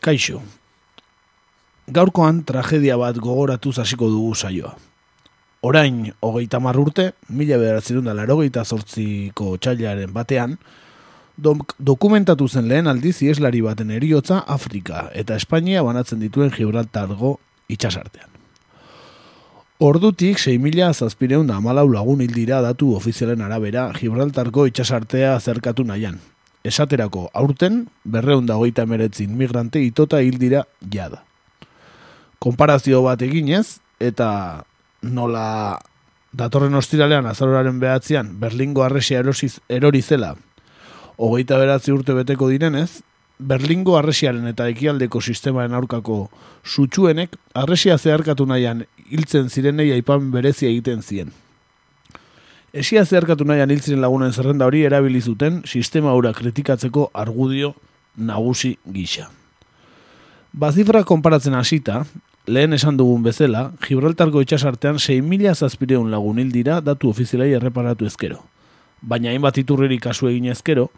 Kaixo. 0.00 0.40
Gaurkoan 1.92 2.44
tragedia 2.48 2.96
bat 2.96 3.18
gogoratuz 3.20 3.76
hasiko 3.82 4.08
dugu 4.08 4.34
saioa. 4.34 4.72
Orain, 5.60 6.14
hogeita 6.24 6.58
urte, 6.58 7.12
mila 7.28 7.58
bederatzerun 7.58 8.06
da 8.06 8.14
larogeita 8.14 8.64
zortziko 8.64 9.58
txailaren 9.58 10.12
batean, 10.12 10.56
dok 11.36 11.74
dokumentatu 11.78 12.48
zen 12.48 12.68
lehen 12.68 12.86
aldiz 12.86 13.20
ieslari 13.20 13.60
baten 13.60 13.90
eriotza 13.90 14.38
Afrika 14.46 15.10
eta 15.12 15.36
Espainia 15.36 15.82
banatzen 15.82 16.20
dituen 16.20 16.50
Gibraltargo 16.50 17.38
itxasartean. 17.68 18.28
Ordutik, 19.80 20.38
6 20.38 20.58
mila 20.60 20.92
zazpireun 20.92 21.46
da 21.46 21.56
amalau 21.56 21.88
lagun 21.92 22.20
hildira 22.20 22.62
datu 22.62 22.94
ofizialen 22.96 23.40
arabera 23.40 23.90
Gibraltarko 23.92 24.66
itxasartea 24.66 25.38
zerkatu 25.40 25.84
nahian. 25.84 26.20
Esaterako 26.64 27.30
aurten, 27.32 27.86
berreun 28.04 28.46
da 28.46 28.58
hogeita 28.60 28.84
emeretzin 28.84 29.36
migrante 29.36 29.80
itota 29.80 30.20
hildira 30.20 30.66
jada. 30.92 31.24
Konparazio 32.38 33.02
bat 33.04 33.22
eginez, 33.22 33.80
eta 34.00 34.64
nola 35.02 35.78
datorren 36.32 36.74
ostiralean 36.78 37.26
azaroraren 37.26 37.80
behatzean 37.80 38.36
Berlingo 38.40 38.84
arresia 38.84 39.18
erosiz, 39.18 39.58
erori 39.68 40.02
zela 40.02 40.36
hogeita 41.20 41.58
beratzi 41.60 41.92
urte 41.92 42.16
beteko 42.16 42.48
direnez, 42.48 43.02
Berlingo 43.40 43.94
arresiaren 43.96 44.44
eta 44.50 44.66
ekialdeko 44.68 45.20
sistemaren 45.20 45.72
aurkako 45.76 46.16
sutsuenek 46.64 47.38
arresia 47.56 47.96
zeharkatu 47.96 48.44
nahian 48.48 48.82
hiltzen 49.08 49.48
zirenei 49.48 49.90
aipan 49.94 50.26
berezia 50.32 50.68
egiten 50.68 51.00
zien. 51.00 51.32
Esia 52.70 53.02
zeharkatu 53.04 53.42
nahian 53.42 53.70
hiltzen 53.74 53.98
lagunen 53.98 54.30
zerrenda 54.30 54.66
hori 54.68 54.84
erabili 54.86 55.20
zuten 55.20 55.62
sistema 55.66 56.12
hura 56.14 56.30
kritikatzeko 56.32 57.08
argudio 57.12 57.72
nagusi 58.16 58.76
gisa. 58.94 59.26
Bazifra 60.52 61.02
konparatzen 61.04 61.54
hasita, 61.58 62.04
lehen 62.46 62.72
esan 62.72 62.96
dugun 62.96 63.24
bezala, 63.26 63.72
Gibraltarko 63.82 64.42
itxasartean 64.44 65.00
6.000 65.02 65.54
zazpireun 65.54 66.12
lagun 66.14 66.38
hil 66.38 66.52
dira 66.54 66.78
datu 66.80 67.10
ofizialai 67.10 67.50
erreparatu 67.58 68.06
ezkero. 68.06 68.38
Baina 69.02 69.34
hainbat 69.34 69.58
iturreri 69.58 69.98
kasu 69.98 70.30
egin 70.30 70.46
ezkero, 70.54 70.90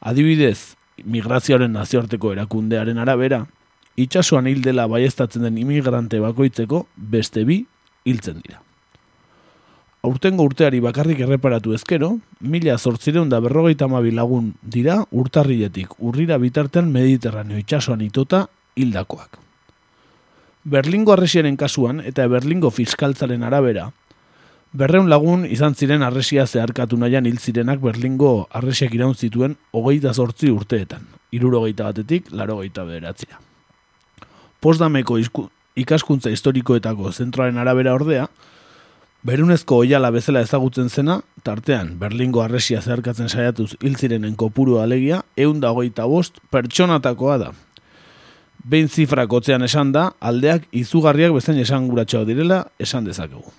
adibidez, 0.00 0.76
migrazioaren 1.04 1.72
nazioarteko 1.72 2.34
erakundearen 2.36 3.00
arabera, 3.00 3.46
itxasuan 3.96 4.52
hil 4.52 4.60
dela 4.60 4.84
baiestatzen 4.86 5.48
den 5.48 5.56
imigrante 5.64 6.20
bakoitzeko 6.20 6.84
beste 6.96 7.48
bi 7.48 7.62
hiltzen 8.04 8.44
dira. 8.44 8.65
Aurtengo 10.06 10.44
urteari 10.46 10.78
bakarrik 10.78 11.18
erreparatu 11.24 11.72
ezkero, 11.74 12.12
mila 12.38 12.76
zortzireun 12.78 13.28
da 13.28 13.40
berrogeita 13.42 13.88
lagun 13.88 14.54
dira 14.62 15.04
urtarriletik 15.10 15.98
urrira 15.98 16.38
bitartean 16.38 16.92
mediterraneo 16.92 17.58
itxasuan 17.58 18.00
itota 18.00 18.46
hildakoak. 18.76 19.38
Berlingo 20.62 21.12
arresiaren 21.12 21.56
kasuan 21.56 22.00
eta 22.00 22.28
Berlingo 22.28 22.70
fiskaltzaren 22.70 23.42
arabera, 23.42 23.90
berreun 24.72 25.10
lagun 25.10 25.44
izan 25.44 25.74
ziren 25.74 26.02
arresia 26.02 26.46
zeharkatu 26.46 26.96
nahian 26.96 27.26
hil 27.26 27.38
zirenak 27.38 27.80
Berlingo 27.80 28.46
arresiak 28.52 28.94
iraun 28.94 29.14
zituen 29.14 29.56
hogeita 29.72 30.14
zortzi 30.14 30.50
urteetan, 30.50 31.02
irurogeita 31.32 31.84
batetik, 31.84 32.30
larogeita 32.30 32.84
bederatzea. 32.84 33.40
Postdameko 34.60 35.18
ikaskuntza 35.74 36.30
historikoetako 36.30 37.10
zentroaren 37.10 37.58
arabera 37.58 37.94
ordea, 37.94 38.28
berunezko 39.26 39.80
oiala 39.82 40.12
bezala 40.14 40.40
ezagutzen 40.44 40.88
zena, 40.88 41.16
tartean 41.42 41.96
Berlingo 41.98 42.42
arresia 42.44 42.78
zeharkatzen 42.82 43.28
saiatuz 43.28 43.72
hil 43.82 43.96
zirenen 43.98 44.36
kopuru 44.38 44.78
alegia, 44.78 45.22
eun 45.36 45.58
da 45.60 45.72
hogeita 45.74 46.06
bost 46.06 46.38
pertsonatakoa 46.54 47.38
da, 47.42 47.48
behin 48.62 48.88
zifrak 48.88 49.32
otzean 49.32 49.66
esan 49.66 49.90
da, 49.96 50.12
aldeak 50.20 50.68
izugarriak 50.70 51.34
bezain 51.34 51.58
esan 51.58 51.90
direla 52.26 52.66
esan 52.78 53.04
dezakegu. 53.04 53.50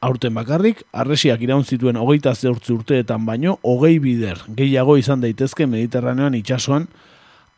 Aurten 0.00 0.34
bakarrik, 0.34 0.84
arresiak 0.92 1.40
iraun 1.44 1.64
zituen 1.64 1.96
hogeita 1.96 2.34
zeurtzi 2.34 2.72
urteetan 2.72 3.24
baino, 3.24 3.58
hogei 3.62 3.98
bider 3.98 4.38
gehiago 4.48 4.96
izan 4.96 5.20
daitezke 5.20 5.66
mediterranean 5.66 6.34
itsasoan 6.34 6.88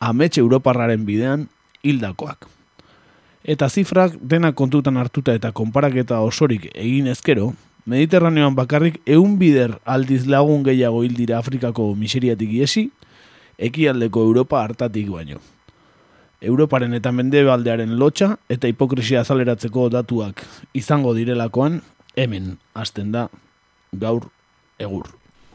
ametxe 0.01 0.41
Europarraren 0.41 1.07
bidean 1.07 1.49
hildakoak. 1.83 2.47
Eta 3.45 3.69
zifrak 3.69 4.15
dena 4.23 4.53
kontutan 4.55 4.97
hartuta 4.97 5.35
eta 5.35 5.51
konparaketa 5.53 6.21
osorik 6.23 6.69
egin 6.75 7.09
ezkero, 7.11 7.53
mediterranean 7.87 8.55
bakarrik 8.55 9.01
eun 9.07 9.35
bider 9.39 9.75
aldiz 9.85 10.27
lagun 10.31 10.63
gehiago 10.63 11.03
hildira 11.03 11.41
Afrikako 11.43 11.89
miseriatik 11.99 12.53
iesi, 12.55 12.91
ekialdeko 13.59 14.23
Europa 14.23 14.63
hartatik 14.63 15.11
baino. 15.11 15.41
Europaren 16.43 16.95
eta 16.95 17.13
mendebaldearen 17.15 17.97
lotxa 17.99 18.37
eta 18.51 18.71
hipokrisia 18.71 19.23
azaleratzeko 19.23 19.89
datuak 19.91 20.43
izango 20.75 21.15
direlakoan, 21.15 21.81
hemen 22.15 22.57
hasten 22.75 23.11
da 23.13 23.29
gaur 23.93 24.31
egur. 24.79 25.22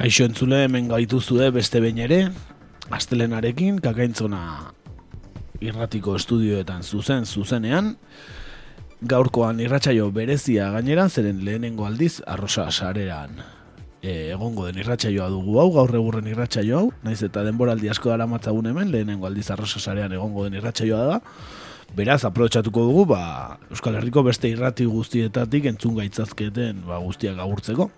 Kaixo 0.00 0.24
entzule 0.24 0.62
hemen 0.64 0.86
gaituzue 0.88 1.50
beste 1.52 1.76
behin 1.84 1.98
ere, 2.00 2.22
astelenarekin, 2.96 3.82
kakaintzona 3.84 4.38
irratiko 5.60 6.14
estudioetan 6.16 6.80
zuzen 6.80 7.26
zuzenean, 7.28 7.90
gaurkoan 9.04 9.60
irratsaio 9.60 10.06
berezia 10.16 10.70
gainera, 10.72 11.04
zeren 11.10 11.42
lehenengo 11.44 11.84
aldiz 11.84 12.22
arrosa 12.24 12.70
sareran 12.70 13.42
e, 14.00 14.30
egongo 14.32 14.64
den 14.70 14.80
irratsaioa 14.80 15.26
dugu 15.34 15.58
hau, 15.60 15.66
gaur 15.74 15.92
egurren 15.98 16.30
irratsaio 16.32 16.78
hau, 16.78 16.86
naiz 17.04 17.18
eta 17.26 17.44
denboraldi 17.44 17.92
asko 17.92 18.08
dara 18.08 18.24
matzagun 18.30 18.70
hemen, 18.72 18.88
lehenengo 18.94 19.28
aldiz 19.28 19.50
arrosa 19.52 19.84
sarean 19.84 20.14
egongo 20.16 20.46
den 20.46 20.56
irratsaioa 20.62 21.02
da, 21.10 21.18
beraz, 21.92 22.22
aprobetsatuko 22.24 22.86
dugu, 22.88 23.04
ba, 23.12 23.20
Euskal 23.68 24.00
Herriko 24.00 24.24
beste 24.24 24.48
irrati 24.48 24.88
guztietatik 24.88 25.68
entzun 25.74 26.00
gaitzazketen 26.00 26.86
ba, 26.88 27.02
guztiak 27.04 27.36
agurtzeko. 27.36 27.90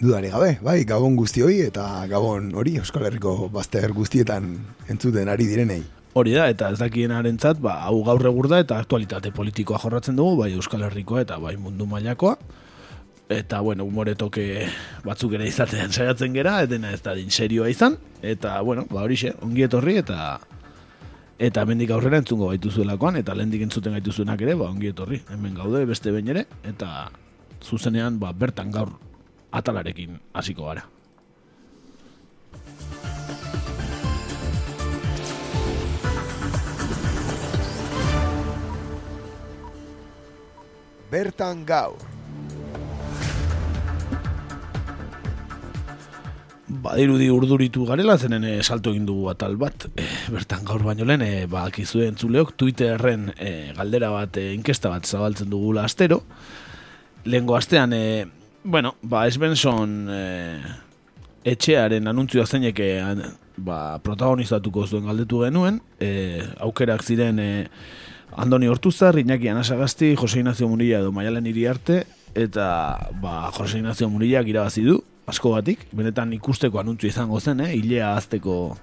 Dudari 0.00 0.30
gabe, 0.32 0.54
bai, 0.64 0.78
gabon 0.88 1.12
guzti 1.12 1.42
hori 1.44 1.58
eta 1.60 1.82
gabon 2.08 2.46
hori 2.56 2.78
Euskal 2.80 3.02
Herriko 3.04 3.50
bazter 3.52 3.92
guztietan 3.92 4.46
entzuten 4.88 5.28
ari 5.28 5.44
direnei. 5.44 5.82
Hori 6.16 6.32
da, 6.32 6.46
eta 6.48 6.70
ez 6.72 6.78
dakien 6.80 7.12
arentzat, 7.12 7.58
ba, 7.60 7.74
hau 7.84 7.98
gaur 8.06 8.24
egur 8.30 8.48
da 8.48 8.62
eta 8.64 8.78
aktualitate 8.80 9.28
politikoa 9.36 9.76
jorratzen 9.82 10.16
dugu, 10.16 10.38
bai 10.38 10.54
Euskal 10.54 10.86
Herrikoa 10.86 11.26
eta 11.26 11.36
bai 11.42 11.52
mundu 11.60 11.84
mailakoa. 11.90 12.38
Eta, 13.28 13.60
bueno, 13.60 13.84
humore 13.84 14.14
toke 14.16 14.46
batzuk 15.04 15.36
ere 15.36 15.50
izatean 15.50 15.92
saiatzen 15.92 16.32
gera, 16.32 16.56
edena 16.64 16.94
ez 16.96 17.02
da 17.04 17.12
din 17.20 17.28
serioa 17.28 17.68
izan. 17.68 17.98
Eta, 18.22 18.56
bueno, 18.64 18.86
ba 18.88 19.04
hori 19.04 19.20
ongi 19.42 19.68
etorri 19.68 19.98
eta 20.00 20.38
eta 21.36 21.66
mendik 21.68 21.92
aurrera 21.92 22.22
entzungo 22.24 22.48
gaitu 22.54 22.72
zuelakoan, 22.72 23.20
eta 23.20 23.36
lehendik 23.36 23.68
entzuten 23.68 23.92
gaitu 24.00 24.16
zuenak 24.16 24.40
ere, 24.48 24.56
ba 24.56 24.72
ongi 24.72 24.94
etorri, 24.94 25.20
hemen 25.28 25.60
gaude 25.60 25.84
beste 25.84 26.08
behin 26.08 26.32
ere, 26.32 26.48
eta 26.64 27.10
zuzenean, 27.60 28.16
ba, 28.18 28.32
bertan 28.32 28.72
gaur 28.72 28.96
atalarekin 29.52 30.20
hasiko 30.34 30.70
gara. 30.70 30.86
Bertan 41.10 41.64
gaur. 41.66 41.98
Badirudi 46.70 47.26
urduritu 47.34 47.82
garela 47.84 48.14
zenen 48.14 48.44
e, 48.46 48.52
salto 48.62 48.92
egin 48.94 49.08
dugu 49.08 49.26
atal 49.32 49.56
bat. 49.58 49.88
E, 49.98 50.06
bertan 50.30 50.62
gaur 50.64 50.84
baino 50.86 51.04
lehen, 51.04 51.24
e, 51.26 51.46
ba, 51.50 51.64
kizuen 51.74 52.14
zuleok, 52.14 52.54
Twitterren 52.54 53.32
e, 53.34 53.72
galdera 53.74 54.12
bat, 54.14 54.38
e, 54.38 54.52
inkesta 54.54 54.92
bat 54.92 55.04
zabaltzen 55.04 55.50
dugula 55.50 55.82
astero. 55.90 56.22
Lehengo 57.26 57.58
astean, 57.58 57.92
e, 57.92 58.28
Bueno, 58.62 58.94
ba, 59.00 59.24
ez 59.26 59.38
benson 59.40 60.08
eh, 60.12 60.60
etxearen 61.48 62.10
anuntzioa 62.10 62.44
zeinek 62.44 62.80
ba, 63.56 63.98
protagonizatuko 64.04 64.84
zuen 64.86 65.06
galdetu 65.08 65.40
genuen, 65.46 65.80
eh, 65.98 66.44
aukerak 66.60 67.02
ziren 67.02 67.38
eh, 67.40 67.68
Andoni 68.36 68.68
Hortuzar, 68.68 69.16
Iñaki 69.18 69.48
Anasagasti, 69.48 70.14
Jose 70.14 70.38
Ignacio 70.38 70.68
Murilla 70.68 71.00
edo 71.00 71.10
Maialen 71.10 71.46
Iriarte, 71.46 72.04
eta 72.34 73.08
ba, 73.22 73.50
Jose 73.56 73.78
Ignacio 73.78 74.10
Murilla 74.10 74.44
irabazi 74.44 74.84
du, 74.84 75.00
asko 75.26 75.56
batik, 75.56 75.86
benetan 75.96 76.32
ikusteko 76.36 76.80
anuntzio 76.80 77.08
izango 77.08 77.40
zen, 77.40 77.64
eh? 77.64 77.72
hilea 77.78 78.14
azteko 78.16 78.76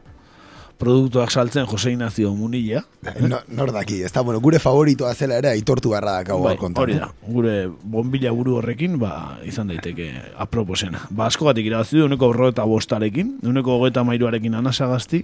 produktuak 0.78 1.32
saltzen 1.32 1.66
Jose 1.66 1.92
Ignacio 1.92 2.34
Munilla. 2.36 2.84
No, 3.26 3.40
nor 3.48 3.72
daki, 3.74 4.02
ez 4.06 4.12
da, 4.14 4.22
bueno, 4.22 4.40
gure 4.44 4.60
favoritoa 4.62 5.14
zela 5.16 5.40
ere 5.42 5.50
aitortu 5.50 5.90
garra 5.94 6.20
dakau 6.22 6.40
Bai, 6.44 6.56
kontan. 6.58 6.84
hori 6.84 6.98
da, 7.00 7.10
gure 7.28 7.56
bombila 7.84 8.32
buru 8.36 8.58
horrekin, 8.60 9.00
ba, 9.02 9.40
izan 9.46 9.72
daiteke 9.74 10.12
aproposena. 10.38 11.08
Ba, 11.10 11.28
asko 11.32 11.50
batik 11.50 11.66
irabazi 11.70 11.98
du, 11.98 12.06
uneko 12.06 12.30
berro 12.34 12.52
eta 12.54 12.66
bostarekin, 12.70 13.40
uneko 13.48 13.80
goeta 13.82 14.04
mairuarekin 14.08 14.56
anasagazti, 14.60 15.24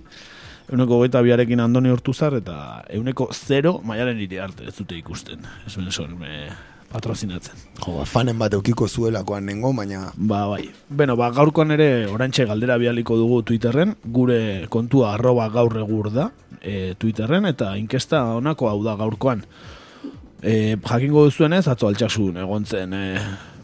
uneko 0.73 1.01
goeta 1.03 1.21
biarekin 1.21 1.59
andoni 1.59 1.93
hortuzar, 1.93 2.37
eta 2.41 2.83
euneko 2.89 3.29
zero 3.33 3.79
maialen 3.85 4.21
iri 4.25 4.39
arte 4.41 4.67
ez 4.69 4.75
dute 4.77 4.97
ikusten. 4.97 5.45
Ez 5.67 5.75
ben 5.77 5.91
son, 5.91 6.17
me 6.19 6.47
patrozinatzen. 6.93 7.59
Jo, 7.81 8.05
fanen 8.05 8.39
bat 8.39 8.53
eukiko 8.53 8.87
zuelakoan 8.87 9.47
nengo, 9.49 9.73
baina 9.73 10.11
Ba, 10.15 10.45
bai. 10.47 10.67
Beno, 10.89 11.17
ba, 11.19 11.31
gaurkoan 11.33 11.73
ere 11.75 12.05
orantxe 12.11 12.45
galdera 12.49 12.77
bialiko 12.81 13.17
dugu 13.19 13.41
Twitterren, 13.49 13.95
gure 14.05 14.67
kontua 14.73 15.13
arroba 15.17 15.49
gaur 15.53 15.77
egur 15.81 16.11
da 16.13 16.29
e, 16.61 16.95
Twitterren, 16.99 17.47
eta 17.49 17.73
inkesta 17.79 18.23
honako 18.37 18.69
hau 18.69 18.83
da 18.85 18.95
gaurkoan. 18.99 19.43
E, 20.43 20.75
jakingo 20.83 21.25
duzuenez, 21.29 21.65
atzo 21.71 21.89
altxasun 21.89 22.39
egon 22.43 22.65
zen, 22.67 22.93
e, 22.93 23.19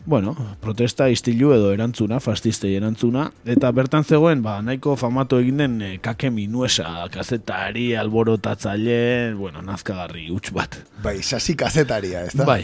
bueno, 0.10 0.34
protesta 0.62 1.10
istilu 1.12 1.52
edo 1.54 1.72
erantzuna, 1.76 2.20
fastistei 2.24 2.74
erantzuna, 2.78 3.28
eta 3.46 3.72
bertan 3.76 4.04
zegoen, 4.08 4.44
ba, 4.46 4.58
nahiko 4.66 4.96
famatu 5.00 5.42
egin 5.44 5.64
den 5.64 5.82
e, 5.86 5.92
kake 6.04 6.32
minuesa, 6.34 6.88
kazetari, 7.14 7.92
alborotatzaile, 8.00 9.36
bueno, 9.38 9.62
nazkagarri 9.66 10.30
huts 10.34 10.54
bat. 10.56 10.80
bai, 11.04 11.20
sasi 11.24 11.56
kazetaria, 11.56 12.26
ez 12.26 12.36
da? 12.36 12.48
Bai. 12.48 12.64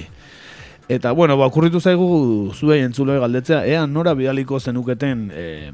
Eta, 0.87 1.11
bueno, 1.11 1.37
ba, 1.37 1.47
okurritu 1.49 1.79
zaigu 1.81 2.53
zuei 2.53 2.83
entzuloi 2.85 3.17
galdetzea, 3.19 3.63
ea 3.65 3.85
nora 3.89 4.13
bidaliko 4.13 4.59
zenuketen 4.59 5.31
e, 5.33 5.71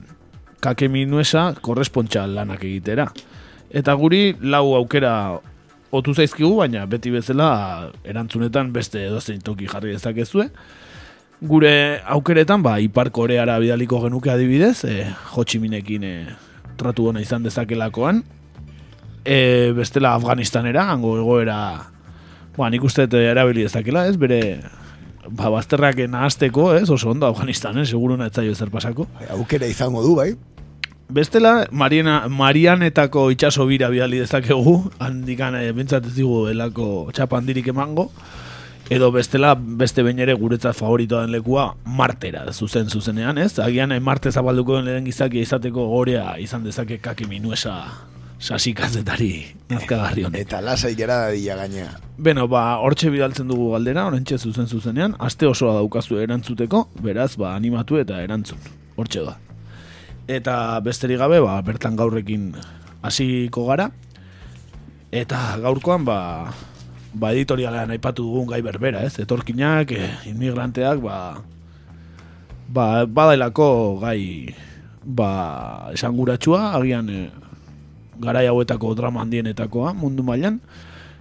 kake 0.64 0.88
minuesa 0.88 1.52
korrespontxa 1.62 2.24
lanak 2.32 2.64
egitera. 2.64 3.10
Eta 3.70 3.96
guri 4.00 4.38
lau 4.40 4.76
aukera 4.78 5.14
otu 5.92 6.16
zaizkigu, 6.16 6.54
baina 6.62 6.86
beti 6.88 7.12
bezala 7.12 7.92
erantzunetan 8.08 8.72
beste 8.72 9.04
edozein 9.10 9.44
toki 9.44 9.68
jarri 9.68 9.98
dezakezue. 9.98 10.48
Gure 11.42 12.00
aukeretan, 12.06 12.64
ba, 12.64 12.78
Ipar 12.80 13.12
Koreara 13.12 13.58
bidaliko 13.60 14.00
genuke 14.06 14.32
adibidez, 14.32 14.86
e, 14.86 15.12
Minekin 15.60 16.04
e, 16.04 16.28
tratu 16.78 17.08
ona 17.10 17.20
izan 17.20 17.44
dezakelakoan. 17.44 18.24
E, 19.26 19.74
bestela 19.76 20.16
Afganistanera, 20.16 20.88
hango 20.90 21.18
egoera 21.18 21.92
Ba, 22.58 22.68
nik 22.70 22.84
uste 22.84 23.08
erabili 23.16 23.64
dezakela, 23.64 24.06
ez, 24.08 24.18
bere 24.20 24.60
ba, 25.30 25.50
bazterrak 25.50 26.00
nahazteko, 26.10 26.74
ez, 26.76 26.90
oso 26.90 27.12
ondo 27.12 27.28
Afganistanen, 27.28 27.86
seguru 27.86 28.18
nahetzaio 28.18 28.56
zer 28.56 28.72
pasako. 28.72 29.08
Bai, 29.20 29.30
Aukera 29.38 29.68
izango 29.68 30.04
du, 30.04 30.16
bai? 30.16 30.34
Bestela, 31.12 31.68
Mariana, 31.72 32.28
Marianetako 32.30 33.30
itxaso 33.34 33.66
bira 33.68 33.90
bidali 33.92 34.22
dezakegu, 34.24 34.78
handikan 35.04 35.58
e, 35.60 35.72
bintzat 35.76 36.08
ez 36.08 36.14
digu 36.16 36.46
elako 36.48 37.10
txapa 37.12 37.42
handirik 37.42 37.68
emango, 37.74 38.08
edo 38.92 39.12
bestela, 39.12 39.54
beste 39.56 40.06
behin 40.08 40.22
ere 40.24 40.38
guretzat 40.40 40.78
favoritoa 40.78 41.26
den 41.26 41.36
lekua, 41.36 41.74
Martera, 41.84 42.46
zuzen 42.54 42.90
zuzenean, 42.90 43.38
ez? 43.44 43.58
Agian 43.60 43.92
eh, 43.92 44.00
Marte 44.00 44.32
zabalduko 44.32 44.80
den 44.80 44.88
lehen 44.88 45.08
gizakia 45.08 45.44
izateko 45.44 45.90
gorea 45.92 46.38
izan 46.40 46.64
dezake 46.64 47.02
kaki 47.04 47.28
minuesa 47.28 47.82
sasikazetari 48.42 49.54
nazkagarri 49.70 50.26
honek. 50.26 50.48
Eta 50.48 50.62
lasai 50.66 50.96
gera 50.98 51.28
dadila 51.28 51.60
gainea. 51.62 51.92
Beno, 52.18 52.48
ba, 52.50 52.82
hortxe 52.82 53.12
bidaltzen 53.14 53.48
dugu 53.52 53.70
galdera, 53.76 54.08
orentxe 54.10 54.40
zuzen 54.42 54.68
zuzenean, 54.68 55.16
aste 55.22 55.48
osoa 55.48 55.76
daukazu 55.78 56.18
erantzuteko, 56.22 56.88
beraz, 57.06 57.36
ba, 57.38 57.54
animatu 57.56 58.02
eta 58.02 58.20
erantzun. 58.26 58.60
Hortxe 58.98 59.26
da. 59.28 59.38
Eta 60.32 60.56
besterik 60.86 61.22
gabe, 61.22 61.40
ba, 61.44 61.60
bertan 61.66 61.96
gaurrekin 62.00 62.52
hasiko 63.06 63.68
gara. 63.70 63.92
Eta 65.12 65.40
gaurkoan, 65.62 66.06
ba, 66.08 66.18
ba 67.14 67.32
editorialean 67.36 67.94
aipatu 67.94 68.26
dugun 68.26 68.50
gai 68.50 68.62
berbera, 68.66 69.06
ez? 69.06 69.20
Etorkinak, 69.22 69.94
eh, 69.94 70.12
inmigranteak, 70.34 71.02
ba, 71.04 71.18
ba, 72.74 73.06
badailako 73.06 74.02
gai, 74.02 74.56
ba, 75.06 75.32
esanguratsua, 75.94 76.72
agian, 76.80 77.10
eh, 77.10 77.30
garai 78.22 78.48
hauetako 78.48 78.94
drama 78.96 79.22
handienetakoa 79.26 79.94
mundu 79.98 80.24
mailan 80.24 80.60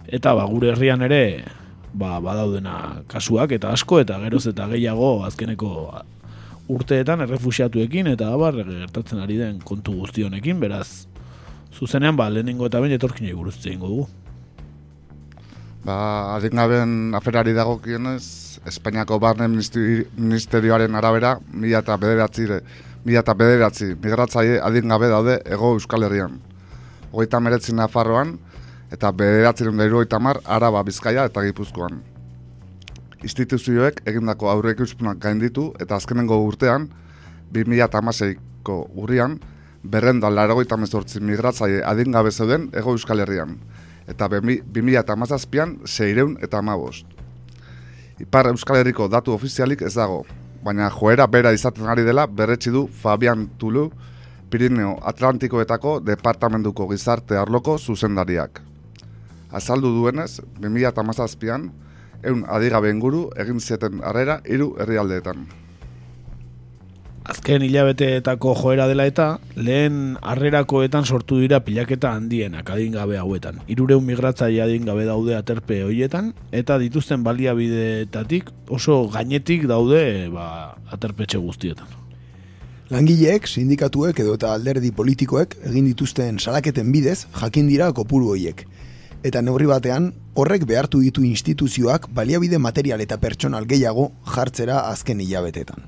eta 0.07 0.35
ba, 0.35 0.47
gure 0.51 0.73
herrian 0.73 1.03
ere 1.03 1.45
ba, 1.93 2.21
badaudena 2.21 3.03
kasuak 3.11 3.53
eta 3.57 3.73
asko 3.75 4.01
eta 4.05 4.19
geroz 4.23 4.47
eta 4.53 4.69
gehiago 4.71 5.25
azkeneko 5.27 5.73
urteetan 6.71 7.25
errefusiatuekin 7.27 8.13
eta 8.15 8.31
abar 8.35 8.61
gertatzen 8.63 9.21
ari 9.23 9.39
den 9.41 9.61
kontu 9.65 9.97
guzti 9.99 10.23
honekin 10.27 10.61
beraz 10.61 11.07
zuzenean 11.75 12.17
ba, 12.17 12.31
lehenengo 12.31 12.67
eta 12.71 12.81
behin 12.81 12.99
etorkinei 12.99 13.35
buruz 13.35 13.59
egingo 13.65 13.89
dugu 13.89 14.09
Ba, 15.81 16.37
adingaben 16.37 17.15
aferari 17.17 17.55
dagokionez, 17.57 18.61
Espainiako 18.69 19.17
barne 19.19 19.47
ministeri- 19.49 20.05
ministerioaren 20.13 20.95
arabera, 20.95 21.39
mila 21.57 21.81
eta 21.81 21.97
bederatzi, 21.97 22.45
mila 23.07 23.23
eta 23.25 23.35
bederatzi 23.35 23.95
migratzaile 24.03 24.59
adingabe 24.61 25.09
daude 25.09 25.39
ego 25.49 25.73
Euskal 25.79 26.05
Herrian. 26.05 26.37
Hogeita 27.13 27.41
meretzi 27.41 27.75
Nafarroan, 27.75 28.37
eta 28.91 29.11
bederatziren 29.13 29.77
da 30.09 30.19
mar, 30.19 30.41
Araba, 30.45 30.83
Bizkaia 30.83 31.25
eta 31.25 31.43
Gipuzkoan. 31.43 32.03
Instituzioek 33.23 34.03
egindako 34.07 34.49
aurrek 34.49 34.79
gainditu 35.19 35.73
eta 35.81 35.97
azkenengo 35.97 36.39
urtean, 36.45 36.89
2006ko 37.53 38.91
urrian, 38.95 39.39
berrenda 39.83 40.31
larogeita 40.31 40.77
mezortzi 40.77 41.21
migratzaile 41.21 41.83
adingabe 41.85 42.31
zeuden 42.31 42.69
ego 42.73 42.93
Euskal 42.93 43.21
Herrian, 43.21 43.59
eta 44.07 44.29
2008an 44.29 45.87
seireun 45.87 46.37
eta 46.43 46.59
amabost. 46.59 47.07
Ipar 48.21 48.47
Euskal 48.47 48.77
Herriko 48.77 49.09
datu 49.09 49.33
ofizialik 49.33 49.83
ez 49.83 49.95
dago, 49.95 50.25
baina 50.63 50.91
joera 50.91 51.27
bera 51.27 51.53
izaten 51.53 51.89
ari 51.89 52.05
dela 52.05 52.27
berretsi 52.27 52.71
du 52.71 52.87
Fabian 52.87 53.49
Tulu, 53.59 53.91
Pirineo 54.51 54.99
Atlantikoetako 55.03 56.01
Departamentuko 56.07 56.89
Gizarte 56.91 57.39
Arloko 57.39 57.79
zuzendariak. 57.79 58.61
Azaldu 59.51 59.91
duenez, 59.95 60.41
2008an, 60.61 61.71
eun 62.23 62.45
adigabe 62.49 62.91
inguru 62.91 63.29
egin 63.39 63.61
zieten 63.61 64.03
harrera 64.05 64.41
hiru 64.45 64.75
herrialdeetan. 64.79 65.49
Azken 67.31 67.63
hilabeteetako 67.63 68.55
joera 68.59 68.87
dela 68.91 69.05
eta 69.07 69.27
lehen 69.55 70.17
harrerakoetan 70.33 71.05
sortu 71.05 71.39
dira 71.43 71.61
pilaketa 71.63 72.15
handienak 72.17 72.73
adingabe 72.75 73.21
hauetan. 73.21 73.61
Irureun 73.71 74.03
migratzaile 74.09 74.65
adingabe 74.65 75.05
daude 75.07 75.37
aterpe 75.37 75.83
hoietan 75.85 76.33
eta 76.51 76.81
dituzten 76.83 77.23
baliabideetatik 77.23 78.51
oso 78.69 79.05
gainetik 79.15 79.69
daude 79.71 80.03
ba, 80.35 80.75
aterpetxe 80.91 81.39
guztietan. 81.39 82.01
Langileek, 82.91 83.45
sindikatuek 83.47 84.19
edo 84.19 84.33
eta 84.35 84.49
alderdi 84.51 84.89
politikoek 84.91 85.53
egin 85.69 85.85
dituzten 85.87 86.41
salaketen 86.43 86.89
bidez 86.91 87.21
jakin 87.39 87.69
dira 87.71 87.87
kopuru 87.95 88.33
hoiek. 88.33 88.65
Eta 89.23 89.43
neurri 89.47 89.69
batean, 89.71 90.09
horrek 90.35 90.65
behartu 90.67 90.99
ditu 91.05 91.23
instituzioak 91.23 92.09
baliabide 92.17 92.59
material 92.59 93.05
eta 93.05 93.21
pertsonal 93.23 93.69
gehiago 93.71 94.09
jartzera 94.35 94.81
azken 94.89 95.23
hilabetetan. 95.23 95.87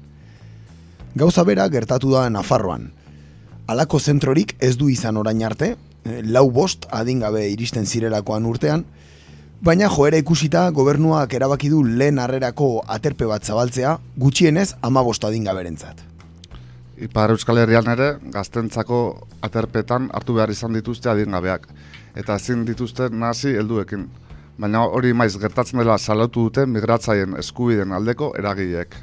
Gauza 1.19 1.43
bera 1.43 1.67
gertatu 1.75 2.13
da 2.15 2.29
Nafarroan. 2.31 2.93
Halako 3.67 3.99
zentrorik 3.99 4.55
ez 4.61 4.77
du 4.79 4.87
izan 4.89 5.19
orain 5.19 5.43
arte, 5.43 5.75
eh, 6.05 6.23
lau 6.23 6.53
bost 6.53 6.87
adingabe 6.91 7.49
iristen 7.51 7.85
zirelakoan 7.85 8.47
urtean, 8.47 8.87
baina 9.61 9.91
joera 9.91 10.23
ikusita 10.23 10.69
gobernuak 10.71 11.35
erabaki 11.35 11.69
du 11.69 11.83
lehen 11.83 12.23
harrerako 12.23 12.85
aterpe 12.87 13.27
bat 13.27 13.43
zabaltzea, 13.43 13.99
gutxienez 14.17 14.77
ama 14.83 15.03
bost 15.03 15.25
adingaberentzat. 15.25 16.12
Ipar 17.03 17.33
Euskal 17.35 17.59
Herrian 17.59 17.89
ere, 17.91 18.13
gaztentzako 18.31 18.99
aterpetan 19.43 20.05
hartu 20.15 20.37
behar 20.37 20.53
izan 20.55 20.77
dituzte 20.77 21.11
adingabeak, 21.11 21.65
eta 22.15 22.37
ezin 22.39 22.61
dituzte 22.69 23.09
nasi 23.11 23.57
helduekin. 23.59 24.05
Baina 24.63 24.85
hori 24.87 25.11
maiz 25.17 25.33
gertatzen 25.43 25.81
dela 25.83 25.97
salatu 25.99 26.45
dute 26.47 26.63
migratzaien 26.71 27.35
eskubiden 27.41 27.91
aldeko 27.97 28.29
eragileek. 28.39 28.95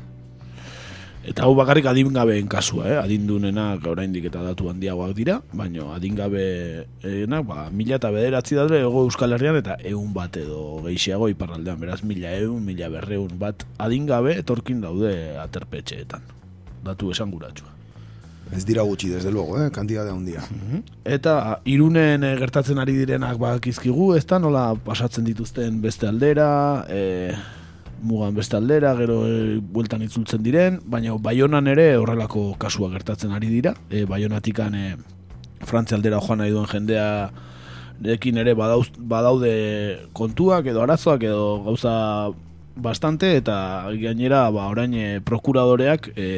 Eta 1.29 1.43
hau 1.43 1.51
bakarrik 1.57 1.89
adingabeen 1.91 2.47
kasua, 2.47 2.85
eh? 2.87 2.95
adindunenak 3.01 3.83
oraindik 3.91 4.29
eta 4.29 4.45
datu 4.45 4.69
handiagoak 4.71 5.11
dira, 5.17 5.35
baina 5.51 5.89
adingabeenak 5.97 7.43
ba, 7.49 7.65
mila 7.75 7.97
eta 7.99 8.13
bederatzi 8.15 8.55
daude 8.55 8.79
ego 8.79 9.03
Euskal 9.09 9.35
Herrian 9.35 9.59
eta 9.59 9.75
eun 9.91 10.13
bat 10.15 10.39
edo 10.39 10.79
gehiago 10.85 11.27
iparraldean, 11.33 11.81
beraz 11.83 11.99
mila 12.07 12.31
eun, 12.37 12.63
mila 12.63 12.87
berreun 12.95 13.35
bat 13.43 13.67
adingabe 13.77 14.37
etorkin 14.39 14.79
daude 14.87 15.11
aterpetxeetan. 15.43 16.23
Datu 16.87 17.11
esanguratsua. 17.11 17.78
Ez 18.55 18.65
dira 18.65 18.81
gutxi, 18.81 19.09
desde 19.09 19.31
luego, 19.31 19.61
eh? 19.61 19.69
kantidade 19.71 20.09
handia. 20.09 20.41
Eta 21.05 21.61
irunen 21.69 22.23
eh, 22.23 22.35
gertatzen 22.39 22.79
ari 22.81 22.95
direnak 22.97 23.37
bakizkigu, 23.37 24.15
ez 24.17 24.25
da 24.25 24.39
nola 24.41 24.73
pasatzen 24.85 25.27
dituzten 25.27 25.81
beste 25.83 26.09
aldera, 26.09 26.49
e, 26.89 27.35
mugan 28.01 28.33
beste 28.33 28.57
aldera, 28.57 28.95
gero 28.97 29.19
e, 29.27 29.59
bueltan 29.61 30.01
itzultzen 30.01 30.41
diren, 30.43 30.79
baina 30.85 31.13
Baionan 31.21 31.69
ere 31.69 31.91
horrelako 31.97 32.55
kasua 32.57 32.89
gertatzen 32.95 33.35
ari 33.37 33.51
dira. 33.53 33.75
E, 33.89 34.05
Baionatikan 34.09 34.75
e, 34.75 34.85
Frantzia 35.69 35.99
aldera 35.99 36.21
joan 36.23 36.41
nahi 36.41 36.55
duen 36.55 36.67
jendea 36.71 37.29
ekin 38.15 38.39
ere 38.39 38.55
badauz, 38.55 38.87
badaude 38.97 39.53
kontuak 40.15 40.69
edo 40.71 40.83
arazoak 40.83 41.25
edo 41.27 41.63
gauza 41.65 41.93
bastante 42.79 43.35
eta 43.35 43.89
gainera 43.99 44.45
ba, 44.55 44.69
orain 44.71 44.93
e, 44.95 45.07
prokuradoreak 45.25 46.13
e, 46.15 46.29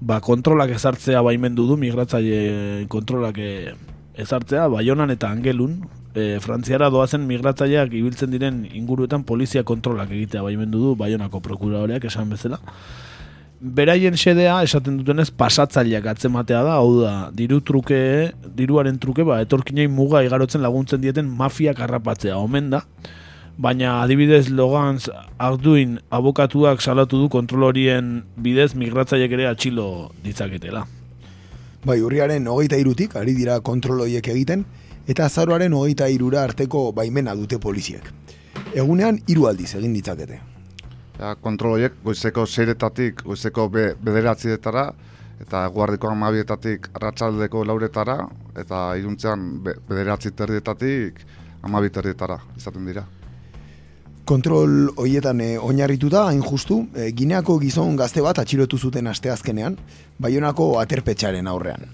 ba, 0.00 0.20
kontrolak 0.24 0.72
ezartzea 0.74 1.22
baimendu 1.22 1.66
du 1.68 1.76
migratzaile 1.80 2.86
kontrolak 2.88 3.38
e, 3.38 3.74
ezartzea. 4.20 4.66
Baionan 4.72 5.12
eta 5.12 5.30
Angelun 5.30 5.80
e, 6.14 6.38
Frantziara 6.40 6.90
doazen 6.90 7.26
migratzaileak 7.28 7.92
ibiltzen 7.94 8.32
diren 8.32 8.64
inguruetan 8.66 9.24
polizia 9.28 9.62
kontrolak 9.64 10.10
egitea 10.10 10.42
baimendu 10.46 10.82
du 10.82 10.96
Baionako 10.98 11.42
prokuradoreak 11.44 12.08
esan 12.10 12.32
bezala. 12.32 12.60
Beraien 13.60 14.16
xedea 14.16 14.62
esaten 14.64 14.96
dutenez 14.96 15.28
pasatzaileak 15.36 16.06
atzematea 16.14 16.62
da, 16.64 16.78
hau 16.80 17.02
da, 17.02 17.14
diru 17.36 17.60
truke, 17.60 18.32
diruaren 18.56 18.96
truke, 18.98 19.26
ba, 19.28 19.42
etorkinei 19.44 19.84
muga 19.92 20.22
igarotzen 20.24 20.64
laguntzen 20.64 21.02
dieten 21.02 21.28
mafiak 21.28 21.82
harrapatzea, 21.84 22.38
omen 22.40 22.70
da. 22.72 22.86
Baina 23.60 23.98
adibidez 24.00 24.48
Logans 24.48 25.10
Arduin 25.36 25.98
abokatuak 26.08 26.80
salatu 26.80 27.18
du 27.20 27.26
kontrol 27.28 27.66
horien 27.66 28.22
bidez 28.40 28.70
migratzaileek 28.72 29.34
ere 29.36 29.48
atxilo 29.50 29.84
ditzaketela. 30.24 30.86
Bai, 31.84 31.98
urriaren 32.00 32.48
hogeita 32.48 32.78
irutik, 32.80 33.18
ari 33.20 33.34
dira 33.36 33.58
kontrol 33.60 34.00
horiek 34.06 34.30
egiten, 34.32 34.64
eta 35.04 35.26
azaroaren 35.28 35.76
hogeita 35.76 36.08
irura 36.08 36.46
arteko 36.48 36.86
baimena 36.96 37.36
dute 37.36 37.60
poliziek. 37.60 38.08
Egunean 38.72 39.20
hiru 39.28 39.44
aldiz 39.52 39.74
egin 39.76 39.92
ditzakete. 39.92 40.40
Ja, 41.20 41.36
kontrol 41.44 41.76
horiek 41.76 42.00
goizeko 42.00 42.48
seiretatik 42.48 43.26
goizeko 43.28 43.68
be, 43.68 43.86
bederatzietara, 44.00 44.88
eta 45.44 45.66
guardiko 45.76 46.08
amabietatik 46.08 46.88
arratsaldeko 46.96 47.68
lauretara, 47.68 48.22
eta 48.56 48.86
iruntzean 48.96 49.48
be, 49.68 49.76
bederatzi 49.88 50.32
terdietatik 50.32 51.26
amabi 51.60 51.92
terdietara 51.92 52.40
izaten 52.56 52.88
dira. 52.88 53.04
Kontrol 54.24 54.92
hoietan 54.96 55.40
e, 55.40 55.58
oinarrituta, 55.58 56.26
hain 56.28 56.42
justu, 56.42 56.84
e, 56.94 57.10
gineako 57.16 57.58
gizon 57.62 57.96
gazte 57.98 58.22
bat 58.22 58.38
atxilotu 58.38 58.78
zuten 58.78 59.08
asteazkenean, 59.10 59.78
baionako 60.18 60.76
aterpetxaren 60.80 61.48
aurrean. 61.50 61.88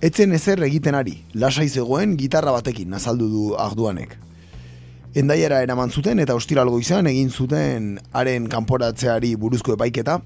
Etzen 0.00 0.32
ezer 0.32 0.62
egiten 0.64 0.96
ari, 0.96 1.18
lasai 1.34 1.68
zegoen 1.68 2.16
gitarra 2.16 2.54
batekin 2.56 2.88
nazaldu 2.90 3.28
du 3.28 3.42
arduanek. 3.60 4.16
Endaiara 5.14 5.60
eraman 5.62 5.90
zuten 5.90 6.22
eta 6.22 6.34
ostiralgo 6.38 6.78
izan 6.80 7.10
egin 7.10 7.30
zuten 7.30 7.98
haren 8.16 8.48
kanporatzeari 8.48 9.34
buruzko 9.36 9.76
epaiketa, 9.76 10.20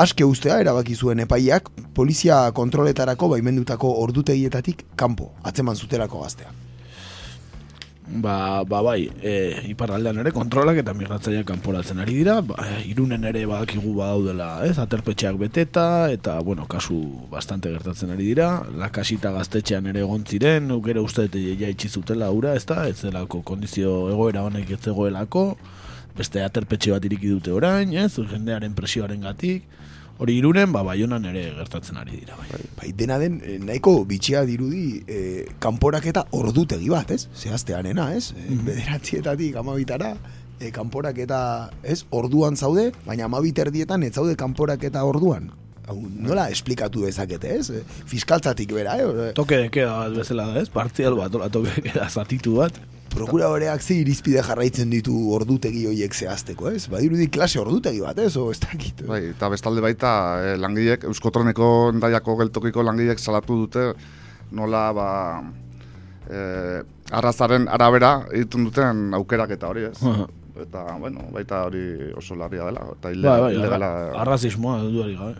aske 0.00 0.24
ustea 0.24 0.58
erabaki 0.62 0.96
zuen 0.96 1.20
epaiak 1.20 1.68
polizia 1.94 2.40
kontroletarako 2.56 3.28
baimendutako 3.36 3.92
ordutegietatik 4.02 4.86
kanpo 4.96 5.32
atzeman 5.42 5.76
zutelako 5.76 6.22
gaztea. 6.24 6.63
Ba, 8.06 8.64
ba 8.68 8.82
bai, 8.84 9.08
e, 9.24 9.64
iparraldean 9.72 10.18
ere 10.20 10.30
kontrolak 10.36 10.76
eta 10.82 10.92
migratzaileak 10.92 11.46
kanporatzen 11.48 12.02
ari 12.02 12.18
dira, 12.18 12.34
ba, 12.44 12.58
irunen 12.84 13.24
ere 13.24 13.46
badakigu 13.48 13.94
badaudela, 13.96 14.48
ez, 14.68 14.74
aterpetxeak 14.82 15.38
beteta, 15.40 15.86
eta, 16.12 16.34
bueno, 16.44 16.66
kasu 16.68 16.98
bastante 17.32 17.72
gertatzen 17.72 18.12
ari 18.12 18.28
dira, 18.28 18.50
lakasita 18.76 19.32
gaztetxean 19.32 19.88
ere 19.88 20.04
egon 20.04 20.26
ziren, 20.28 20.68
gero 20.84 21.06
uste 21.08 21.30
dut 21.32 21.62
ja 21.62 21.72
zutela 21.88 22.28
ura, 22.30 22.52
ez 22.54 22.66
da, 22.68 22.84
ez 22.88 22.98
zelako 23.00 23.40
kondizio 23.40 24.10
egoera 24.12 24.44
honek 24.44 24.76
ez 24.76 24.84
beste 26.14 26.44
aterpetxe 26.44 26.92
bat 26.92 27.04
iriki 27.04 27.28
dute 27.32 27.50
orain, 27.50 27.90
ez, 27.96 28.12
jendearen 28.14 28.74
presioaren 28.74 29.24
gatik, 29.24 29.64
hori 30.18 30.36
irunen, 30.38 30.72
ba, 30.72 30.82
baionan 30.86 31.24
ere 31.30 31.44
gertatzen 31.56 31.98
ari 32.00 32.20
dira. 32.20 32.36
Bai. 32.38 32.60
Bai, 32.78 32.92
dena 32.96 33.18
den, 33.18 33.40
eh, 33.44 33.58
nahiko 33.62 33.96
bitxia 34.08 34.44
dirudi 34.48 35.02
eh, 35.06 35.46
kanporaketa 35.58 36.26
ordutegi 36.32 36.88
bat, 36.92 37.10
ez? 37.10 37.26
Zehaztearena, 37.34 38.12
ez? 38.14 38.32
Mm 38.32 38.46
-hmm. 38.46 38.64
Bederatzietatik 38.70 39.56
amabitara, 39.56 40.14
eh, 40.60 40.70
kanporaketa, 40.70 41.70
ez? 41.82 42.04
Orduan 42.10 42.56
zaude, 42.56 42.92
baina 43.06 43.24
amabiterdietan 43.24 44.02
ez 44.02 44.14
zaude 44.14 44.36
kanporaketa 44.36 45.04
orduan. 45.04 45.50
Nola 46.16 46.48
esplikatu 46.48 47.04
dezakete, 47.04 47.58
ez? 47.58 47.72
Fiskaltzatik 48.06 48.72
bera, 48.72 48.96
eh? 48.98 49.32
Toke 49.34 49.56
de 49.56 49.70
queda 49.70 50.08
bezala 50.08 50.58
ez? 50.60 50.70
Partzial 50.70 51.14
bat, 51.14 51.30
toke 51.30 51.70
de 51.74 51.82
queda 51.82 52.08
zatitu 52.08 52.56
bat. 52.56 52.93
Prokuradoreak 53.14 53.82
zi 53.84 54.00
irizpide 54.02 54.42
jarraitzen 54.42 54.90
ditu 54.90 55.14
ordutegi 55.36 55.84
horiek 55.86 56.14
zehazteko, 56.16 56.72
ez? 56.74 56.88
Badirudi 56.90 57.28
klase 57.30 57.60
ordutegi 57.62 58.00
bat, 58.02 58.18
ez? 58.18 58.32
O, 58.40 58.48
ez 58.50 58.58
dakit. 58.62 59.04
Bai, 59.06 59.20
eta 59.30 59.50
bestalde 59.52 59.84
baita 59.84 60.10
eh, 60.42 60.54
langilek, 60.58 61.06
Euskotroneko 61.10 61.68
endaiako 61.94 62.34
geltokiko 62.42 62.82
langilek 62.82 63.22
salatu 63.22 63.60
dute 63.62 63.86
nola, 64.54 64.82
ba, 64.96 65.08
eh, 66.26 66.80
arrazaren 67.14 67.68
arabera 67.70 68.16
egiten 68.32 68.66
duten 68.66 69.04
aukerak 69.14 69.54
eta 69.58 69.70
hori, 69.70 69.86
ez? 69.92 69.98
eta, 70.66 70.84
bueno, 70.98 71.28
baita 71.34 71.64
hori 71.68 71.86
oso 72.18 72.34
larria 72.38 72.66
dela, 72.66 72.82
eta 72.98 73.08
Bai, 73.10 73.14
ilegala. 73.16 73.40
bai, 73.46 73.54
ilegala 73.60 73.88
arrazismoa 74.26 74.80
duari 74.90 75.16
gabe. 75.18 75.34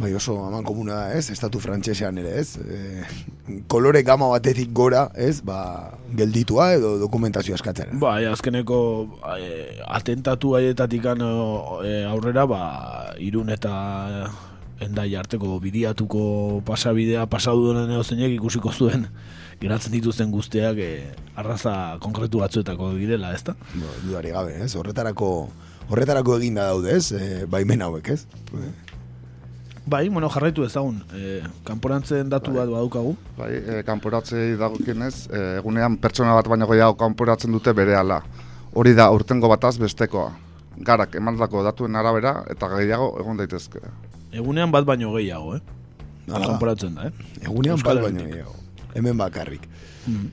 Bai, 0.00 0.14
oso 0.16 0.38
aman 0.46 0.64
komuna 0.64 0.94
da, 0.96 1.08
ez? 1.18 1.26
Estatu 1.28 1.60
frantsesean 1.60 2.16
ere, 2.22 2.38
ez? 2.40 2.56
E, 2.56 3.58
kolore 3.68 4.00
gama 4.00 4.30
batetik 4.32 4.70
gora, 4.72 5.02
ez? 5.12 5.42
Ba, 5.44 5.92
gelditua 6.16 6.70
edo 6.78 6.94
dokumentazio 7.02 7.52
eskatzen. 7.58 7.98
Bai, 8.00 8.24
azkeneko 8.30 8.78
e, 9.36 9.50
atentatu 9.84 10.54
haietatik 10.56 11.04
e, 11.04 11.98
aurrera, 12.08 12.46
ba, 12.48 12.62
irun 13.20 13.52
eta 13.52 13.74
endai 14.80 15.10
arteko 15.20 15.58
bidiatuko 15.60 16.62
pasabidea 16.64 17.26
pasadu 17.28 17.74
denen 17.74 17.92
edo 17.92 18.02
zeinek 18.02 18.32
ikusiko 18.38 18.72
zuen 18.72 19.04
geratzen 19.60 19.92
dituzten 19.92 20.32
guztiak 20.32 20.80
e, 20.80 21.10
arraza 21.36 21.98
konkretu 22.00 22.40
batzuetako 22.40 22.94
direla, 22.96 23.34
ezta? 23.36 23.52
Ba, 23.74 23.98
dudari 24.06 24.32
gabe, 24.32 24.62
ez? 24.64 24.72
Horretarako 24.80 25.50
horretarako 25.90 26.38
eginda 26.40 26.70
daude, 26.72 26.96
ez? 26.96 27.12
E, 27.12 27.44
baimen 27.52 27.84
hauek, 27.84 28.14
ez? 28.16 28.24
Bai, 29.90 30.08
bueno, 30.08 30.28
jarraitu 30.30 30.62
ezagun. 30.62 31.00
E, 31.18 31.40
kanporantzen 31.66 32.28
datu 32.30 32.52
bat 32.54 32.68
badaukagu. 32.70 33.16
Bai, 33.38 33.50
e, 33.58 33.78
kanporatzei 33.86 34.52
dagokienez, 34.60 35.14
e, 35.26 35.40
egunean 35.58 35.96
pertsona 35.98 36.36
bat 36.36 36.46
baino 36.52 36.68
gehiago 36.70 36.94
kanporatzen 37.00 37.50
dute 37.50 37.74
berehala. 37.74 38.20
Hori 38.78 38.94
da 38.94 39.08
urtengo 39.10 39.50
bataz 39.50 39.74
bestekoa. 39.82 40.28
Garak 40.86 41.16
emandako 41.18 41.64
datuen 41.66 41.98
arabera 41.98 42.36
eta 42.54 42.68
gehiago 42.76 43.16
egon 43.18 43.42
daitezke. 43.42 43.82
Egunean 44.30 44.70
bat 44.70 44.86
baino 44.86 45.10
gehiago, 45.16 45.56
eh? 45.58 45.60
Hala. 46.30 46.52
Kanporatzen 46.52 46.94
da, 46.94 47.10
eh? 47.10 47.28
Egunean 47.42 47.74
Euskal 47.74 47.98
bat 47.98 48.12
baino 48.12 48.28
gehiago. 48.30 48.54
Hemen 48.94 49.18
bakarrik. 49.18 49.66
Mm. 50.06 50.30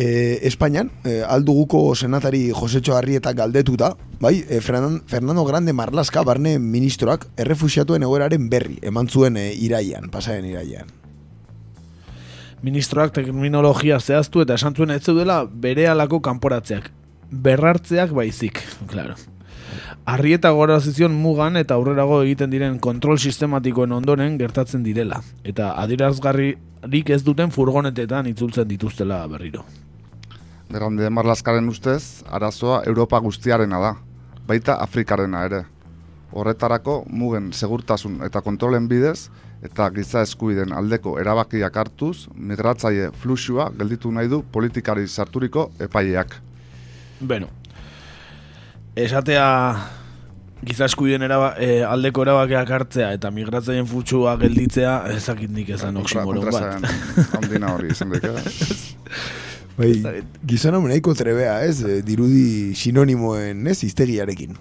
E, 0.00 0.08
Espainian, 0.50 0.90
e, 1.04 1.20
alduguko 1.22 1.94
senatari 1.94 2.48
Josecho 2.50 2.98
Arrieta 2.98 3.36
galdetuta, 3.38 3.94
bai, 4.20 4.44
e, 4.48 4.60
Fernan- 4.60 5.02
Fernando 5.06 5.44
Grande 5.44 5.72
Marlaska 5.72 6.22
barne 6.22 6.58
ministroak 6.58 7.26
errefusiatuen 7.36 8.02
egoeraren 8.04 8.50
berri, 8.50 8.78
eman 8.82 9.08
zuen 9.08 9.36
e, 9.36 9.50
iraian, 9.54 10.10
pasaren 10.12 10.44
iraian. 10.44 10.92
Ministroak 12.62 13.14
terminologia 13.16 13.98
zehaztu 14.00 14.42
eta 14.44 14.54
esan 14.54 14.76
zuen 14.76 14.90
ez 14.92 15.02
zeudela 15.02 15.46
bere 15.48 15.88
alako 15.88 16.20
kanporatzeak. 16.20 16.90
Berrartzeak 17.30 18.12
baizik, 18.12 18.60
claro. 18.86 19.14
Arrieta 20.04 20.50
gorazizion 20.50 21.14
mugan 21.14 21.56
eta 21.56 21.74
aurrerago 21.74 22.22
egiten 22.22 22.50
diren 22.50 22.78
kontrol 22.78 23.18
sistematikoen 23.18 23.92
ondoren 23.92 24.36
gertatzen 24.38 24.82
direla. 24.82 25.22
Eta 25.44 25.72
adirazgarririk 25.80 27.10
ez 27.10 27.22
duten 27.24 27.50
furgonetetan 27.54 28.26
itzultzen 28.26 28.68
dituztela 28.68 29.22
berriro. 29.30 29.64
Grande 30.70 31.08
Marlaskaren 31.10 31.68
ustez, 31.68 32.22
arazoa 32.30 32.82
Europa 32.86 33.18
guztiarena 33.18 33.80
da, 33.80 33.94
baita 34.50 34.80
Afrikarena 34.82 35.44
ere. 35.46 35.62
Horretarako 36.30 37.04
mugen 37.10 37.50
segurtasun 37.52 38.20
eta 38.26 38.42
kontrolen 38.42 38.86
bidez 38.90 39.30
eta 39.66 39.88
giza 39.94 40.22
eskubiden 40.24 40.72
aldeko 40.72 41.16
erabakiak 41.20 41.76
hartuz, 41.76 42.28
migratzaile 42.34 43.10
fluxua 43.22 43.68
gelditu 43.76 44.12
nahi 44.14 44.30
du 44.30 44.42
politikari 44.52 45.06
sarturiko 45.08 45.70
epaileak. 45.86 46.36
Beno, 47.20 47.50
esatea 48.96 49.48
giza 50.64 50.88
eskubiden 50.88 51.26
eraba, 51.26 51.52
e, 51.58 51.82
aldeko 51.84 52.24
erabakeak 52.24 52.72
hartzea 52.78 53.12
eta 53.18 53.30
migratzaien 53.34 53.86
futsua 53.90 54.36
gelditzea 54.40 54.96
ezakindik 55.16 55.74
ezan 55.76 56.00
oksimoron 56.00 56.50
bat. 56.52 56.90
Handina 57.36 57.74
hori 57.74 57.92
izan 57.92 58.16
Bai, 59.78 60.22
gizona 60.46 60.80
nahiko 60.80 61.14
trebea, 61.14 61.60
ez? 61.64 61.82
E, 61.82 62.00
dirudi 62.06 62.74
sinonimoen, 62.74 63.66
ez? 63.70 63.82
Iztegiarekin. 63.84 64.58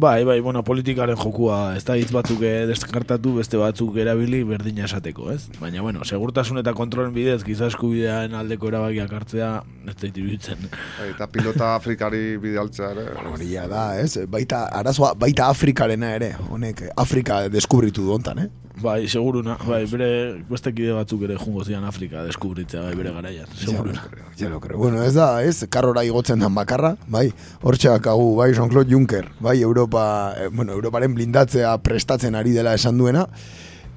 Bai, 0.00 0.24
bai, 0.24 0.38
bueno, 0.40 0.62
politikaren 0.64 1.18
jokua, 1.18 1.74
ez 1.76 1.82
da 1.84 1.96
hitz 1.98 2.12
batzuk 2.14 2.40
eh, 2.46 2.62
deskartatu, 2.70 3.34
beste 3.40 3.58
batzuk 3.58 3.96
erabili 3.98 4.38
berdina 4.46 4.86
esateko, 4.86 5.26
ez? 5.34 5.50
Baina, 5.58 5.82
bueno, 5.82 6.06
segurtasun 6.06 6.62
eta 6.62 6.72
kontrolen 6.78 7.10
bidez, 7.12 7.42
giza 7.44 7.66
eskubidean 7.68 8.36
aldeko 8.38 8.70
erabakiak 8.70 9.12
hartzea, 9.18 9.50
ez 9.90 9.96
da 9.98 10.08
iruditzen. 10.08 10.62
Bai, 10.70 11.10
eta 11.10 11.26
pilota 11.34 11.74
Afrikari 11.74 12.38
bidaltzea 12.40 12.92
ere. 12.94 13.06
Hori 13.32 13.50
ja 13.50 13.66
da, 13.68 13.84
ez? 14.00 14.14
Baita, 14.30 14.68
arazoa, 14.80 15.12
baita 15.18 15.50
Afrikarena 15.50 16.14
ere, 16.16 16.32
honek 16.48 16.86
Afrika 16.96 17.42
deskubritu 17.50 18.06
du 18.06 18.14
hontan, 18.14 18.46
eh? 18.46 18.48
Bai, 18.80 19.08
seguruna, 19.08 19.58
bai, 19.68 19.82
bere 19.90 20.06
beste 20.48 20.72
kide 20.72 20.94
batzuk 20.96 21.26
ere 21.26 21.34
jungo 21.36 21.64
zian 21.64 21.84
Afrika 21.84 22.22
deskubritzea, 22.24 22.86
bai, 22.86 22.94
bere 22.96 23.12
garaian, 23.12 23.48
seguruna. 23.52 24.06
Ja 24.38 24.48
lo 24.48 24.60
creo. 24.60 24.78
Bueno, 24.78 25.02
ez 25.04 25.12
da, 25.14 25.42
ez, 25.44 25.66
karrora 25.68 26.04
igotzen 26.04 26.40
dan 26.40 26.54
bakarra, 26.56 26.94
bai, 27.06 27.26
hortxe 27.60 27.90
hau, 27.92 28.36
bai, 28.38 28.54
Jean-Claude 28.54 28.88
Juncker, 28.90 29.28
bai, 29.40 29.58
Europa, 29.60 30.32
eh, 30.38 30.48
bueno, 30.48 30.72
Europaren 30.72 31.14
blindatzea 31.14 31.76
prestatzen 31.84 32.34
ari 32.34 32.56
dela 32.56 32.72
esan 32.74 32.96
duena, 32.96 33.26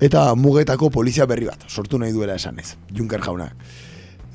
eta 0.04 0.26
mugetako 0.36 0.92
polizia 0.92 1.26
berri 1.26 1.48
bat, 1.48 1.64
sortu 1.70 2.00
nahi 2.00 2.12
duela 2.12 2.36
esan 2.36 2.60
ez, 2.60 2.76
Juncker 2.92 3.24
jauna. 3.24 3.54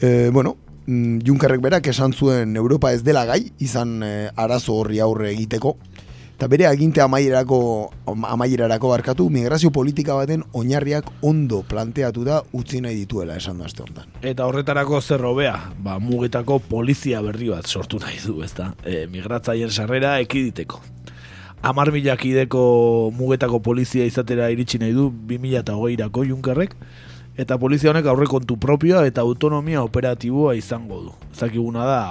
E, 0.00 0.30
bueno, 0.32 0.56
mm, 0.86 1.26
Junckerrek 1.26 1.60
berak 1.60 1.92
esan 1.92 2.14
zuen 2.14 2.56
Europa 2.56 2.94
ez 2.94 3.02
dela 3.04 3.26
gai, 3.28 3.42
izan 3.58 4.00
eh, 4.02 4.30
arazo 4.36 4.80
horri 4.80 5.00
aurre 5.04 5.28
egiteko, 5.34 5.76
eta 6.38 6.46
bere 6.46 6.68
aginte 6.68 7.00
amaierako, 7.02 7.90
amaierarako 8.06 8.92
barkatu, 8.92 9.24
migrazio 9.28 9.72
politika 9.74 10.14
baten 10.14 10.44
oinarriak 10.54 11.08
ondo 11.26 11.64
planteatu 11.66 12.22
da 12.22 12.36
utzi 12.54 12.78
nahi 12.78 12.94
dituela 12.94 13.34
esan 13.40 13.58
du 13.58 13.66
aste 13.66 13.82
honetan. 13.82 14.12
Eta 14.22 14.46
horretarako 14.46 15.00
zer 15.02 15.24
hobea, 15.26 15.56
ba, 15.82 15.96
mugetako 15.98 16.60
polizia 16.62 17.24
berri 17.26 17.50
bat 17.50 17.66
sortu 17.66 17.98
nahi 17.98 18.22
du, 18.22 18.36
ezta? 18.46 18.68
E, 18.86 19.08
migratzaien 19.10 19.74
sarrera 19.74 20.14
ekiditeko. 20.22 20.78
Amar 21.66 21.90
milak 21.90 22.22
ideko 22.22 22.62
mugetako 23.18 23.58
polizia 23.58 24.06
izatera 24.06 24.46
iritsi 24.54 24.78
nahi 24.78 24.94
du 24.94 25.10
2008-ako 25.10 26.26
Junkerrek, 26.30 26.78
eta 27.34 27.58
polizia 27.58 27.90
honek 27.90 28.06
aurrekontu 28.06 28.60
propioa 28.62 29.02
eta 29.10 29.26
autonomia 29.26 29.82
operatiboa 29.82 30.54
izango 30.54 31.02
du. 31.02 31.18
Zakiguna 31.34 31.82
da, 31.82 32.02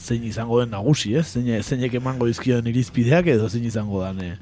zein 0.00 0.24
izango 0.24 0.60
den 0.60 0.72
nagusi, 0.74 1.14
ez? 1.18 1.26
Zein, 1.34 1.50
zeinek 1.62 1.94
emango 2.00 2.28
dizkion 2.28 2.66
irizpideak 2.70 3.28
edo 3.34 3.48
zein 3.48 3.66
izango 3.68 4.02
den 4.04 4.22
eh, 4.24 4.34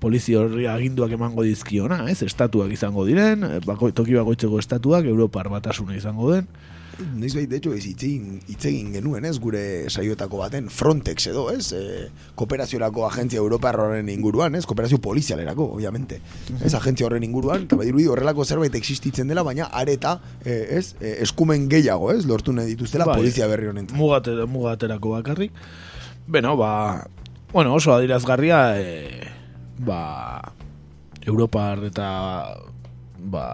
polizia 0.00 0.40
horri 0.40 0.66
aginduak 0.70 1.12
emango 1.16 1.44
dizkiona, 1.44 2.02
ez? 2.10 2.22
Estatuak 2.26 2.72
izango 2.72 3.04
diren, 3.08 3.44
eh, 3.44 3.60
bako, 3.66 3.92
toki 3.96 4.16
bakoitzeko 4.16 4.60
estatuak, 4.62 5.08
Europar 5.10 5.50
batasuna 5.52 5.96
izango 5.98 6.32
den. 6.32 6.48
Noiz 7.16 7.32
behit, 7.34 7.48
de 7.50 7.56
hecho, 7.56 7.72
ez 7.74 7.84
itzegin, 7.86 8.40
itzegin 8.52 8.92
genuen, 8.94 9.24
ez, 9.28 9.36
gure 9.42 9.62
saioetako 9.90 10.40
baten, 10.42 10.68
Frontex 10.72 11.26
edo, 11.30 11.46
ez, 11.52 11.72
e, 11.76 12.08
kooperaziorako 12.38 13.06
agentzia 13.08 13.40
Europa 13.40 13.72
horren 13.72 14.08
inguruan, 14.12 14.54
ez, 14.58 14.64
kooperazio 14.68 15.00
polizialerako, 15.02 15.66
obviamente, 15.76 16.20
ez, 16.60 16.72
agentzia 16.76 17.08
horren 17.08 17.24
inguruan, 17.26 17.66
eta 17.68 17.78
badirudi 17.80 18.06
horrelako 18.10 18.44
zerbait 18.44 18.76
existitzen 18.78 19.30
dela, 19.30 19.44
baina 19.46 19.70
areta, 19.82 20.18
e, 20.44 20.60
ez, 20.78 20.84
e, 21.00 21.16
eskumen 21.26 21.68
gehiago, 21.72 22.12
ez, 22.14 22.24
lortu 22.28 22.54
nahi 22.56 22.74
dituztela 22.74 23.08
Bai, 23.08 23.18
polizia 23.22 23.48
berri 23.50 23.70
honen. 23.70 23.90
Mugate, 23.96 24.36
mugaterako 24.50 25.16
bakarrik. 25.18 25.56
Beno, 26.30 26.56
ba, 26.60 26.72
bueno, 27.52 27.74
oso 27.74 27.94
adirazgarria, 27.94 28.64
e, 28.80 29.30
ba, 29.78 30.52
Europar 31.26 31.84
eta, 31.84 32.10
ba, 33.18 33.46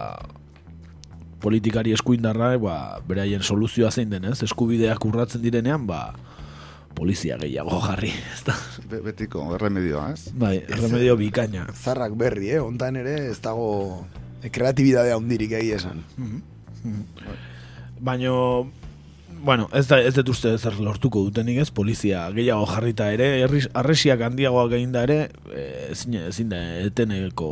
politikari 1.41 1.93
eskuindarra, 1.93 2.55
ba, 2.61 2.77
beraien 3.07 3.43
soluzioa 3.43 3.91
zein 3.91 4.09
denez, 4.09 4.39
eskubideak 4.43 5.05
urratzen 5.05 5.43
direnean, 5.43 5.85
ba, 5.89 6.13
polizia 6.97 7.37
gehiago 7.37 7.77
jarri, 7.83 8.09
ezta? 8.33 8.55
Be- 8.89 9.03
betiko, 9.05 9.43
erremedioa, 9.55 10.09
ez? 10.15 10.31
Bai, 10.33 10.55
remedio 10.71 11.17
bikaina. 11.19 11.67
Zarrak 11.75 12.17
berri, 12.17 12.49
eh, 12.55 12.61
hontan 12.63 12.97
ere, 13.03 13.19
ez 13.29 13.37
dago 13.43 13.69
e, 14.41 14.49
kreatibidadea 14.49 15.17
hundirik 15.19 15.53
egia 15.59 15.77
esan. 15.77 16.01
Baino, 17.99 18.71
bueno, 19.43 19.67
ez 19.77 19.85
da 19.89 19.99
ez 20.01 20.15
dut 20.17 20.31
uste 20.33 20.55
zer 20.57 20.79
lortuko 20.81 21.21
dutenik 21.27 21.61
ez, 21.61 21.69
polizia 21.69 22.25
gehiago 22.33 22.65
jarrita 22.71 23.11
ere, 23.13 23.29
arresiak 23.77 24.25
handiagoak 24.29 24.73
egin 24.79 24.95
da 24.95 25.05
ere, 25.05 25.19
eh, 25.53 25.91
ezin, 25.91 26.17
ezin 26.31 26.49
da 26.53 26.63
eteneko 26.81 27.51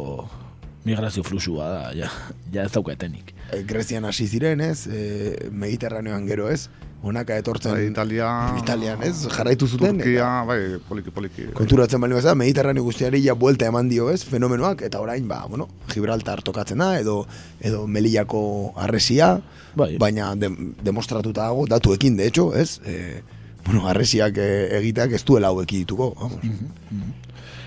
migrazio 0.86 1.24
fluxua 1.26 1.70
da, 1.70 1.86
ja, 1.98 2.10
ja 2.54 2.66
ez 2.66 2.74
dauka 2.74 2.94
etenik. 2.98 3.35
E, 3.56 3.64
Grezian 3.64 4.06
hasi 4.06 4.28
ziren, 4.28 4.62
ez, 4.62 4.88
e, 4.88 5.50
Mediterraneoan 5.52 6.28
gero, 6.28 6.50
ez, 6.52 6.68
honaka 7.06 7.38
etortzen 7.38 7.76
Bai, 7.76 7.86
Italia, 7.88 8.30
Italian, 8.58 9.04
ez, 9.06 9.28
jarraitu 9.30 9.68
zuten. 9.68 10.00
Turkia, 10.00 10.16
eta 10.16 10.30
bai, 10.50 10.60
poliki, 10.88 11.14
poliki. 11.14 11.46
Konturatzen 11.56 12.02
bali 12.02 12.18
bezala, 12.18 12.36
Mediterraneo 12.40 12.86
guztiari 12.88 13.22
ja 13.24 13.36
buelta 13.38 13.70
eman 13.70 13.90
dio, 13.92 14.10
ez, 14.14 14.24
fenomenoak, 14.26 14.82
eta 14.88 15.02
orain, 15.04 15.28
ba, 15.30 15.44
bueno, 15.50 15.70
Gibraltar 15.94 16.42
tokatzen 16.46 16.82
da, 16.82 16.96
edo, 17.00 17.22
edo 17.62 17.86
Melillako 17.88 18.42
arresia, 18.88 19.36
Bai. 19.76 19.96
baina 20.02 20.34
de, 20.40 20.52
demostratuta 20.84 21.46
dago, 21.46 21.68
datuekin, 21.70 22.18
de 22.18 22.28
hecho, 22.28 22.54
ez, 22.56 22.80
e, 22.86 23.22
bueno, 23.66 23.88
arresiak 23.90 24.38
egiteak 24.38 25.16
ez 25.18 25.24
duela 25.26 25.50
hau 25.54 25.62
ekidituko, 25.62 26.14
vamos. 26.20 26.42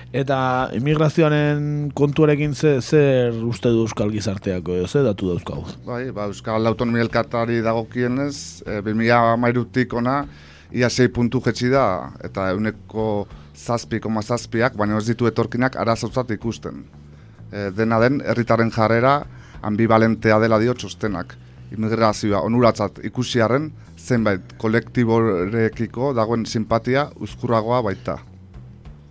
Eta 0.08 0.70
immigrazioaren 0.72 1.90
kontuarekin 1.92 2.54
ze, 2.56 2.78
zer 2.80 3.34
uste 3.44 3.68
du 3.68 3.82
euskal 3.84 4.08
gizarteako, 4.08 4.78
ze 4.88 5.02
datu 5.04 5.28
dauzkagu? 5.28 5.66
Bai, 5.84 6.06
ba, 6.16 6.24
Euskal 6.32 6.66
Autonomia 6.66 7.04
Elkartari 7.04 7.60
dagokienez, 7.60 8.62
e, 8.64 8.78
2013tik 8.86 9.92
ona, 10.00 10.22
ia 10.72 10.88
6 10.88 11.12
puntu 11.12 11.42
jetxi 11.44 11.68
da, 11.68 12.14
eta 12.24 12.48
euneko 12.54 13.26
zazpi, 13.54 14.00
koma 14.00 14.22
zazpiak, 14.22 14.78
baina 14.80 14.96
ez 14.96 15.04
ditu 15.10 15.28
etorkinak 15.28 15.76
arazotzat 15.76 16.32
ikusten. 16.38 16.86
E, 17.52 17.68
dena 17.76 18.00
den, 18.00 18.22
herritarren 18.24 18.72
jarrera, 18.72 19.18
ambivalentea 19.60 20.40
dela 20.40 20.58
dio 20.58 20.72
txostenak. 20.72 21.36
Immigrazioa 21.76 22.40
onuratzat 22.48 23.04
ikusiarren, 23.04 23.68
zenbait 23.98 24.56
kolektiborekiko 24.56 26.14
dagoen 26.16 26.48
simpatia 26.48 27.10
uzkurragoa 27.20 27.82
baita. 27.84 28.16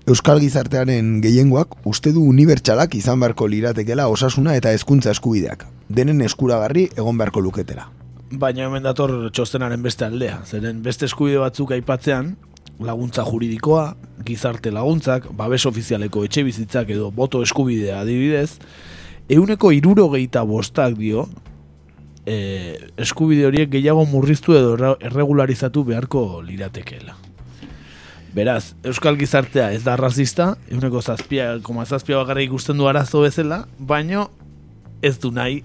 Euskal 0.07 0.39
gizartearen 0.39 1.17
gehiengoak 1.19 1.73
uste 1.89 2.13
du 2.15 2.21
unibertsalak 2.29 2.93
izan 2.95 3.19
beharko 3.19 3.43
liratekela 3.51 4.05
osasuna 4.07 4.53
eta 4.55 4.71
hezkuntza 4.71 5.11
eskubideak. 5.11 5.65
Denen 5.91 6.21
eskuragarri 6.23 6.85
egon 6.95 7.19
beharko 7.19 7.43
luketela. 7.43 7.89
Baina 8.31 8.69
hemen 8.69 8.87
dator 8.87 9.11
txostenaren 9.35 9.83
beste 9.83 10.07
aldea. 10.07 10.37
Zeren 10.47 10.79
beste 10.85 11.09
eskubide 11.11 11.43
batzuk 11.43 11.75
aipatzean, 11.75 12.31
laguntza 12.79 13.27
juridikoa, 13.27 13.83
gizarte 14.23 14.71
laguntzak, 14.71 15.27
babes 15.35 15.65
ofizialeko 15.67 16.23
etxe 16.23 16.47
bizitzak 16.47 16.95
edo 16.95 17.11
boto 17.11 17.43
eskubidea 17.43 17.99
adibidez, 18.05 18.61
euneko 19.27 19.75
irurogeita 19.75 20.47
bostak 20.47 20.95
dio, 20.95 21.27
e, 22.23 22.79
eskubide 22.95 23.51
horiek 23.51 23.75
gehiago 23.75 24.07
murriztu 24.07 24.55
edo 24.55 24.95
erregularizatu 25.01 25.83
beharko 25.91 26.29
liratekeela. 26.47 27.26
Beraz, 28.37 28.75
Euskal 28.85 29.17
gizartea 29.17 29.71
ez 29.73 29.81
da 29.81 29.95
razista, 29.97 30.51
euneko 30.69 31.01
zazpia, 31.01 31.55
koma 31.65 31.87
zazpia 31.89 32.19
bakarra 32.19 32.43
ikusten 32.45 32.77
du 32.77 32.85
arazo 32.85 33.23
bezala, 33.23 33.63
baino 33.79 34.27
ez 35.01 35.15
du 35.23 35.31
nahi 35.33 35.63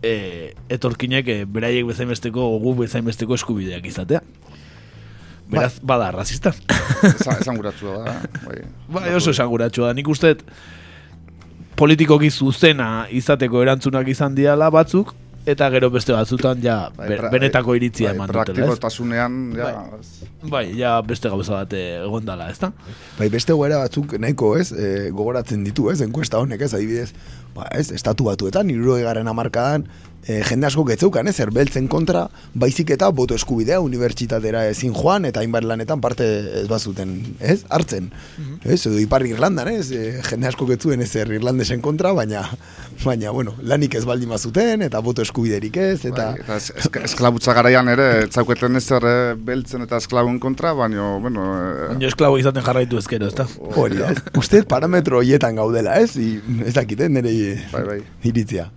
e, 0.00 0.54
etorkinek 0.72 1.28
e, 1.28 1.36
beraiek 1.44 1.84
bezainbesteko 1.90 2.46
gu 2.62 2.72
bezainbesteko 2.78 3.36
eskubideak 3.36 3.84
izatea. 3.90 4.22
Beraz, 5.52 5.74
bada, 5.84 6.08
razista. 6.14 6.54
Esan, 7.04 7.42
esan 7.42 7.60
da, 7.60 8.16
bai. 8.46 8.62
bai, 8.88 9.10
oso 9.14 9.34
esanguratsua 9.34 9.90
da. 9.90 9.98
Nik 9.98 10.08
uste 10.08 10.38
politikoki 11.76 12.30
zuzena 12.30 13.04
izateko 13.12 13.60
erantzunak 13.60 14.08
izan 14.08 14.34
diala 14.34 14.70
batzuk, 14.72 15.12
eta 15.44 15.68
gero 15.70 15.90
beste 15.92 16.14
batzutan 16.16 16.62
ja 16.64 16.78
Bai, 16.96 17.10
benetako 17.32 17.74
iritzia 17.76 18.08
bai, 18.08 18.16
eman 18.16 18.32
dutela, 18.32 18.44
ez? 18.44 18.54
Praktikotasunean, 18.56 19.36
ja, 19.58 19.74
ez- 20.00 20.30
Bai, 20.50 20.66
ja 20.76 20.98
beste 21.06 21.30
gauza 21.32 21.56
bat 21.62 21.72
eh, 21.76 22.02
egon 22.04 22.26
dala, 22.26 22.50
ezta? 22.52 22.72
Bai, 23.18 23.30
beste 23.32 23.56
goera 23.56 23.80
batzuk 23.80 24.16
nahiko, 24.20 24.54
ez, 24.60 24.70
e, 24.72 25.10
gogoratzen 25.14 25.64
ditu, 25.64 25.88
ez, 25.92 26.00
enkuesta 26.04 26.40
honek, 26.42 26.66
ez, 26.66 26.74
adibidez, 26.76 27.12
ba, 27.56 27.68
ez, 27.72 27.88
estatu 27.96 28.28
batuetan, 28.28 28.72
irurogei 28.72 29.06
garen 29.06 29.30
amarkadan, 29.30 29.86
e, 30.26 30.40
jende 30.48 30.68
asko 30.68 30.84
getzeukan, 30.88 31.28
ez, 31.28 31.36
erbeltzen 31.42 31.86
kontra, 31.90 32.26
baizik 32.58 32.92
eta 32.94 33.10
boto 33.14 33.36
eskubidea 33.38 33.80
unibertsitatera 33.84 34.64
ezin 34.70 34.94
joan, 34.96 35.28
eta 35.28 35.42
hainbat 35.42 35.66
lanetan 35.68 36.02
parte 36.04 36.26
ez 36.62 36.66
bazuten, 36.70 37.14
ez, 37.40 37.62
hartzen. 37.74 38.10
Ez, 38.64 38.80
edo 38.88 38.98
ipar 39.00 39.24
Irlandan, 39.28 39.70
ez, 39.72 39.90
e, 39.92 40.18
jende 40.28 40.50
asko 40.50 40.68
getzuen 40.70 41.04
ez 41.04 41.10
er 41.20 41.32
Irlandesen 41.36 41.82
kontra, 41.84 42.12
baina, 42.16 42.44
baina, 43.04 43.32
bueno, 43.34 43.56
lanik 43.62 43.96
ez 43.98 44.04
baldin 44.08 44.32
bazuten, 44.32 44.84
eta 44.88 45.02
boto 45.04 45.24
eskubiderik 45.24 45.78
ez, 45.80 46.04
eta... 46.04 46.32
Bai, 46.34 46.44
eta 46.44 46.58
es, 46.60 46.70
esk, 46.84 47.00
esklabutza 47.10 47.56
garaian 47.56 47.88
ere, 47.92 48.08
etzauketen 48.28 48.80
ezer 48.80 49.08
eh, 49.08 49.34
beltzen 49.36 49.84
eta 49.84 50.00
esklabun 50.02 50.33
kontra, 50.40 50.72
baina, 50.76 51.16
bueno, 51.22 51.44
eh, 51.58 51.88
Baina 51.90 52.08
esklabo 52.08 52.38
izaten 52.38 52.64
jarraitu 52.64 52.98
ezkero, 53.00 53.28
ezta? 53.30 53.46
Hori 53.76 54.00
da? 54.00 54.12
Uste 54.40 54.62
parametro 54.68 55.18
horietan 55.18 55.56
gaudela, 55.60 55.98
ez? 56.00 56.16
I, 56.16 56.38
ez 56.66 56.74
dakite, 56.74 57.08
nire 57.08 57.34
bai, 57.72 57.84
bai. 57.90 58.00
iritzia. 58.24 58.70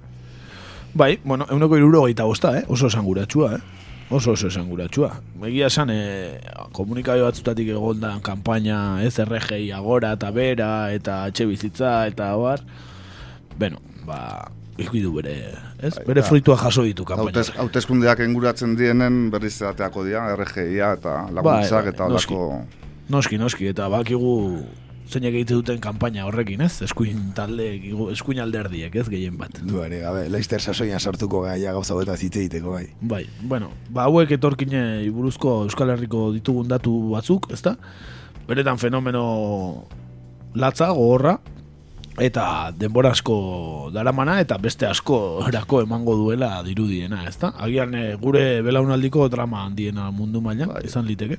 Bai, 0.98 1.20
bueno, 1.24 1.46
euneko 1.52 1.78
irurogeita 1.78 2.26
bosta, 2.26 2.58
eh? 2.58 2.64
Oso 2.68 2.88
esanguratsua, 2.88 3.56
eh? 3.56 3.78
oso 4.10 4.32
oso 4.32 4.48
esanguratsua. 4.48 5.12
Egia 5.50 5.68
esan, 5.68 5.92
e, 5.92 6.40
komunikabio 6.76 7.28
batzutatik 7.28 7.70
egon 7.74 8.00
da 8.02 8.14
kanpaina 8.24 9.04
ez 9.04 9.18
RGI 9.20 9.72
agora 9.76 10.14
eta 10.16 10.32
bera 10.32 10.72
eta 10.96 11.26
etxe 11.32 11.48
bizitza 11.50 12.00
eta 12.08 12.32
bar. 12.40 12.64
Beno, 13.60 13.82
ba, 14.06 14.48
ikuidu 14.78 15.12
bere, 15.18 15.36
ez? 15.80 15.94
Bai, 15.96 16.06
bere 16.12 16.24
fruitua 16.26 16.58
jaso 16.62 16.86
ditu 16.88 17.06
kanpaina. 17.08 17.34
Hautez, 17.34 17.54
hautezkundeak 17.64 18.22
enguratzen 18.26 18.76
dienen 18.80 19.28
berriz 19.34 19.56
ateako 19.66 20.06
dira, 20.08 20.28
RGIa 20.36 20.94
eta 21.00 21.16
laguntzak 21.34 21.90
bai, 21.90 21.94
eta 21.96 22.10
noski. 22.12 22.36
olako... 22.38 22.84
Noski, 23.10 23.40
noski, 23.40 23.70
eta 23.72 23.88
bakigu 23.90 24.36
zeinek 25.08 25.38
egite 25.40 25.56
duten 25.56 25.80
kanpaina 25.82 26.26
horrekin, 26.28 26.62
ez? 26.66 26.82
Eskuin 26.84 27.32
talde, 27.36 27.70
eskuin 28.12 28.42
alderdiek, 28.44 28.94
ez? 29.00 29.06
Gehien 29.10 29.38
bat. 29.40 29.62
Duare, 29.64 30.02
gabe, 30.04 30.26
Leister 30.34 30.62
sasoian 30.62 31.00
sartuko 31.00 31.46
gaia 31.46 31.74
gauza 31.76 31.96
hauetaz 31.96 32.20
hitz 32.22 32.36
egiteko 32.36 32.76
bai. 32.76 32.86
Bai, 33.02 33.24
bueno, 33.42 33.72
ba 33.94 34.08
hauek 34.08 34.36
etorkine 34.38 34.82
buruzko 35.16 35.62
Euskal 35.68 35.96
Herriko 35.96 36.28
ditugun 36.36 36.68
datu 36.68 36.94
batzuk, 37.14 37.48
ezta? 37.56 37.78
Beretan 38.48 38.80
fenomeno 38.80 39.24
latza, 40.56 40.92
gogorra, 40.92 41.38
eta 42.18 42.72
denbora 42.74 43.12
asko 43.14 43.90
daramana 43.94 44.40
eta 44.42 44.58
beste 44.58 44.88
asko 44.90 45.46
erako 45.48 45.82
emango 45.86 46.16
duela 46.18 46.64
dirudiena, 46.66 47.28
ezta? 47.30 47.54
Agian 47.60 47.94
eh, 47.96 48.16
gure 48.22 48.62
belaunaldiko 48.66 49.28
drama 49.30 49.66
handiena 49.66 50.10
mundu 50.12 50.42
mailan, 50.42 50.72
izan 50.84 51.06
liteke. 51.06 51.38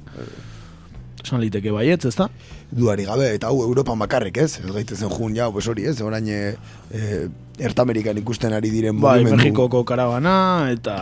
Izan 1.25 1.41
liteke 1.43 1.73
baietz, 1.75 2.05
ezta? 2.07 2.29
Duari 2.71 3.05
gabe, 3.09 3.33
eta 3.35 3.49
hau 3.51 3.59
Europan 3.65 3.99
bakarrik, 3.99 4.37
ez? 4.39 4.61
Ez 4.63 4.71
gaitezen 4.71 5.11
jun 5.11 5.35
ja, 5.35 5.49
pues 5.51 5.67
hori, 5.69 5.85
ez? 5.91 5.97
Orain 6.01 6.29
e, 6.31 6.55
e, 6.95 7.27
Ertamerikan 7.59 8.17
ikusten 8.21 8.55
ari 8.55 8.71
diren 8.71 9.01
Bai, 9.03 9.25
mugimendu- 9.25 9.41
Mexikoko 9.43 9.83
karabana 9.85 10.71
eta 10.71 10.95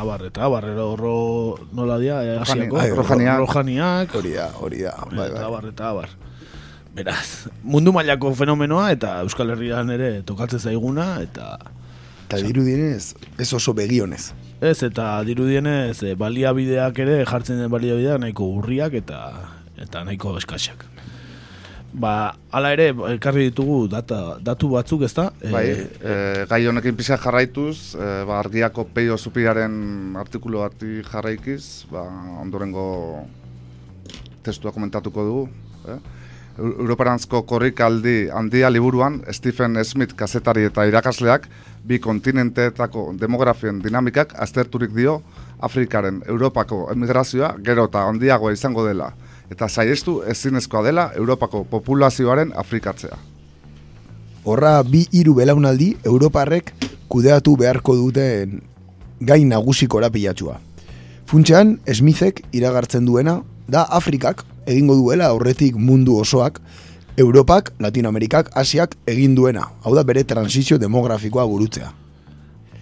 abar, 0.00 0.24
eta 0.26 0.42
abar, 0.48 0.66
ero 0.72 0.96
ro, 0.98 1.14
nola 1.72 2.00
dia, 2.02 2.18
eh, 2.24 2.40
Asiako, 2.42 2.80
Ai, 2.82 2.90
Rojaniak. 2.90 3.38
Rojaniak, 3.44 4.14
Hori 4.18 4.32
da, 4.34 4.50
hori 4.58 4.82
da, 4.82 4.96
bai, 5.06 5.28
eta 5.28 5.38
bai. 5.38 5.44
abar, 5.46 5.64
eta 5.70 5.88
abar. 5.94 6.08
Beraz, 6.94 7.46
mundu 7.62 7.92
mailako 7.94 8.32
fenomenoa 8.34 8.88
eta 8.90 9.20
Euskal 9.22 9.52
Herrian 9.54 9.92
ere 9.94 10.10
tokatzen 10.26 10.58
zaiguna 10.58 11.20
eta 11.22 11.52
Eta 12.30 12.38
dirudienez, 12.46 13.14
ez 13.42 13.48
oso 13.54 13.74
begionez. 13.74 14.32
ez 14.60 14.82
eta 14.86 15.22
dirudienez 15.26 16.02
eh, 16.02 16.14
baliabideak 16.14 16.98
ere 17.02 17.24
jartzen 17.26 17.58
den 17.58 17.70
baliabideak 17.70 18.20
nahiko 18.22 18.46
urriak 18.58 18.94
eta 18.94 19.18
eta 19.78 20.04
nahiko 20.04 20.36
eskaxak. 20.38 20.84
Ba, 21.92 22.36
hala 22.54 22.70
ere, 22.76 22.90
ekarri 23.16 23.48
ditugu 23.48 23.88
data, 23.90 24.36
datu 24.38 24.68
batzuk, 24.70 25.02
ezta? 25.02 25.32
Eh, 25.42 25.50
Bai, 25.50 25.64
e, 25.74 26.44
gai 26.46 26.60
honekin 26.70 26.94
pixka 26.94 27.16
jarraituz, 27.18 27.96
e, 27.98 28.10
ba, 28.28 28.38
argiako 28.38 28.84
peio 28.94 29.16
zupiraren 29.18 30.14
artikulu 30.20 30.62
bati 30.62 31.00
jarraikiz, 31.02 31.86
ba, 31.90 32.04
ondorengo 32.44 33.26
testua 34.46 34.70
komentatuko 34.70 35.24
dugu. 35.26 35.48
Eh? 35.90 35.98
Eu- 36.58 36.74
Europarantzko 36.80 37.42
korrikaldi 37.46 38.28
handia 38.32 38.68
liburuan, 38.70 39.22
Stephen 39.32 39.78
Smith 39.84 40.14
kazetari 40.16 40.64
eta 40.64 40.84
irakasleak, 40.86 41.46
bi 41.84 41.98
kontinenteetako 41.98 43.14
demografien 43.20 43.80
dinamikak 43.82 44.34
azterturik 44.36 44.90
dio 44.94 45.22
Afrikaren 45.60 46.22
Europako 46.28 46.88
emigrazioa 46.92 47.54
gero 47.64 47.84
eta 47.88 48.02
handiagoa 48.08 48.52
izango 48.52 48.84
dela, 48.86 49.12
eta 49.50 49.68
saiestu 49.68 50.22
ezinezkoa 50.26 50.82
dela 50.82 51.10
Europako 51.16 51.64
populazioaren 51.64 52.52
afrikatzea. 52.56 53.16
Horra 54.44 54.82
bi 54.82 55.06
hiru 55.12 55.34
belaunaldi 55.34 55.96
Europarrek 56.04 56.72
kudeatu 57.08 57.56
beharko 57.56 57.96
duten 57.96 58.60
gai 59.20 59.44
nagusi 59.44 59.86
korapilatxua. 59.86 60.58
Funtsean, 61.26 61.78
Smithek 61.86 62.42
iragartzen 62.52 63.04
duena 63.06 63.42
da 63.68 63.82
Afrikak 63.88 64.44
egingo 64.66 64.96
duela 64.96 65.26
aurretik 65.26 65.76
mundu 65.76 66.18
osoak, 66.20 66.60
Europak, 67.16 67.72
Latinoamerikak, 67.78 68.50
Asiak 68.56 68.94
egin 69.06 69.34
duena. 69.34 69.66
Hau 69.84 69.94
da 69.94 70.04
bere 70.06 70.22
transizio 70.24 70.78
demografikoa 70.78 71.44
burutzea. 71.44 71.90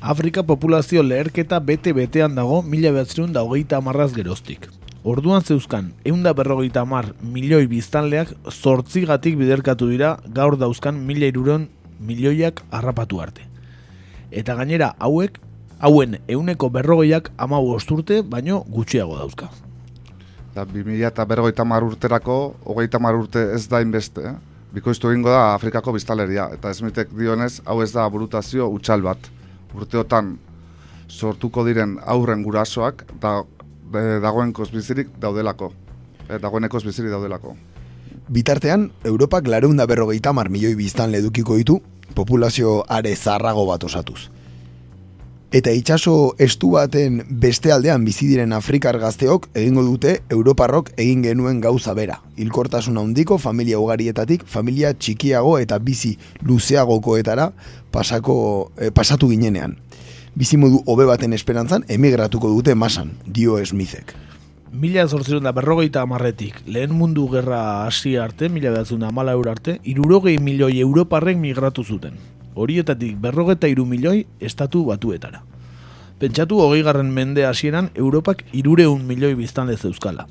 Afrika 0.00 0.44
populazio 0.46 1.02
leherketa 1.02 1.58
bete-betean 1.58 2.36
dago 2.36 2.60
mila 2.62 2.92
behatzerun 2.94 3.32
da 3.32 3.42
hogeita 3.42 3.80
amarraz 3.80 4.12
geroztik. 4.14 4.68
Orduan 5.02 5.42
zeuzkan, 5.42 5.92
eunda 6.04 6.34
berrogeita 6.38 6.84
amar 6.86 7.14
milioi 7.22 7.66
biztanleak 7.66 8.30
zortzigatik 8.52 9.38
biderkatu 9.38 9.88
dira 9.90 10.18
gaur 10.34 10.58
dauzkan 10.58 11.02
mila 11.06 11.26
iruron 11.26 11.68
milioiak 11.98 12.62
harrapatu 12.70 13.20
arte. 13.20 13.46
Eta 14.30 14.54
gainera 14.54 14.94
hauek, 14.98 15.40
hauen 15.80 16.18
euneko 16.28 16.70
berrogeiak 16.70 17.32
ama 17.38 17.58
urte 17.58 18.22
baino 18.22 18.64
gutxiago 18.68 19.16
dauzka. 19.18 19.50
Eta 20.58 20.66
2000 20.74 21.06
eta 21.06 21.22
berrogeita 21.22 21.62
mar 21.62 21.84
urterako, 21.86 22.56
hogeita 22.66 22.98
mar 22.98 23.14
urte 23.14 23.38
ez 23.54 23.68
da 23.70 23.78
inbeste, 23.78 24.24
eh? 24.26 24.32
bikoiztu 24.74 25.12
egingo 25.12 25.30
da 25.30 25.52
Afrikako 25.54 25.92
biztaleria. 25.94 26.48
Eta 26.56 26.72
Smithek 26.74 27.12
dionez, 27.14 27.60
hau 27.64 27.76
ez 27.84 27.92
da 27.92 28.08
burutazio 28.10 28.66
utxal 28.74 29.04
bat. 29.06 29.28
Urteotan 29.76 30.32
sortuko 31.06 31.62
diren 31.62 31.94
aurren 32.02 32.42
gurasoak 32.42 33.04
da, 33.22 33.36
e, 33.94 34.02
dagoenkoz 34.24 34.72
bizirik 34.74 35.12
daudelako. 35.22 35.70
E, 36.26 36.40
dagoenekoz 36.42 36.82
bizirik 36.88 37.14
daudelako. 37.14 37.54
Bitartean, 38.26 38.90
Europak 39.06 39.46
lareunda 39.46 39.86
berrogeita 39.86 40.34
mar 40.34 40.50
milioi 40.50 40.74
biztanle 40.74 41.22
edukiko 41.22 41.54
ditu, 41.54 41.78
populazio 42.18 42.80
are 42.88 43.14
zarrago 43.14 43.62
bat 43.70 43.86
osatuz. 43.86 44.26
Eta 45.48 45.72
itxaso 45.72 46.34
estu 46.44 46.74
baten 46.74 47.22
beste 47.40 47.70
aldean 47.72 48.02
bizi 48.04 48.26
diren 48.28 48.50
Afrikar 48.52 48.98
gazteok 49.00 49.46
egingo 49.56 49.80
dute 49.86 50.18
Europarrok 50.28 50.90
egin 51.00 51.22
genuen 51.24 51.62
gauza 51.64 51.94
bera. 51.96 52.18
Hilkortasun 52.36 53.00
handiko 53.00 53.38
familia 53.40 53.80
ugarietatik 53.80 54.44
familia 54.44 54.92
txikiago 54.92 55.56
eta 55.56 55.80
bizi 55.80 56.18
luzeagokoetara 56.44 57.48
pasako, 57.90 58.36
eh, 58.76 58.92
pasatu 58.92 59.32
ginenean. 59.32 59.78
Bizimodu 60.36 60.82
hobe 60.84 61.08
baten 61.08 61.32
esperantzan 61.32 61.88
emigratuko 61.88 62.52
dute 62.52 62.74
masan, 62.74 63.16
dio 63.24 63.56
Smithek. 63.64 64.12
Mila 64.70 65.08
zortzerun 65.08 65.48
da 65.48 65.56
berrogeita 65.56 66.02
amarretik, 66.04 66.60
lehen 66.66 66.92
mundu 66.92 67.24
gerra 67.32 67.86
hasi 67.86 68.18
arte, 68.20 68.50
mila 68.50 68.70
behatzen 68.70 69.00
da 69.00 69.32
euro 69.32 69.50
arte, 69.50 69.80
irurogei 69.82 70.38
milioi 70.38 70.80
europarrek 70.80 71.38
migratu 71.38 71.84
zuten. 71.84 72.37
Horietatik 72.58 73.16
berrogeta 73.22 73.70
iru 73.70 73.86
milioi 73.86 74.26
estatu 74.42 74.84
batuetara. 74.88 75.44
Pentsatu 76.18 76.58
hogei 76.58 76.82
garren 76.82 77.12
mende 77.14 77.44
hasieran 77.46 77.92
Europak 77.94 78.42
irureun 78.52 79.04
milioi 79.06 79.36
biztanle 79.38 79.76
zeuzkala. 79.76 80.26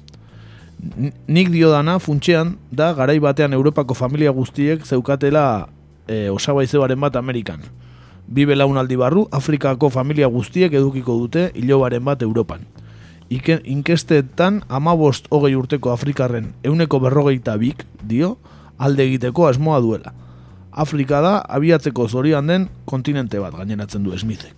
Nik 1.28 1.50
dio 1.54 1.72
dana 1.72 1.98
funtsean 2.04 2.58
da 2.72 2.92
garai 2.94 3.18
batean 3.24 3.56
Europako 3.56 3.96
familia 3.96 4.34
guztiek 4.36 4.84
zeukatela 4.86 5.70
e, 6.08 6.28
osabaizebaren 6.30 7.00
bat 7.00 7.16
Amerikan. 7.16 7.63
Bi 8.28 8.46
belaunaldi 8.46 9.00
barru, 9.00 9.26
Afrikako 9.32 9.90
familia 9.90 10.28
guztiek 10.28 10.74
edukiko 10.74 11.16
dute 11.24 11.48
ilobaren 11.56 12.04
bat 12.04 12.22
Europan. 12.22 12.68
Ike, 13.32 13.62
inkestetan 13.63 14.62
amabost 14.68 15.32
hogei 15.32 15.56
urteko 15.56 15.96
Afrikarren 15.96 16.54
euneko 16.63 17.00
berrogeita 17.00 17.56
bik, 17.60 17.88
dio, 18.04 18.36
alde 18.78 19.08
egiteko 19.08 19.48
asmoa 19.48 19.80
duela. 19.84 20.13
Afrika 20.78 21.24
da 21.26 21.38
abiatzeko 21.58 22.06
zorian 22.08 22.48
den 22.48 22.68
kontinente 22.86 23.40
bat 23.42 23.56
gaineratzen 23.58 24.04
du 24.06 24.13
Smithek. 24.13 24.54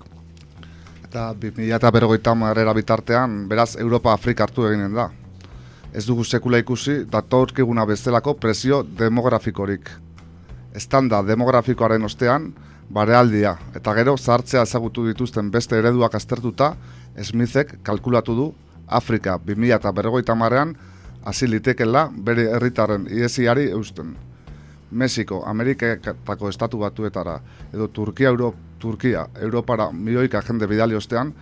Eta 1.07 1.29
2000 1.33 1.71
eta 1.77 1.91
berrogeita 1.95 2.33
marrera 2.35 2.73
bitartean, 2.75 3.47
beraz, 3.47 3.77
Europa 3.79 4.11
Afrika 4.13 4.43
hartu 4.43 4.67
eginen 4.67 4.93
da. 4.93 5.07
Ez 5.95 6.03
dugu 6.05 6.25
sekula 6.27 6.59
ikusi, 6.59 7.05
datorkiguna 7.09 7.85
bezalako 7.87 8.35
presio 8.35 8.83
demografikorik. 8.83 9.89
Estanda 10.75 11.23
demografikoaren 11.23 12.03
ostean, 12.05 12.51
barealdia, 12.93 13.55
eta 13.75 13.95
gero 13.95 14.17
zahartzea 14.17 14.67
ezagutu 14.67 15.07
dituzten 15.07 15.49
beste 15.49 15.79
ereduak 15.79 16.19
aztertuta, 16.19 16.73
Smithek 17.23 17.79
kalkulatu 17.83 18.35
du 18.35 18.53
Afrika 18.87 19.39
2000 19.45 19.75
eta 19.79 19.91
berrogeita 19.91 20.35
marrean 20.35 20.75
hasi 21.25 21.47
litekela 21.47 22.09
bere 22.11 22.51
herritarren 22.55 23.07
iesiari 23.07 23.69
eusten. 23.71 24.17
Mexiko, 24.91 25.43
Ameriketako 25.45 26.49
estatu 26.49 26.79
batuetara, 26.81 27.39
edo 27.73 27.87
Turkia, 27.87 28.29
Euro, 28.29 28.53
Turkia, 28.79 29.27
Europara 29.41 29.91
milioika 29.91 30.41
jende 30.41 30.67
bidali 30.67 30.95
ostean, 30.95 31.33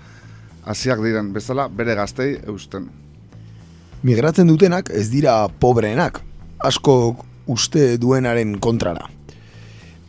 hasiak 0.65 1.01
diren 1.03 1.31
bezala 1.33 1.67
bere 1.67 1.95
gaztei 1.95 2.33
eusten. 2.47 2.89
Migratzen 4.03 4.47
dutenak 4.47 4.91
ez 4.93 5.07
dira 5.09 5.47
pobreenak, 5.59 6.19
asko 6.59 7.15
uste 7.47 7.95
duenaren 7.97 8.57
kontrara. 8.59 9.07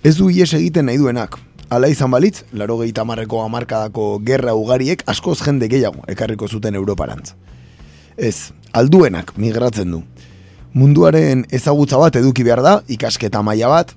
Ez 0.02 0.16
du 0.18 0.28
ies 0.30 0.52
egiten 0.54 0.86
nahi 0.86 0.98
duenak. 0.98 1.38
Hala 1.68 1.90
izan 1.92 2.10
balitz, 2.10 2.44
laro 2.56 2.78
gehieta 2.80 3.04
marreko 3.04 3.42
amarkadako 3.44 4.18
gerra 4.24 4.54
ugariek 4.56 5.02
askoz 5.06 5.38
jende 5.44 5.68
gehiago 5.68 6.04
ekarriko 6.08 6.48
zuten 6.48 6.74
Europarantz. 6.78 7.34
Ez, 8.16 8.52
alduenak 8.72 9.34
migratzen 9.36 9.92
du. 9.92 10.02
Munduaren 10.74 11.46
ezagutza 11.50 11.98
bat 11.98 12.16
eduki 12.16 12.44
behar 12.44 12.62
da, 12.62 12.74
ikasketa 12.88 13.42
maila 13.42 13.70
bat, 13.72 13.94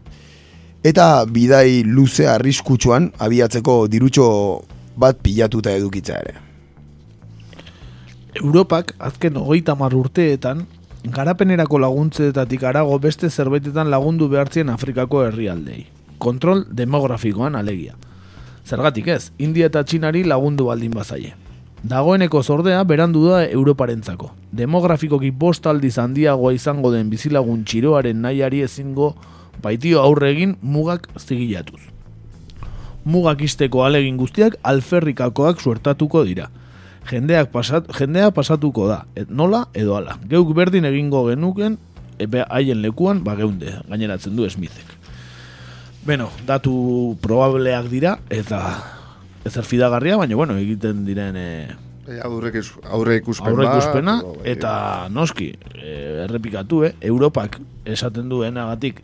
eta 0.83 1.25
bidai 1.25 1.83
luze 1.85 2.27
arriskutsuan 2.29 3.11
abiatzeko 3.19 3.85
dirutxo 3.91 4.27
bat 4.97 5.19
pilatuta 5.21 5.73
edukitza 5.75 6.17
ere. 6.21 6.37
Europak 8.41 8.95
azken 8.99 9.37
hogeita 9.37 9.75
mar 9.75 9.93
urteetan 9.93 10.65
garapenerako 11.03 11.79
laguntzeetatik 11.81 12.63
arago 12.63 12.97
beste 12.99 13.29
zerbaitetan 13.29 13.89
lagundu 13.91 14.29
behartzien 14.29 14.69
Afrikako 14.69 15.25
herrialdei. 15.25 15.85
Kontrol 16.17 16.65
demografikoan 16.71 17.55
alegia. 17.55 17.95
Zergatik 18.65 19.07
ez, 19.07 19.31
India 19.37 19.67
eta 19.67 19.83
Txinari 19.83 20.23
lagundu 20.23 20.69
baldin 20.69 20.93
bazaie. 20.93 21.33
Dagoeneko 21.81 22.43
zordea 22.43 22.83
berandu 22.85 23.23
da 23.25 23.41
Europarentzako. 23.49 24.29
Demografikoki 24.53 25.31
bost 25.31 25.65
aldiz 25.65 25.95
handiagoa 25.97 26.53
izango 26.53 26.91
den 26.93 27.09
bizilagun 27.09 27.63
txiroaren 27.65 28.21
nahiari 28.21 28.61
ezingo 28.61 29.15
baitio 29.63 30.03
aurre 30.03 30.29
egin 30.29 30.55
mugak 30.61 31.07
zigilatuz. 31.17 31.81
Mugak 33.03 33.41
isteko 33.41 33.81
alegin 33.83 34.19
guztiak 34.21 34.59
alferrikakoak 34.61 35.61
suertatuko 35.61 36.23
dira. 36.23 36.51
Jendeak 37.09 37.49
pasat, 37.49 37.89
jendea 37.97 38.29
pasatuko 38.29 38.85
da, 38.85 39.01
et 39.17 39.33
nola 39.33 39.65
edo 39.73 39.97
ala. 39.97 40.19
Geuk 40.29 40.53
berdin 40.53 40.85
egingo 40.85 41.25
genuken, 41.31 41.79
epe 42.21 42.45
haien 42.45 42.81
lekuan, 42.85 43.23
ba 43.25 43.33
geunde, 43.35 43.79
gaineratzen 43.89 44.37
du 44.37 44.45
Smithek. 44.45 44.85
Beno, 46.05 46.29
datu 46.45 47.17
probableak 47.25 47.89
dira, 47.89 48.19
eta 48.29 48.61
ezer 49.45 49.65
fidagarria, 49.65 50.17
baina 50.17 50.35
bueno, 50.35 50.57
egiten 50.57 51.05
diren 51.05 51.37
e, 51.39 51.47
aurre, 52.23 52.51
aurre 52.89 53.17
ikuspen 53.21 53.51
aurre 53.51 53.67
ikuspena, 53.69 54.19
o, 54.25 54.35
bai, 54.37 54.45
eta 54.55 54.73
noski, 55.13 55.51
e, 55.75 55.95
errepikatu, 56.25 56.83
eh? 56.87 56.93
Europak 57.01 57.59
esaten 57.85 58.29
duenagatik, 58.29 59.01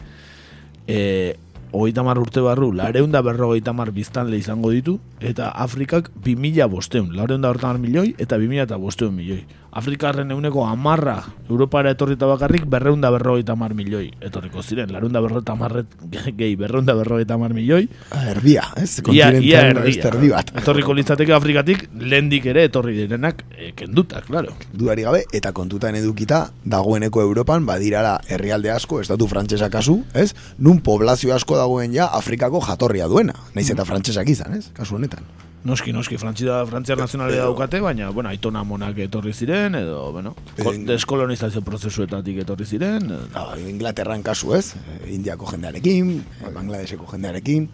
e, 0.88 1.38
hogeita 1.72 2.04
mar 2.04 2.20
urte 2.20 2.42
barru, 2.42 2.72
lareunda 2.76 3.22
berrogeita 3.22 3.74
mar 3.76 3.92
biztanle 3.92 4.38
izango 4.40 4.72
ditu, 4.72 4.98
eta 5.20 5.50
Afrikak 5.52 6.12
2000 6.26 6.70
bosteun, 6.72 7.14
lareunda 7.16 7.52
berrogeita 7.52 7.74
mar 7.74 7.82
milioi, 7.84 8.16
eta 8.18 8.40
2000 8.40 8.68
eta 8.68 8.82
bosteun 8.82 9.16
milioi. 9.16 9.44
Afrikarren 9.72 10.32
euneko 10.32 10.66
amarra 10.66 11.24
Europara 11.50 11.92
etorrita 11.92 12.26
bakarrik 12.26 12.66
berreunda 12.66 13.10
berrogeita 13.14 13.56
mar 13.56 13.74
milioi 13.76 14.12
etorriko 14.22 14.64
ziren, 14.64 14.92
lareunda 14.92 15.22
berrogeita 15.22 15.56
marret 15.56 15.88
gehi 16.40 16.56
berreunda 16.56 16.96
berrogeita 16.96 17.38
mar 17.38 17.54
milioi, 17.54 17.88
Ah, 18.12 18.30
Erbia, 18.32 18.64
ez? 18.78 19.02
Ia, 19.12 19.32
ia 19.40 19.62
erdia. 19.70 20.08
erdi 20.08 20.30
bat. 20.32 20.52
Etorriko 20.58 20.94
litzateke 20.94 21.34
Afrikatik 21.36 21.88
lehendik 22.00 22.46
ere 22.46 22.64
etorri 22.68 22.96
direnak 22.98 23.44
e, 23.58 23.72
kenduta, 23.76 24.22
claro. 24.26 24.56
Duari 24.74 25.04
gabe, 25.04 25.24
eta 25.34 25.52
kontutan 25.54 25.96
edukita, 25.96 26.48
dagoeneko 26.66 27.22
Europan, 27.22 27.66
badirala 27.68 28.18
herrialde 28.28 28.72
asko, 28.72 29.02
estatu 29.02 29.28
frantsesa 29.28 29.70
kasu, 29.70 30.00
ez? 30.14 30.34
Nun 30.58 30.80
poblazio 30.82 31.36
asko 31.36 31.58
dagoen 31.60 31.94
ja 31.94 32.08
Afrikako 32.18 32.62
jatorria 32.66 33.08
duena, 33.08 33.36
naiz 33.56 33.70
eta 33.72 33.86
frantsesak 33.86 34.30
izan, 34.30 34.58
ez? 34.58 34.70
Kasu 34.74 34.96
honetan. 34.96 35.24
Noski, 35.66 35.92
noski, 35.92 36.16
frantzia, 36.22 36.62
frantziar 36.70 36.98
nazionalea 37.02 37.42
daukate, 37.44 37.80
baina, 37.84 38.10
bueno, 38.16 38.30
aitona 38.30 38.62
monak 38.64 38.98
etorri 39.04 39.34
ziren, 39.34 39.76
edo, 39.76 40.12
bueno, 40.14 40.36
En- 40.58 40.86
deskolonizazio 40.86 41.62
prozesuetatik 41.66 42.38
etorri 42.46 42.66
ziren, 42.66 43.10
edo, 43.12 43.48
Inglaterran 43.68 44.24
kasu, 44.24 44.54
ez? 44.56 44.76
Eh, 44.78 45.12
Indiako 45.16 45.50
jendearekin, 45.52 46.14
eh, 46.46 46.52
Bangladeseko 46.56 47.06
jendearekin. 47.12 47.68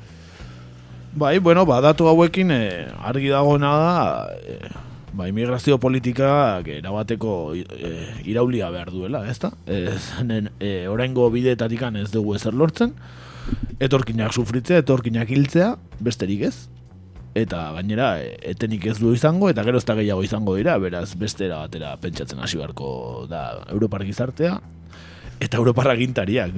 Bai, 1.14 1.38
bueno, 1.40 1.66
ba, 1.70 1.82
datu 1.82 2.08
hauekin 2.10 2.50
eh, 2.52 2.88
argi 3.04 3.30
dagoena 3.30 3.76
da, 3.78 4.28
eh, 4.42 4.72
ba, 5.14 5.28
immigrazio 5.30 5.78
politika 5.78 6.64
erabateko 6.66 7.54
eh, 7.54 8.24
iraulia 8.26 8.72
behar 8.74 8.90
duela, 8.90 9.28
ez 9.30 9.38
da? 9.44 9.52
Ez, 9.68 10.02
nen, 10.26 10.50
eh, 10.60 10.88
oraingo 10.90 11.30
bideetatikan 11.30 11.96
ez 12.02 12.10
dugu 12.12 12.34
ezer 12.40 12.56
lortzen, 12.58 12.96
etorkinak 13.80 14.34
sufritzea, 14.34 14.80
etorkinak 14.82 15.30
hiltzea, 15.30 15.76
besterik 16.00 16.48
ez, 16.50 16.56
eta 17.34 17.72
gainera 17.78 18.16
eh, 18.22 18.38
etenik 18.54 18.86
ez 18.92 18.98
du 19.02 19.14
izango, 19.14 19.50
eta 19.50 19.66
gero 19.66 19.82
ez 19.82 19.86
da 19.86 19.98
gehiago 19.98 20.24
izango 20.24 20.56
dira, 20.56 20.78
beraz 20.82 21.14
bestera 21.20 21.64
batera 21.66 21.96
pentsatzen 22.02 22.40
hasi 22.40 22.60
beharko 22.62 23.26
da 23.30 23.64
Europar 23.74 24.06
gizartea, 24.06 24.60
eta 25.42 25.58
Europar 25.58 25.90
agintariak 25.94 26.54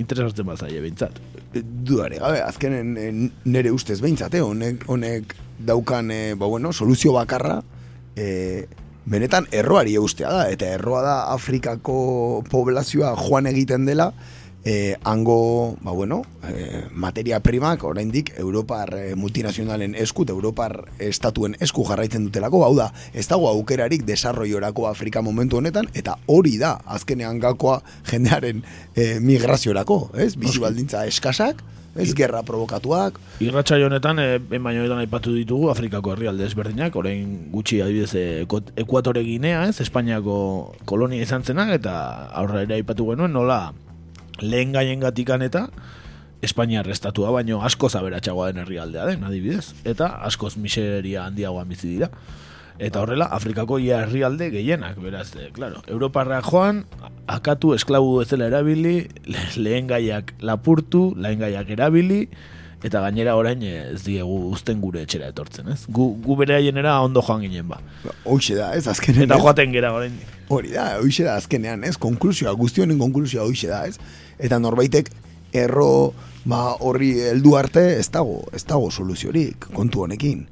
interesatzen 0.00 0.46
bazaie 0.46 0.80
behintzat. 0.80 1.18
Dudare 1.52 2.20
gabe, 2.22 2.42
azkenen 2.44 2.96
eh, 2.96 3.10
nere 3.44 3.72
ustez 3.74 4.00
behintzate, 4.00 4.40
honek, 4.44 4.86
honek 4.88 5.34
daukan, 5.66 6.10
eh, 6.14 6.34
ba 6.38 6.46
bueno, 6.46 6.72
soluzio 6.72 7.12
bakarra, 7.16 7.60
eh, 8.16 8.66
benetan 9.10 9.48
erroari 9.50 9.96
eustea 9.98 10.30
da, 10.32 10.44
eta 10.52 10.68
erroa 10.76 11.02
da 11.02 11.16
Afrikako 11.34 12.42
poblazioa 12.50 13.14
joan 13.18 13.48
egiten 13.50 13.88
dela, 13.88 14.12
eh, 14.64 14.96
hango, 15.04 15.76
ba 15.80 15.92
bueno, 15.92 16.22
eh, 16.48 16.86
materia 16.92 17.40
primak 17.40 17.84
oraindik 17.84 18.32
Europar 18.38 18.94
eh, 18.94 19.14
multinazionalen 19.14 19.94
esku, 19.94 20.24
eta 20.24 20.32
Europar 20.32 20.84
estatuen 20.98 21.56
esku 21.60 21.84
jarraitzen 21.88 22.26
dutelako, 22.28 22.64
hau 22.64 22.74
da, 22.76 22.90
ez 23.14 23.26
dago 23.28 23.48
aukerarik 23.48 24.04
desarroiorako 24.04 24.88
Afrika 24.88 25.22
momentu 25.22 25.58
honetan, 25.58 25.88
eta 25.94 26.18
hori 26.26 26.58
da, 26.58 26.76
azkenean 26.84 27.40
gakoa 27.40 27.80
jendearen 28.10 28.64
eh, 28.94 29.18
migraziorako, 29.20 30.10
ez? 30.14 30.34
Bizi 30.36 30.60
baldintza 30.60 31.06
eskasak, 31.08 31.64
ez? 31.96 32.12
Gerra 32.14 32.44
provokatuak, 32.46 33.18
Irratsaio 33.40 33.88
honetan, 33.88 34.20
e, 34.20 34.38
ben 34.38 34.62
baino 34.62 34.84
honetan 34.84 35.00
aipatu 35.02 35.32
ditugu 35.34 35.70
Afrikako 35.72 36.12
herrialde 36.14 36.44
ezberdinak, 36.46 36.96
orain 36.96 37.48
gutxi 37.50 37.80
adibidez 37.80 38.12
e, 38.14 38.24
Ekuatore 38.84 39.24
Ginea, 39.24 39.64
ez, 39.70 39.80
Espainiako 39.80 40.36
kolonia 40.84 41.24
izan 41.24 41.42
zenak, 41.42 41.72
eta 41.80 41.94
aurra 42.36 42.66
ere 42.66 42.76
aipatu 42.78 43.08
genuen, 43.10 43.32
nola 43.34 43.70
lehen 44.40 44.72
gaien 44.72 45.00
gatikan 45.00 45.42
eta 45.42 45.68
Espainiar 46.40 46.86
estatua, 46.88 47.28
baino 47.34 47.58
askoz 47.60 47.92
aberatsagoa 47.98 48.46
den 48.48 48.62
herrialdea 48.62 49.04
den, 49.10 49.24
adibidez, 49.28 49.74
eta 49.84 50.06
askoz 50.24 50.54
miseria 50.56 51.26
handiagoan 51.28 51.68
bizi 51.68 51.90
dira. 51.90 52.08
Eta 52.80 53.02
horrela, 53.02 53.26
Afrikako 53.36 53.76
ia 53.76 53.98
herrialde 54.06 54.48
gehienak, 54.54 54.96
beraz, 55.04 55.34
e, 55.36 55.50
claro, 55.52 55.82
Europarra 55.86 56.40
joan, 56.46 56.86
akatu 57.28 57.74
esklabu 57.76 58.22
bezala 58.22 58.48
erabili, 58.48 58.94
le, 59.28 59.44
lehen 59.60 59.90
gaiak 59.90 60.32
lapurtu, 60.40 61.10
lehen 61.20 61.44
gaiak 61.44 61.68
erabili, 61.76 62.22
eta 62.80 63.02
gainera 63.04 63.36
orain 63.36 63.60
eh, 63.60 63.90
ez 63.92 64.00
diegu 64.06 64.38
uzten 64.54 64.80
gure 64.80 65.04
etxera 65.04 65.28
etortzen, 65.34 65.68
ez? 65.74 65.82
Gu, 65.92 66.06
gu 66.24 66.36
bere 66.40 66.56
haienera 66.56 66.96
ondo 67.04 67.20
joan 67.26 67.44
ginen 67.44 67.68
ba. 67.68 67.82
hoxe 68.24 68.56
da, 68.56 68.72
ez? 68.78 68.86
Azkenen, 68.88 69.26
Eta 69.28 69.36
joaten 69.42 69.76
gera 69.76 69.92
orain. 69.92 70.16
Hori 70.48 70.72
da, 70.72 70.86
hoxe 71.02 71.26
da 71.28 71.36
azkenean, 71.36 71.84
ez? 71.84 71.98
Konklusioa, 72.00 72.56
guztionen 72.58 72.98
konklusioa 72.98 73.44
hoxe 73.44 73.68
da, 73.68 73.84
ez? 73.86 74.00
Eta 74.40 74.58
norbaitek 74.58 75.10
erro 75.52 76.12
ba, 76.44 76.76
horri 76.80 77.12
heldu 77.30 77.56
arte 77.58 77.82
ez 77.98 78.08
dago, 78.12 78.40
ez 78.56 78.64
dago 78.64 78.90
soluziorik 78.90 79.68
kontu 79.74 80.06
honekin. 80.06 80.46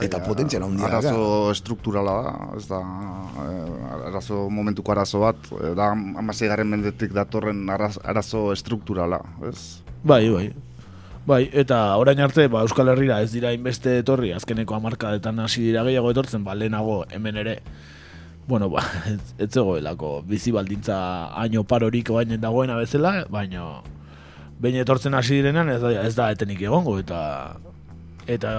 Eta 0.00 0.20
Bai, 0.20 0.26
potentziala 0.28 0.68
handia 0.68 0.86
da. 0.86 0.98
Arazo 1.00 1.50
estrukturala 1.50 2.12
da, 2.22 2.34
ez 2.56 2.66
da, 2.70 2.78
eh, 3.42 4.10
arazo 4.12 4.44
momentuko 4.48 4.92
arazo 4.94 5.24
bat, 5.24 5.50
eh, 5.58 5.72
da 5.74 5.90
amaseigarren 5.90 6.68
mendetik 6.70 7.12
datorren 7.12 7.64
araz, 7.74 7.96
arazo 8.04 8.52
estrukturala, 8.52 9.18
ez? 9.50 9.82
Bai, 10.04 10.28
bai. 10.30 10.52
Bai, 11.26 11.50
eta 11.52 11.96
orain 12.00 12.20
arte, 12.22 12.46
ba, 12.48 12.62
Euskal 12.62 12.88
Herrira 12.88 13.20
ez 13.20 13.32
dira 13.32 13.50
inbeste 13.52 13.98
etorri, 14.00 14.30
azkeneko 14.32 14.78
hamarkadetan 14.78 15.42
hasi 15.42 15.66
dira 15.66 15.82
gehiago 15.84 16.14
etortzen, 16.14 16.46
ba, 16.46 16.54
lehenago 16.54 17.02
hemen 17.10 17.36
ere, 17.42 17.58
bueno, 18.50 18.68
ba, 18.68 18.82
ez, 19.06 19.22
ez 19.46 19.48
zegoelako 19.54 20.20
bizi 20.26 20.50
baldintza 20.50 20.98
haino 21.38 21.62
parorik 21.64 22.10
bainen 22.10 22.42
dagoena 22.42 22.74
bezala, 22.76 23.24
baina 23.30 23.80
behin 24.60 24.82
etortzen 24.82 25.14
hasi 25.14 25.38
direnean 25.38 25.70
ez 25.72 25.80
da, 25.80 25.92
ez 26.02 26.14
da 26.18 26.28
etenik 26.34 26.60
egongo, 26.66 26.98
eta 27.00 27.20
eta 28.30 28.50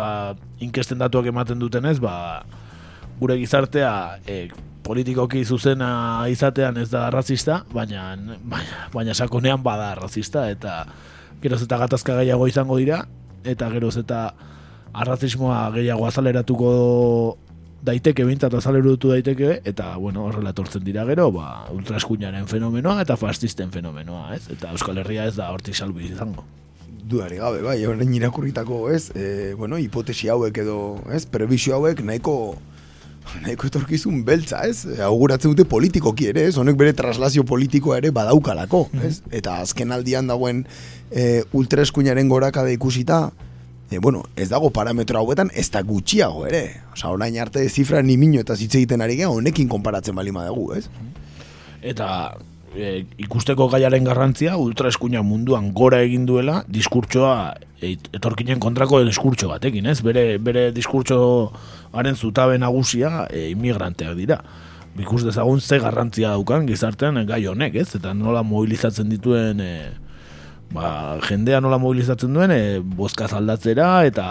inkesten 0.64 1.00
datuak 1.04 1.28
ematen 1.30 1.60
dutenez, 1.60 2.00
ba, 2.02 2.16
gure 3.20 3.38
gizartea 3.38 3.92
e, 4.26 4.48
politikoki 4.88 5.44
zuzena 5.46 5.92
izatean 6.32 6.80
ez 6.82 6.90
da 6.90 7.06
arrazista, 7.12 7.62
baina, 7.76 8.16
baina, 8.42 8.88
baina 8.96 9.14
sakonean 9.14 9.62
bada 9.64 9.92
arrazista, 9.92 10.48
eta 10.50 10.86
geroz 11.44 11.62
eta 11.68 11.84
gatazka 11.84 12.18
gehiago 12.24 12.48
izango 12.50 12.80
dira, 12.80 13.04
eta 13.44 13.70
geroz 13.76 13.98
eta 14.02 14.32
arrazismoa 14.92 15.66
gehiago 15.76 16.08
azaleratuko 16.08 16.72
daiteke, 17.86 18.26
bintzat 18.28 18.54
azaleratu 18.58 19.12
daiteke, 19.16 19.60
eta, 19.68 19.96
bueno, 19.98 20.26
horrela 20.30 20.54
etortzen 20.54 20.84
dira 20.86 21.06
gero, 21.10 21.30
ba, 21.34 21.68
ultraskuinaren 21.74 22.48
fenomenoa 22.50 23.02
eta 23.06 23.18
fascisten 23.18 23.72
fenomenoa, 23.74 24.36
ez? 24.38 24.44
Eta 24.54 24.74
Euskal 24.76 25.02
Herria 25.02 25.28
ez 25.30 25.36
da 25.40 25.50
hortik 25.54 25.78
salbu 25.78 26.04
izango. 26.06 26.46
Dudari 27.12 27.42
gabe, 27.42 27.64
bai, 27.66 27.80
orain 27.90 28.14
irakurritako, 28.14 28.84
ez, 28.94 29.10
e, 29.16 29.54
bueno, 29.60 29.80
hipotesi 29.82 30.30
hauek 30.32 30.62
edo, 30.64 30.78
ez, 31.12 31.26
prebizio 31.26 31.76
hauek 31.80 32.04
nahiko 32.06 32.36
nahiko 33.42 33.70
etorkizun 33.70 34.24
beltza, 34.28 34.64
ez? 34.68 34.86
Auguratzen 35.06 35.54
dute 35.54 35.66
politikoki 35.70 36.28
ere, 36.32 36.48
ez? 36.50 36.58
Honek 36.60 36.78
bere 36.80 36.94
traslazio 36.98 37.46
politikoa 37.48 38.00
ere 38.02 38.12
badaukalako, 38.16 38.88
ez? 39.08 39.20
Eta 39.32 39.60
azken 39.64 39.94
aldian 39.96 40.30
dagoen 40.30 40.66
e, 41.10 41.44
ultraeskuinaren 41.58 42.30
gorakada 42.32 42.74
ikusita, 42.74 43.30
e, 43.92 44.00
bueno, 44.00 44.24
ez 44.36 44.50
dago 44.50 44.72
parametro 44.72 45.20
hauetan 45.20 45.52
ez 45.54 45.70
da 45.70 45.84
gutxiago 45.84 46.48
ere. 46.48 46.82
Osa, 46.94 47.12
orain 47.12 47.38
arte 47.38 47.68
zifra 47.70 48.02
ni 48.02 48.18
mino 48.18 48.40
eta 48.40 48.56
hitz 48.56 48.74
egiten 48.76 49.02
ari 49.02 49.22
honekin 49.24 49.68
konparatzen 49.68 50.16
bali 50.16 50.32
dugu, 50.32 50.74
ez? 50.74 50.88
eta 51.82 52.38
e, 52.76 53.04
ikusteko 53.22 53.68
gaiaren 53.74 54.06
garrantzia 54.06 54.56
ultraeskuina 54.62 55.24
munduan 55.26 55.72
gora 55.74 56.02
egin 56.06 56.26
duela 56.30 56.62
diskurtsoa 56.70 57.56
e, 57.82 57.96
etorkinen 58.14 58.62
kontrako 58.62 59.04
diskurtso 59.04 59.50
batekin, 59.50 59.86
ez? 59.86 60.00
Bere, 60.06 60.38
bere 60.38 60.70
diskurtso 60.72 61.52
haren 61.92 62.16
zutabe 62.16 62.58
nagusia 62.62 63.26
e, 63.30 63.50
inmigranteak 63.52 64.16
dira. 64.16 64.42
Ikus 65.00 65.24
dezagun 65.24 65.62
ze 65.62 65.80
garrantzia 65.80 66.36
daukan 66.36 66.68
gizartean 66.68 67.26
gai 67.26 67.46
honek, 67.48 67.76
ez? 67.76 67.96
Eta 67.98 68.14
nola 68.14 68.44
mobilizatzen 68.44 69.10
dituen 69.10 69.62
e, 69.64 69.74
ba, 70.74 71.20
jendea 71.28 71.60
nola 71.62 71.80
mobilizatzen 71.82 72.34
duen 72.36 72.52
e, 72.56 72.80
bozkaz 72.80 73.32
aldatzera 73.36 74.06
eta 74.08 74.26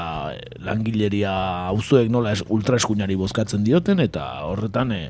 langileria 0.64 1.32
auzuek 1.70 2.10
nola 2.12 2.34
es, 2.36 2.44
ultraeskuinari 2.48 3.16
bozkatzen 3.20 3.64
dioten 3.66 4.00
eta 4.02 4.26
horretan 4.48 4.94
e, 4.96 5.02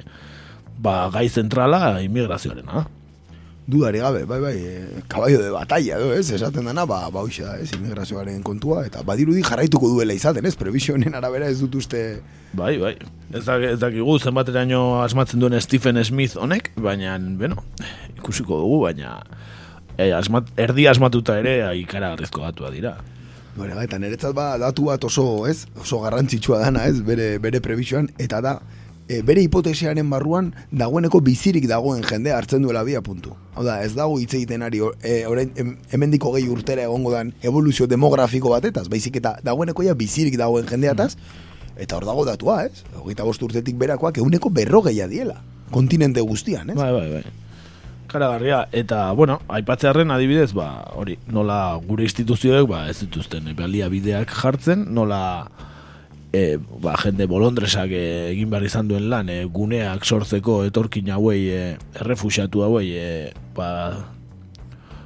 ba, 0.82 1.04
gai 1.14 1.28
zentrala 1.28 2.00
immigrazioarena. 2.02 2.86
Dudari 3.70 4.00
gabe, 4.02 4.24
bai, 4.26 4.40
bai, 4.42 4.56
e, 4.58 5.02
kabaio 5.06 5.38
de 5.38 5.52
batalla, 5.54 6.00
edo, 6.00 6.10
ez, 6.16 6.26
esaten 6.34 6.66
dana, 6.66 6.86
ba, 6.90 7.04
ba, 7.14 7.22
da, 7.22 7.52
ez, 7.62 7.68
immigrazioaren 7.76 8.42
kontua, 8.42 8.82
eta 8.88 9.04
badirudi 9.06 9.44
jarraituko 9.46 9.92
duela 9.92 10.16
izaten, 10.16 10.48
ez, 10.48 10.56
previsionen 10.58 11.14
arabera 11.14 11.46
ez 11.46 11.60
dut 11.60 11.78
uste... 11.78 12.04
Bai, 12.50 12.72
bai, 12.82 12.96
ez 13.30 13.44
dakigu 13.78 14.16
zenbateraino 14.18 15.04
asmatzen 15.04 15.38
duen 15.38 15.54
Stephen 15.62 16.02
Smith 16.02 16.34
honek, 16.34 16.72
baina, 16.82 17.14
bueno, 17.38 17.62
ikusiko 18.16 18.58
dugu, 18.58 18.80
baina 18.88 19.20
e, 19.96 20.10
asmat, 20.16 20.50
erdi 20.60 20.86
asmatuta 20.90 21.38
ere 21.40 21.56
ikara 21.78 22.14
garrizko 22.14 22.44
datua 22.44 22.70
dira. 22.74 22.96
Bore, 23.56 23.74
eta 23.82 23.98
niretzat 23.98 24.34
ba, 24.34 24.52
datu 24.58 24.86
bat 24.88 25.04
oso, 25.04 25.46
ez, 25.50 25.64
oso 25.80 26.00
garrantzitsua 26.04 26.60
dana, 26.62 26.86
ez, 26.86 27.00
bere, 27.04 27.32
bere 27.42 27.60
previsioan, 27.60 28.08
eta 28.22 28.38
da, 28.44 28.54
e, 29.10 29.20
bere 29.26 29.42
hipotesiaren 29.42 30.06
barruan 30.10 30.52
dagoeneko 30.70 31.20
bizirik 31.26 31.66
dagoen 31.68 32.04
jende 32.06 32.32
hartzen 32.32 32.62
duela 32.62 32.84
bia 32.86 33.02
puntu. 33.02 33.34
Hau 33.56 33.64
da, 33.66 33.80
ez 33.82 33.92
dago 33.96 34.20
hitz 34.22 34.32
egiten 34.38 34.62
ari, 34.62 34.80
e, 35.02 35.16
orain, 35.26 35.50
em, 35.58 35.74
hemendiko 35.90 36.32
gehi 36.36 36.48
urtera 36.48 36.86
egongo 36.86 37.12
dan 37.16 37.34
evoluzio 37.42 37.88
demografiko 37.90 38.54
batetaz, 38.54 38.86
baizik 38.88 39.18
eta 39.20 39.36
dagoeneko 39.44 39.84
ja 39.86 39.98
bizirik 39.98 40.38
dagoen 40.38 40.70
jendeataz, 40.70 41.16
eta 41.80 41.98
hor 41.98 42.06
dago 42.06 42.24
datua, 42.28 42.62
ez? 42.68 42.84
Hogeita 43.02 43.26
bost 43.26 43.42
urtetik 43.42 43.78
berakoak 43.80 44.22
eguneko 44.22 44.52
berrogeia 44.54 45.10
diela, 45.10 45.40
kontinente 45.74 46.22
guztian, 46.22 46.70
ez? 46.70 46.78
Bai, 46.78 46.92
bai, 46.94 47.08
bai. 47.18 47.24
Karagarria, 48.10 48.64
eta, 48.74 49.12
bueno, 49.14 49.38
aipatzearen 49.54 50.10
adibidez, 50.10 50.50
ba, 50.56 50.82
hori, 50.98 51.14
nola 51.30 51.78
gure 51.86 52.02
instituzioek, 52.08 52.66
ba, 52.68 52.84
ez 52.90 52.98
dituzten, 53.04 53.46
balia 53.58 53.86
bideak 53.92 54.32
jartzen, 54.34 54.82
nola 54.96 55.20
e, 56.34 56.58
ba, 56.82 56.96
jende 56.98 57.28
bolondresak 57.30 57.94
e, 57.94 58.04
egin 58.32 58.50
behar 58.50 58.66
izan 58.66 58.90
duen 58.90 59.06
lan, 59.12 59.30
e, 59.30 59.44
guneak 59.46 60.02
sortzeko 60.04 60.64
etorkin 60.66 61.12
hauei, 61.14 61.44
e, 61.54 61.60
errefusiatu 62.02 62.64
hauei, 62.66 62.88
e, 62.98 63.10
ba, 63.54 63.70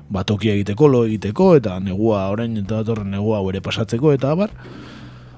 ba, 0.09 0.25
tokia 0.25 0.57
egiteko, 0.57 0.89
lo 0.89 1.05
egiteko, 1.05 1.55
eta 1.61 1.77
negua, 1.85 2.31
orain 2.33 2.57
eta 2.57 2.81
datorren 2.81 3.13
negua 3.13 3.43
ere 3.53 3.61
pasatzeko, 3.65 4.15
eta 4.17 4.33
abar, 4.33 4.55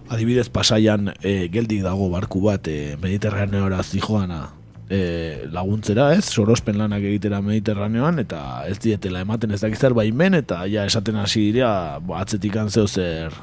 adibidez 0.07 0.49
pasaian 0.55 1.11
e, 1.19 1.49
geldik 1.51 1.83
dago 1.83 2.11
barku 2.15 2.45
bat 2.47 2.71
e, 2.71 2.95
mediterraneora 3.03 3.83
zijoana 3.83 4.56
e, 4.91 5.47
laguntzera, 5.53 6.11
ez? 6.15 6.25
Sorospen 6.31 6.79
lanak 6.79 7.05
egitera 7.07 7.41
mediterraneoan, 7.45 8.21
eta 8.23 8.41
ez 8.71 8.79
dietela 8.83 9.25
ematen 9.25 9.55
ez 9.55 9.61
dakizar 9.63 9.97
baimen, 9.97 10.39
eta 10.39 10.63
ja 10.71 10.87
esaten 10.87 11.19
hasi 11.23 11.51
dira, 11.57 11.99
ba, 12.01 12.23
atzetik 12.23 12.57
zer 12.87 13.35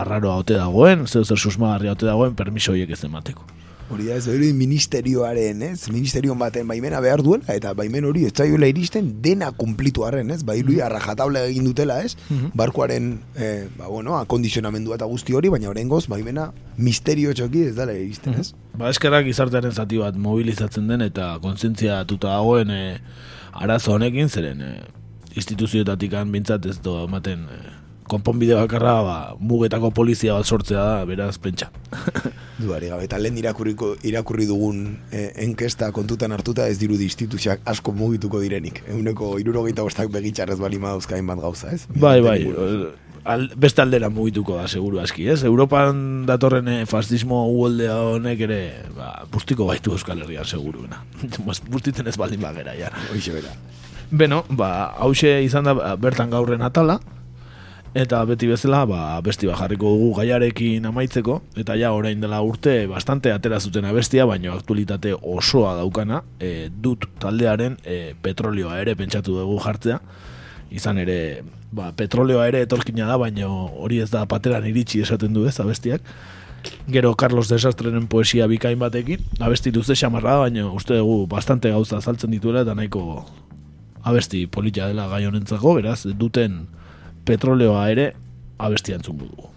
arraroa 0.00 0.40
ote 0.44 0.54
dagoen, 0.54 1.06
zeo 1.06 1.24
zer 1.24 1.38
susmagarria 1.38 1.92
ote 1.92 2.06
dagoen, 2.06 2.34
permiso 2.34 2.72
horiek 2.72 2.90
ez 2.90 3.04
emateko. 3.04 3.59
Hori 3.90 4.06
da, 4.06 4.14
ez 4.20 4.28
hori 4.30 4.52
ministerioaren, 4.54 5.62
ez? 5.66 5.88
Ministerion 5.90 6.38
baten 6.38 6.68
baimena 6.70 7.00
behar 7.02 7.24
duela, 7.26 7.56
eta 7.56 7.72
baimen 7.74 8.04
hori 8.06 8.22
ez 8.28 8.32
zaioela 8.36 8.68
iristen 8.70 9.08
dena 9.24 9.50
kumplitu 9.50 10.04
arren, 10.06 10.30
ez? 10.30 10.44
Bai, 10.46 10.60
lui, 10.62 10.78
arrajatable 10.84 11.42
egin 11.48 11.66
dutela, 11.66 11.98
ez? 12.06 12.14
Barkuaren, 12.54 13.10
eh, 13.34 13.66
ba, 13.78 13.88
bueno, 13.90 14.14
akondizionamendua 14.20 15.00
eta 15.00 15.10
guzti 15.10 15.34
hori, 15.34 15.50
baina 15.50 15.72
horrengoz, 15.72 16.04
baimena 16.12 16.52
misterio 16.78 17.34
txoki 17.34 17.66
ez 17.72 17.74
dala 17.80 17.98
iristen, 17.98 18.38
ez? 18.38 18.52
Ba, 18.78 18.92
eskerrak 18.94 19.26
izartearen 19.26 19.74
zati 19.74 19.98
bat 19.98 20.14
mobilizatzen 20.14 20.86
den 20.86 21.02
eta 21.08 21.32
kontzientzia 21.42 22.04
tuta 22.06 22.36
dagoen 22.36 22.70
e, 22.70 22.82
arazo 23.58 23.96
honekin, 23.98 24.30
zeren 24.30 24.62
e, 24.62 24.72
instituzioetatik 25.34 26.14
bintzat 26.30 26.70
ez 26.70 26.78
do 26.78 27.00
ematen 27.08 27.42
e, 27.50 27.79
konponbide 28.10 28.56
bakarra 28.58 28.94
ba, 29.06 29.16
mugetako 29.38 29.92
polizia 29.94 30.34
bat 30.38 30.48
sortzea 30.48 30.82
da, 30.82 31.04
beraz, 31.08 31.36
pentsa. 31.42 31.70
Duari 32.60 32.90
gabe, 32.90 33.06
eta 33.06 33.18
lehen 33.20 33.38
irakurriko, 33.40 33.94
irakurri 34.06 34.48
dugun 34.50 34.82
eh, 35.14 35.30
enkesta 35.46 35.90
kontutan 35.96 36.34
hartuta 36.36 36.66
ez 36.68 36.78
dirudi 36.80 37.06
instituziak 37.08 37.62
asko 37.70 37.94
mugituko 37.96 38.42
direnik. 38.42 38.82
Eguneko 38.88 39.36
irurogeita 39.40 39.86
bostak 39.86 40.10
begitxarrez 40.12 40.58
bali 40.60 40.82
mauzkain 40.82 41.30
bat 41.30 41.40
gauza, 41.40 41.70
ez? 41.76 41.86
Bai, 41.94 42.18
bai, 42.24 42.40
al, 43.24 43.46
beste 43.60 43.82
aldera 43.84 44.10
mugituko 44.12 44.58
da, 44.58 44.66
seguru 44.68 45.00
aski, 45.02 45.28
ez? 45.32 45.42
Europan 45.48 46.26
datorren 46.28 46.68
eh, 46.72 46.80
fascismo 46.90 47.44
uoldea 47.52 47.96
honek 48.14 48.44
ere, 48.48 48.60
ba, 48.96 49.12
bustiko 49.32 49.68
baitu 49.70 49.94
Euskal 49.96 50.20
Herrian, 50.24 50.44
seguruena. 50.44 51.04
Bustitzen 51.72 52.10
ez 52.10 52.16
baldin 52.20 52.42
bagera, 52.42 52.74
ja. 52.78 52.92
Hoixe 53.12 53.34
bera. 53.36 53.54
Beno, 54.10 54.42
ba, 54.50 54.90
hause 54.98 55.36
izan 55.46 55.68
da 55.68 55.94
bertan 56.00 56.32
gaurren 56.34 56.66
atala, 56.66 56.98
eta 57.94 58.20
beti 58.24 58.46
bezala, 58.46 58.84
ba, 58.86 59.18
besti 59.24 59.48
bajarriko 59.50 59.90
dugu 59.96 60.10
gaiarekin 60.20 60.86
amaitzeko, 60.86 61.40
eta 61.58 61.74
ja 61.78 61.90
orain 61.96 62.20
dela 62.22 62.40
urte 62.46 62.86
bastante 62.90 63.32
atera 63.34 63.58
zuten 63.60 63.84
abestia, 63.84 64.26
baina 64.30 64.54
aktualitate 64.54 65.14
osoa 65.20 65.74
daukana, 65.80 66.22
e, 66.38 66.68
dut 66.70 67.08
taldearen 67.22 67.78
e, 67.84 68.14
petrolioa 68.22 68.78
ere 68.80 68.94
pentsatu 68.98 69.34
dugu 69.40 69.58
jartzea, 69.64 69.98
izan 70.70 71.02
ere, 71.02 71.42
ba, 71.74 71.90
petrolioa 71.98 72.46
ere 72.46 72.62
etorkina 72.66 73.08
da, 73.10 73.18
baina 73.18 73.50
hori 73.50 73.98
ez 74.04 74.10
da 74.10 74.22
pateran 74.30 74.68
iritsi 74.70 75.02
esaten 75.02 75.34
du 75.34 75.48
ez 75.48 75.58
abestiak, 75.58 76.06
Gero 76.92 77.14
Carlos 77.16 77.48
Desastrenen 77.48 78.04
poesia 78.06 78.44
bikain 78.46 78.78
batekin, 78.78 79.22
abesti 79.40 79.72
luze 79.72 79.94
xamarra 79.96 80.36
baina 80.42 80.66
uste 80.68 80.98
dugu 80.98 81.24
bastante 81.26 81.70
gauza 81.72 81.96
azaltzen 81.96 82.34
dituela 82.34 82.66
eta 82.66 82.74
nahiko 82.76 83.24
abesti 84.04 84.44
politia 84.46 84.90
dela 84.90 85.06
gai 85.08 85.24
honentzako, 85.24 85.72
beraz, 85.78 86.02
duten 86.20 86.66
petroleoa 87.30 87.86
ere 87.94 88.10
abesti 88.58 88.96
antzun 88.96 89.22
dugu. 89.22 89.50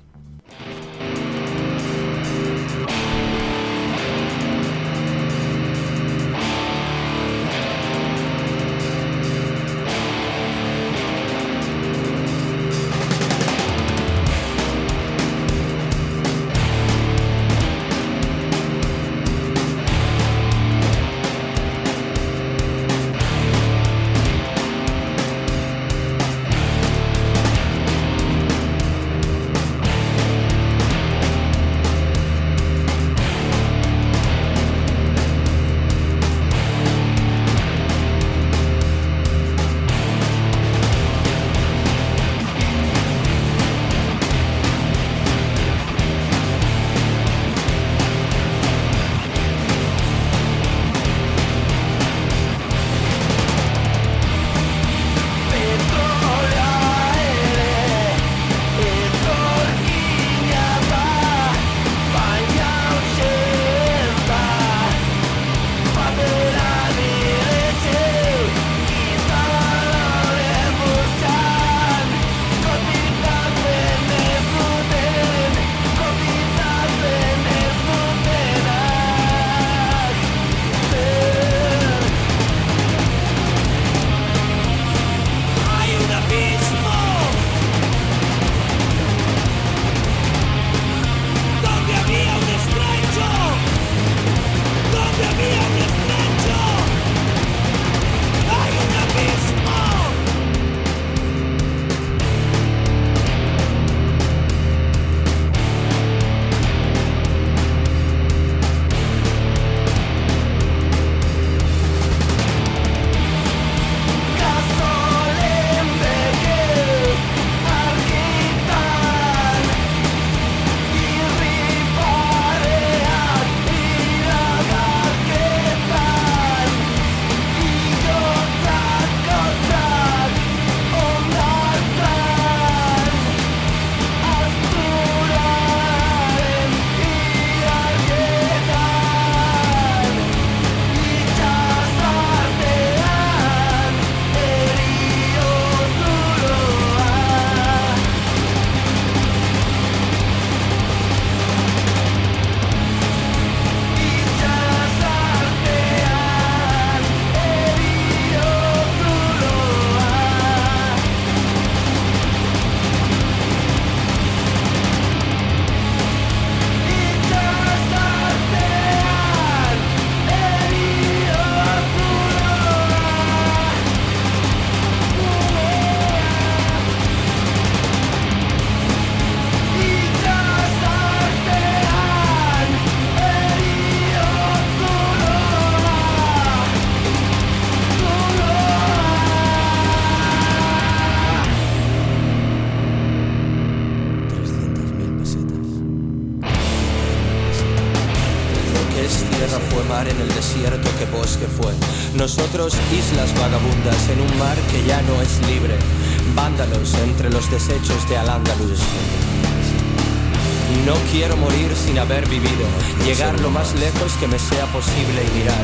Quiero 211.14 211.38
morir 211.38 211.70
sin 211.76 212.00
haber 212.00 212.28
vivido, 212.28 212.66
llegar 213.06 213.40
lo 213.40 213.52
más 213.52 213.76
lejos 213.76 214.14
que 214.20 214.28
me 214.28 214.40
sea 214.40 214.66
posible 214.74 215.22
y 215.22 215.38
mirar. 215.38 215.64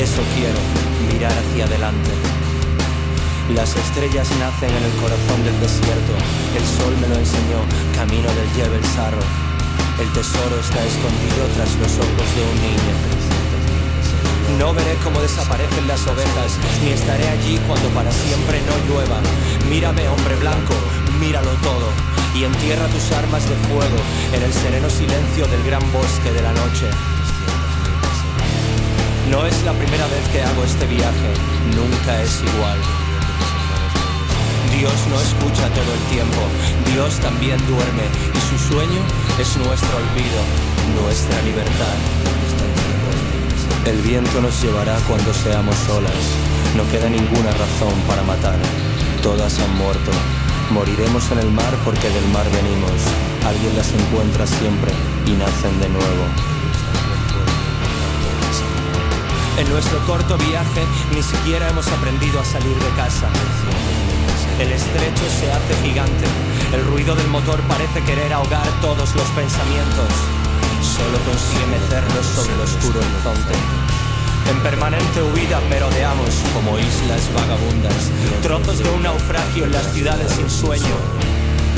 Eso 0.00 0.22
quiero, 0.34 0.56
mirar 1.12 1.30
hacia 1.30 1.66
adelante. 1.66 2.10
Las 3.54 3.76
estrellas 3.76 4.26
nacen 4.40 4.70
en 4.72 4.84
el 4.88 4.94
corazón 4.96 5.44
del 5.44 5.60
desierto, 5.60 6.14
el 6.56 6.64
sol 6.64 6.96
me 7.02 7.08
lo 7.08 7.16
enseñó, 7.20 7.60
camino 7.94 8.28
del 8.32 8.48
Jebel 8.56 8.84
Sarro. 8.96 9.20
El 10.00 10.08
tesoro 10.16 10.56
está 10.56 10.80
escondido 10.80 11.44
tras 11.54 11.68
los 11.76 11.92
ojos 11.92 12.28
de 12.32 12.42
un 12.48 12.56
niño. 12.64 12.94
No 14.58 14.72
veré 14.72 14.96
cómo 15.04 15.20
desaparecen 15.20 15.86
las 15.86 16.06
ovejas, 16.06 16.56
ni 16.82 16.92
estaré 16.92 17.28
allí 17.28 17.60
cuando 17.68 17.90
para 17.90 18.10
siempre 18.10 18.62
no 18.64 18.74
llueva. 18.88 19.20
Mírame, 19.68 20.08
hombre 20.08 20.34
blanco, 20.36 20.72
míralo 21.20 21.52
todo, 21.60 21.92
y 22.34 22.44
entierra 22.44 22.86
tus 22.88 23.12
armas 23.12 23.46
de 23.48 23.54
fuego 23.68 24.00
en 24.32 24.42
el 24.42 24.52
sereno 24.52 24.90
silencio 24.90 25.46
del 25.46 25.62
gran 25.64 25.82
bosque 25.92 26.30
de 26.32 26.42
la 26.42 26.52
noche. 26.52 26.86
No 29.30 29.46
es 29.46 29.62
la 29.64 29.72
primera 29.72 30.06
vez 30.06 30.28
que 30.32 30.42
hago 30.42 30.64
este 30.64 30.86
viaje, 30.86 31.30
nunca 31.76 32.22
es 32.22 32.42
igual. 32.42 32.78
Dios 34.76 34.94
no 35.10 35.20
escucha 35.20 35.68
todo 35.70 35.92
el 35.92 36.00
tiempo, 36.12 36.40
Dios 36.92 37.18
también 37.20 37.58
duerme 37.66 38.04
y 38.34 38.40
su 38.48 38.72
sueño 38.72 39.00
es 39.40 39.56
nuestro 39.56 39.96
olvido, 39.96 40.40
nuestra 41.02 41.40
libertad. 41.42 41.96
El 43.86 44.00
viento 44.02 44.40
nos 44.40 44.62
llevará 44.62 44.96
cuando 45.08 45.32
seamos 45.32 45.74
solas, 45.86 46.22
no 46.76 46.88
queda 46.90 47.08
ninguna 47.08 47.50
razón 47.52 47.94
para 48.06 48.22
matar, 48.22 48.58
todas 49.22 49.58
han 49.58 49.74
muerto. 49.76 50.10
Moriremos 50.70 51.30
en 51.32 51.38
el 51.38 51.50
mar 51.50 51.74
porque 51.84 52.10
del 52.10 52.28
mar 52.28 52.44
venimos, 52.52 53.00
alguien 53.48 53.74
las 53.76 53.90
encuentra 53.92 54.46
siempre 54.46 54.92
y 55.26 55.32
nacen 55.32 55.80
de 55.80 55.88
nuevo. 55.88 56.24
En 59.56 59.68
nuestro 59.70 59.98
corto 60.06 60.36
viaje 60.36 60.84
ni 61.14 61.22
siquiera 61.22 61.68
hemos 61.68 61.88
aprendido 61.88 62.40
a 62.40 62.44
salir 62.44 62.76
de 62.76 62.90
casa. 62.96 63.28
El 64.60 64.70
estrecho 64.70 65.24
se 65.40 65.50
hace 65.50 65.74
gigante. 65.82 66.26
El 66.74 66.84
ruido 66.86 67.16
del 67.16 67.28
motor 67.28 67.60
parece 67.62 68.02
querer 68.02 68.32
ahogar 68.32 68.66
todos 68.82 69.14
los 69.14 69.28
pensamientos. 69.32 70.10
Solo 70.82 71.18
consigue 71.24 71.66
mecernos 71.66 72.26
sobre 72.26 72.54
el 72.54 72.60
oscuro 72.60 73.00
horizonte. 73.00 73.54
En 74.50 74.60
permanente 74.60 75.22
huida 75.22 75.60
merodeamos 75.70 76.30
como 76.54 76.78
islas 76.78 77.22
vagabundas, 77.34 78.10
trozos 78.42 78.78
de 78.78 78.90
un 78.90 79.02
naufragio 79.02 79.64
en 79.64 79.72
las 79.72 79.92
ciudades 79.92 80.32
sin 80.32 80.48
sueño. 80.50 80.96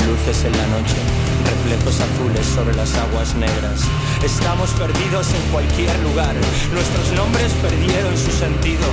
Luces 0.07 0.43
en 0.45 0.57
la 0.57 0.67
noche, 0.67 1.20
reflejos 1.43 1.99
azules 1.99 2.45
sobre 2.45 2.75
las 2.75 2.93
aguas 2.95 3.35
negras. 3.35 3.81
Estamos 4.23 4.69
perdidos 4.71 5.27
en 5.33 5.51
cualquier 5.51 5.97
lugar, 5.99 6.35
nuestros 6.73 7.11
nombres 7.13 7.51
perdieron 7.61 8.17
su 8.17 8.31
sentido. 8.31 8.85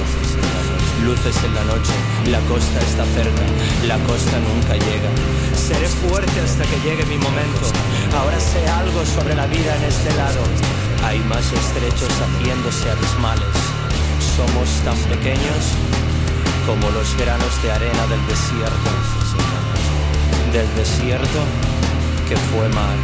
Luces 1.05 1.37
en 1.45 1.55
la 1.55 1.65
noche, 1.65 1.95
la 2.27 2.41
costa 2.51 2.81
está 2.81 3.05
cerca, 3.15 3.45
la 3.87 3.99
costa 4.05 4.37
nunca 4.41 4.75
llega. 4.75 5.11
Seré 5.55 5.89
fuerte 5.89 6.41
hasta 6.41 6.65
que 6.65 6.81
llegue 6.81 7.05
mi 7.07 7.19
momento. 7.19 7.67
Ahora 8.19 8.39
sé 8.41 8.67
algo 8.69 9.05
sobre 9.07 9.35
la 9.35 9.47
vida 9.47 9.77
en 9.77 9.85
este 9.85 10.15
lado. 10.17 10.43
Hay 11.05 11.21
más 11.21 11.53
estrechos 11.53 12.11
haciéndose 12.19 12.91
abismales. 12.91 13.57
Somos 14.37 14.69
tan 14.85 14.99
pequeños 15.09 15.63
como 16.67 16.91
los 16.91 17.17
granos 17.17 17.63
de 17.63 17.73
arena 17.73 18.07
del 18.09 18.27
desierto. 18.27 18.91
Del 20.53 20.69
desierto 20.77 21.78
que 22.29 22.37
fue 22.37 22.69
mar. 22.69 22.97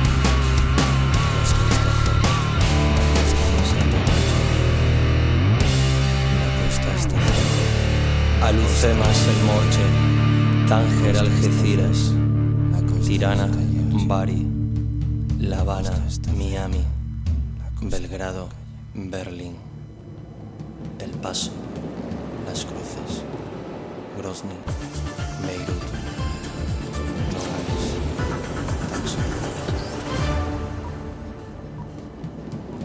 Alucemas 8.42 9.28
el 9.28 9.44
Morche, 9.46 10.68
Tánger 10.68 11.16
Algeciras, 11.16 12.12
Tirana, 13.06 13.48
Bari, 14.06 14.46
La 15.38 15.60
Habana, 15.60 15.92
Miami, 16.36 16.84
Belgrado, 17.80 18.50
Berlín, 18.92 19.56
El 20.98 21.12
Paso, 21.12 21.52
Las 22.46 22.66
Cruces, 22.66 23.22
Grozny, 24.18 24.56
Beirut, 25.46 26.33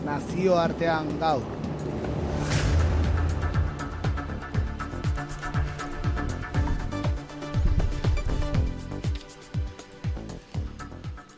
Nazioartean 0.09 1.05
gaur. 1.21 1.43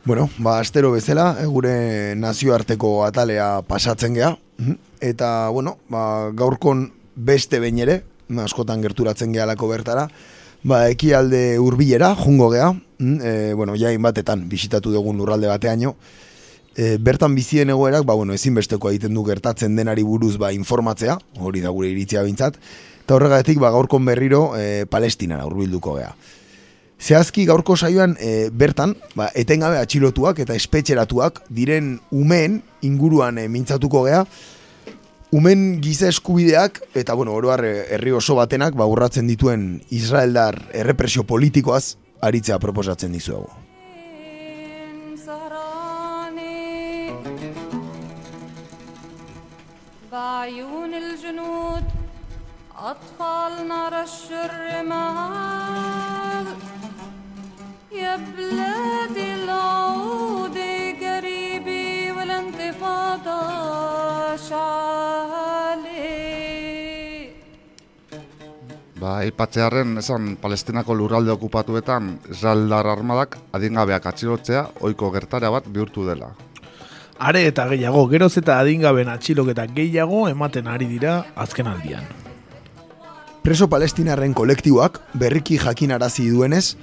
Bueno, 0.06 0.30
ba, 0.38 0.60
astero 0.60 0.94
bezala, 0.94 1.36
eh, 1.42 1.46
gure 1.52 2.16
nazioarteko 2.16 2.94
atalea 3.04 3.50
pasatzen 3.68 4.16
gea, 4.16 4.32
mhm. 4.58 4.80
eta, 5.02 5.50
bueno, 5.50 5.76
ba, 5.92 6.32
gaurkon 6.32 6.88
beste 7.16 7.60
behin 7.60 7.84
ere, 7.84 8.02
askotan 8.40 8.82
gerturatzen 8.88 9.36
gehalako 9.36 9.68
bertara, 9.68 10.08
ba, 10.64 10.86
ekialde 10.88 11.60
hurbilera 11.60 12.16
jungo 12.16 12.50
gea, 12.56 12.72
e, 13.04 13.54
bueno, 13.54 13.76
jain 13.76 14.02
batetan, 14.02 14.48
bisitatu 14.48 14.96
dugun 14.96 15.20
lurralde 15.20 15.52
bateaino, 15.52 15.98
e, 16.76 16.98
bertan 16.98 17.36
bizien 17.36 17.70
egoerak, 17.70 18.06
ba, 18.06 18.14
bueno, 18.14 18.34
ezinbesteko 18.34 18.92
egiten 18.92 19.16
du 19.16 19.24
gertatzen 19.28 19.76
denari 19.76 20.04
buruz 20.04 20.38
ba, 20.42 20.52
informatzea, 20.56 21.18
hori 21.40 21.64
da 21.64 21.72
gure 21.74 21.92
iritzia 21.92 22.24
bintzat, 22.28 22.60
eta 23.04 23.16
horregatik, 23.16 23.60
ba, 23.60 23.72
gaurkon 23.74 24.06
berriro, 24.06 24.52
e, 24.58 24.86
palestinara 24.90 25.46
hurbilduko 25.48 25.98
gea. 26.00 26.14
Zehazki 27.02 27.48
gaurko 27.50 27.76
saioan 27.76 28.16
e, 28.22 28.50
bertan, 28.54 28.96
ba, 29.18 29.32
etengabe 29.36 29.80
atxilotuak 29.82 30.44
eta 30.44 30.56
espetxeratuak 30.58 31.42
diren 31.50 31.96
umeen 32.14 32.62
inguruan 32.86 33.42
e, 33.42 33.48
mintzatuko 33.50 34.06
gea, 34.06 34.26
umen 35.32 35.80
giza 35.82 36.10
eskubideak 36.12 36.82
eta 36.94 37.16
bueno, 37.16 37.34
oroar 37.34 37.64
herri 37.64 38.12
oso 38.12 38.36
batenak 38.36 38.76
ba, 38.76 38.86
urratzen 38.86 39.32
dituen 39.32 39.82
Israeldar 39.90 40.60
errepresio 40.76 41.24
politikoaz 41.24 41.96
aritzea 42.22 42.60
proposatzen 42.60 43.16
dizuegu. 43.16 43.61
بعيون 50.41 50.93
الجنود 50.95 51.85
أطفالنا 52.91 53.81
رشوا 53.89 54.45
الرمال 54.49 56.47
يا 57.93 58.17
بلادي 58.17 59.35
العودة 59.35 60.73
قريبي 61.05 62.13
والانتفاضة 62.17 63.41
شعالي 64.37 66.27
Ba, 69.01 69.11
aipatzearen 69.21 70.01
esan 70.01 70.23
Palestinako 70.41 70.95
lurralde 70.97 71.31
okupatuetan 71.37 72.05
Israeldar 72.33 72.87
armadak 72.95 73.37
adingabeak 73.53 74.05
atxilotzea 74.11 74.63
ohiko 74.81 75.13
gertara 75.17 75.49
bat 75.53 75.69
bihurtu 75.75 76.09
dela. 76.09 76.33
Are 77.22 77.44
eta 77.46 77.68
gehiago, 77.70 78.08
geroz 78.10 78.32
eta 78.40 78.56
adingaben 78.58 79.10
atxiloketa 79.14 79.68
gehiago 79.76 80.24
ematen 80.26 80.66
ari 80.66 80.88
dira 80.90 81.20
azken 81.44 81.68
aldian. 81.70 82.08
Preso 83.46 83.68
palestinarren 83.70 84.34
kolektiboak 84.34 84.98
berriki 85.22 85.60
jakinarazi 85.62 86.26
duenez, 86.34 86.76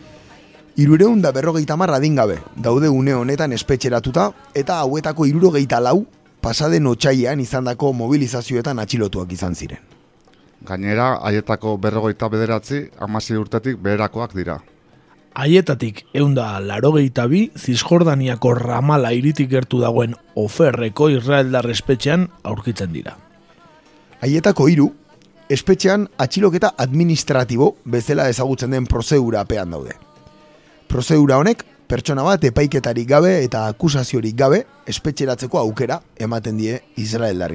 irureun 0.78 1.24
da 1.24 1.32
berrogeita 1.34 1.74
marra 1.74 1.98
adingabe 1.98 2.38
daude 2.54 2.86
une 2.88 3.18
honetan 3.18 3.52
espetxeratuta 3.52 4.30
eta 4.54 4.78
hauetako 4.84 5.26
irurogeita 5.26 5.82
lau 5.82 6.06
pasaden 6.40 6.86
otxaian 6.86 7.42
izandako 7.42 7.90
mobilizazioetan 7.92 8.78
atxilotuak 8.78 9.34
izan 9.34 9.58
ziren. 9.58 9.82
Gainera, 10.62 11.16
haietako 11.18 11.76
berrogeita 11.82 12.30
bederatzi, 12.30 12.84
amasi 13.00 13.34
urtetik 13.34 13.82
beherakoak 13.82 14.38
dira. 14.38 14.60
Haietatik 15.34 16.04
eunda 16.14 16.58
larogeita 16.60 17.26
bi, 17.30 17.50
Zizjordaniako 17.56 18.54
ramala 18.58 19.12
iritik 19.12 19.50
gertu 19.50 19.80
dagoen 19.82 20.16
oferreko 20.36 21.10
Israeldar 21.14 21.68
espetxean 21.70 22.28
aurkitzen 22.42 22.92
dira. 22.92 23.16
Haietako 24.20 24.68
hiru 24.68 24.88
espetxean 25.48 26.08
atxiloketa 26.18 26.74
administratibo 26.76 27.76
bezala 27.84 28.28
ezagutzen 28.28 28.74
den 28.74 28.86
prozedurapean 28.86 29.70
daude. 29.70 29.94
Prozedura 30.88 31.38
honek 31.38 31.64
pertsona 31.88 32.24
bat 32.26 32.44
epaiketarik 32.44 33.08
gabe 33.08 33.38
eta 33.44 33.66
akusaziorik 33.68 34.36
gabe 34.36 34.64
espetxeratzeko 34.86 35.60
aukera 35.62 36.02
ematen 36.18 36.60
die 36.60 36.80
Israeldar 36.96 37.52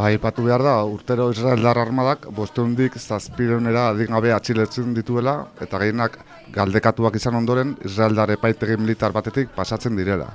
Bai, 0.00 0.16
patu 0.16 0.46
behar 0.46 0.62
da, 0.64 0.78
urtero 0.88 1.26
Israeldar 1.28 1.76
armadak 1.76 2.22
bosteundik 2.32 2.94
zazpireunera 2.96 3.82
adingabe 3.90 4.30
atxiletzen 4.32 4.94
dituela 4.96 5.34
eta 5.60 5.76
gehienak 5.82 6.16
galdekatuak 6.54 7.18
izan 7.20 7.36
ondoren 7.36 7.74
Israeldar 7.84 8.32
epaitegi 8.32 8.78
militar 8.80 9.12
batetik 9.12 9.52
pasatzen 9.58 10.00
direla. 10.00 10.30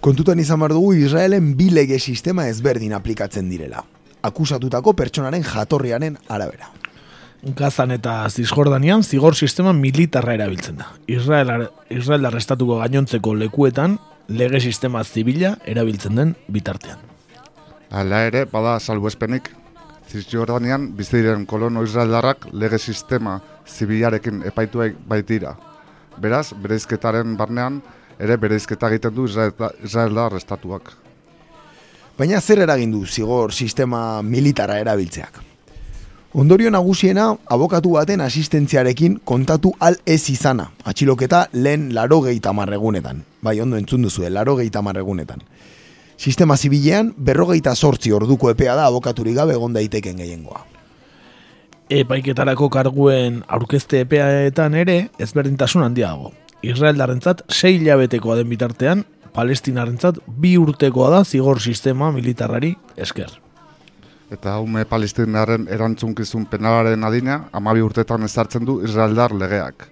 Kontutan 0.00 0.40
izan 0.40 0.62
behar 0.64 0.72
dugu 0.78 0.94
Israelen 1.02 1.52
bi 1.58 1.68
lege 1.76 1.98
sistema 1.98 2.48
ezberdin 2.48 2.96
aplikatzen 2.96 3.52
direla. 3.52 3.84
Akusatutako 4.24 4.96
pertsonaren 4.96 5.44
jatorriaren 5.44 6.16
arabera. 6.28 6.72
Gazan 7.44 7.92
eta 7.92 8.22
Zisjordanian 8.30 9.04
zigor 9.04 9.36
sistema 9.36 9.74
militarra 9.76 10.38
erabiltzen 10.40 10.80
da. 10.80 10.94
Israel, 11.06 11.68
Israeldar 11.92 12.40
estatuko 12.40 12.80
gainontzeko 12.80 13.34
lekuetan 13.44 13.98
lege 14.28 14.60
sistema 14.60 15.04
zibila 15.04 15.58
erabiltzen 15.68 16.16
den 16.16 16.38
bitartean. 16.48 17.13
Hala 17.94 18.24
ere, 18.26 18.40
bada 18.50 18.80
salbuespenik, 18.82 19.52
Cisjordanian 20.10 20.88
bizi 20.98 21.20
diren 21.22 21.44
kolono 21.46 21.84
israeldarrak 21.86 22.48
lege 22.52 22.78
sistema 22.78 23.36
zibilarekin 23.70 24.42
epaituek 24.50 24.96
baitira. 25.08 25.54
Beraz, 26.18 26.48
bereizketaren 26.62 27.36
barnean, 27.38 27.78
ere 28.18 28.36
bereizketa 28.36 28.90
egiten 28.90 29.14
du 29.14 29.28
Israel- 29.30 29.70
Israeldar 29.84 30.34
estatuak. 30.36 30.90
Baina 32.18 32.40
zer 32.40 32.58
eragin 32.66 32.90
du 32.92 33.06
zigor 33.06 33.52
sistema 33.52 34.22
militara 34.22 34.78
erabiltzeak? 34.78 35.40
Ondorio 36.34 36.70
nagusiena 36.70 37.36
abokatu 37.46 37.90
baten 37.94 38.20
asistentziarekin 38.20 39.20
kontatu 39.24 39.72
al 39.78 40.00
ez 40.04 40.30
izana, 40.30 40.72
atxiloketa 40.84 41.48
lehen 41.52 41.94
laro 41.94 42.26
egunetan. 42.26 43.22
Bai, 43.40 43.60
ondo 43.60 43.76
entzun 43.76 44.02
duzu, 44.02 44.28
laro 44.28 44.60
egunetan. 44.60 45.42
Sistema 46.16 46.56
zibilean, 46.56 47.12
berrogeita 47.16 47.74
sortzi 47.74 48.12
orduko 48.12 48.50
epea 48.50 48.74
da 48.78 48.86
abokaturik 48.86 49.36
gabe 49.36 49.56
egon 49.56 49.74
daiteken 49.74 50.16
gehiengoa. 50.22 50.62
Epaiketarako 51.90 52.70
karguen 52.72 53.42
aurkezte 53.48 54.00
epeaetan 54.06 54.74
ere 54.74 55.08
ezberdintasun 55.20 55.84
handiago. 55.84 56.32
Israeldarrentzat 56.64 57.42
sei 57.52 57.76
hilabetekoa 57.76 58.38
den 58.40 58.48
bitartean, 58.48 59.04
Palestinarentzat 59.34 60.20
bi 60.40 60.54
urtekoa 60.56 61.10
da 61.10 61.24
zigor 61.24 61.60
sistema 61.60 62.12
militarrari 62.14 62.70
esker. 62.96 63.32
Eta 64.30 64.54
ume 64.62 64.84
palestinaren 64.88 65.66
erantzunkizun 65.70 66.46
penalaren 66.50 67.04
adina, 67.04 67.40
amabi 67.52 67.82
urtetan 67.82 68.22
ezartzen 68.24 68.64
du 68.64 68.78
Israeldar 68.86 69.34
legeak. 69.34 69.88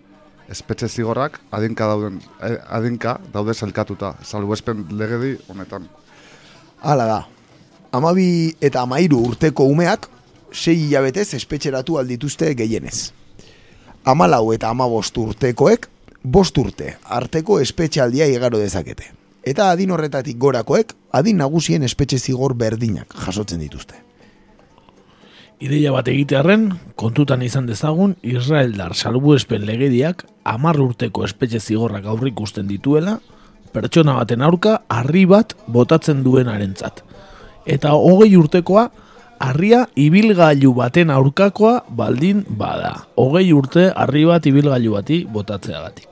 Espetxe 0.49 0.89
zigorrak 0.89 1.41
adinka, 1.51 1.89
dauden, 1.91 2.21
eh, 2.41 2.57
adinka 2.71 3.19
daude 3.35 3.55
zelkatuta, 3.55 4.15
salbuespen 4.23 4.87
legedi 4.91 5.37
honetan. 5.49 5.89
Hala 6.83 7.05
da, 7.07 7.21
amabi 7.95 8.57
eta 8.61 8.83
amairu 8.83 9.21
urteko 9.29 9.69
umeak 9.71 10.09
sei 10.51 10.75
hilabetez 10.89 11.29
espetxeratu 11.39 11.99
aldituzte 12.01 12.49
gehienez. 12.59 13.13
Amalau 14.05 14.51
eta 14.51 14.73
amabost 14.75 15.19
urtekoek 15.23 15.87
bost 16.23 16.59
urte 16.59 16.97
arteko 17.05 17.61
espetxealdia 17.63 18.27
igaro 18.27 18.59
dezakete. 18.59 19.13
Eta 19.47 19.71
adin 19.71 19.95
horretatik 19.95 20.39
gorakoek 20.43 20.95
adin 21.15 21.39
nagusien 21.39 21.87
espetxe 21.87 22.19
zigor 22.19 22.55
berdinak 22.59 23.15
jasotzen 23.27 23.63
dituzte. 23.63 23.95
Ideia 25.63 25.93
bat 25.95 26.09
egitearren, 26.11 26.73
kontutan 26.99 27.43
izan 27.47 27.69
dezagun, 27.71 28.17
Israeldar 28.27 28.97
salbuespen 28.99 29.63
legediak 29.69 30.25
amar 30.43 30.81
urteko 30.83 31.23
espetxe 31.23 31.61
zigorrak 31.61 32.11
aurrik 32.11 32.35
ikusten 32.35 32.67
dituela, 32.67 33.21
pertsona 33.73 34.19
baten 34.21 34.43
aurka 34.43 34.79
harri 34.89 35.25
bat 35.27 35.57
botatzen 35.67 36.23
duenarentzat. 36.25 37.03
Eta 37.67 37.95
hogei 37.95 38.35
urtekoa, 38.37 38.89
harria 39.43 39.87
ibilgailu 39.99 40.73
baten 40.77 41.11
aurkakoa 41.11 41.83
baldin 41.89 42.45
bada. 42.49 42.95
Hogei 43.19 43.51
urte 43.53 43.91
harri 43.91 44.25
bat 44.29 44.47
ibilgailu 44.47 44.97
bati 44.99 45.23
botatzeagatik. 45.27 46.12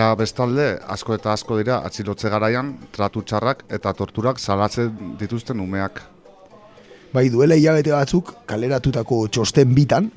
Gainera 0.00 0.16
bestalde, 0.16 0.78
asko 0.88 1.12
eta 1.12 1.34
asko 1.34 1.58
dira 1.58 1.82
atxilotze 1.84 2.30
garaian, 2.32 2.70
tratu 2.90 3.20
txarrak 3.20 3.66
eta 3.68 3.92
torturak 3.92 4.38
salatzen 4.40 5.16
dituzten 5.20 5.60
umeak. 5.60 6.00
Bai 7.12 7.28
duela 7.28 7.58
hilabete 7.58 7.92
batzuk 7.92 8.32
kaleratutako 8.48 9.26
txosten 9.28 9.74
bitan, 9.76 10.08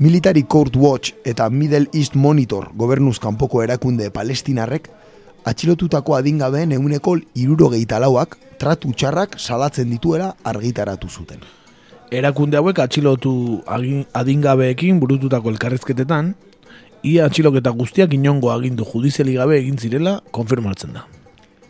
Military 0.00 0.42
Court 0.42 0.74
Watch 0.74 1.12
eta 1.24 1.46
Middle 1.48 1.86
East 1.94 2.16
Monitor 2.16 2.72
gobernuz 2.74 3.20
kanpoko 3.22 3.62
erakunde 3.62 4.10
palestinarrek 4.10 4.90
atxilotutako 5.46 6.18
adingabeen 6.18 6.72
euneko 6.72 7.14
irurogeita 7.38 8.02
lauak 8.02 8.34
tratu 8.58 8.90
txarrak 8.90 9.38
salatzen 9.38 9.94
dituela 9.94 10.34
argitaratu 10.42 11.06
zuten. 11.08 11.38
Erakunde 12.10 12.58
hauek 12.58 12.82
atxilotu 12.82 13.62
adingabeekin 13.70 14.98
burututako 14.98 15.54
elkarrizketetan, 15.54 16.34
ia 17.02 17.24
atxiloketa 17.24 17.70
guztiak 17.70 18.12
inongo 18.14 18.50
agindu 18.52 18.84
judiziali 18.84 19.34
gabe 19.38 19.56
egin 19.58 19.78
zirela 19.78 20.20
konfirmatzen 20.30 20.92
da. 20.92 21.06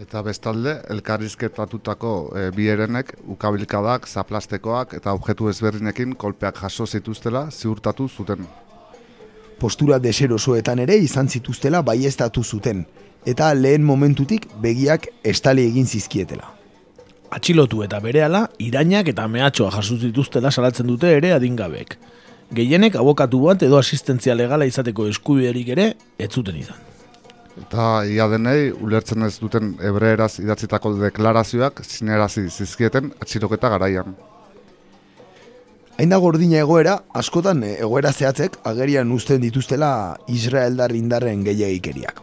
Eta 0.01 0.23
bestalde, 0.25 0.79
elkarrizketatutako 0.91 2.13
e, 2.33 2.47
bi 2.57 2.71
herenek 2.73 3.13
ukabilkadak, 3.29 4.09
zaplastekoak 4.09 4.95
eta 4.97 5.13
objektu 5.13 5.51
ezberdinekin 5.51 6.15
kolpeak 6.17 6.63
jaso 6.63 6.87
zituztela 6.87 7.51
ziurtatu 7.51 8.09
zuten. 8.09 8.47
Postura 9.61 9.99
deserosoetan 10.01 10.81
ere 10.87 10.97
izan 10.97 11.29
zituztela 11.29 11.83
baiestatu 11.85 12.43
zuten, 12.43 12.87
eta 13.29 13.53
lehen 13.55 13.85
momentutik 13.85 14.49
begiak 14.63 15.11
estali 15.23 15.67
egin 15.69 15.87
zizkietela. 15.87 16.49
Atxilotu 17.31 17.85
eta 17.85 18.01
berehala 18.01 18.47
irainak 18.59 19.13
eta 19.13 19.29
mehatxoa 19.29 19.71
jaso 19.77 19.99
zituztela 20.01 20.51
salatzen 20.51 20.89
dute 20.89 21.13
ere 21.19 21.35
adingabeek. 21.37 21.99
Gehienek 22.51 22.97
abokatu 22.99 23.39
bat 23.45 23.63
edo 23.63 23.79
asistentzia 23.79 24.35
legala 24.35 24.67
izateko 24.67 25.07
eskubiderik 25.07 25.69
ere 25.77 25.85
ez 26.19 26.31
zuten 26.31 26.57
izan. 26.59 26.79
Eta 27.61 28.03
ia 28.11 28.27
denei, 28.31 28.73
ulertzen 28.73 29.23
ez 29.23 29.37
duten 29.39 29.77
hebreeraz 29.79 30.41
idatzitako 30.43 30.97
deklarazioak 30.99 31.83
zinerazi 31.85 32.49
zizkieten 32.49 33.13
atxiloketa 33.23 33.71
garaian. 33.71 34.17
Hain 36.01 36.11
da 36.11 36.19
gordina 36.19 36.59
egoera, 36.65 36.97
askotan 37.15 37.63
egoera 37.69 38.11
zehatzek 38.13 38.57
agerian 38.65 39.11
uzten 39.13 39.43
dituztela 39.45 39.93
Israeldar 40.33 40.95
indarren 40.97 41.45
gehiagikeriak. 41.45 42.23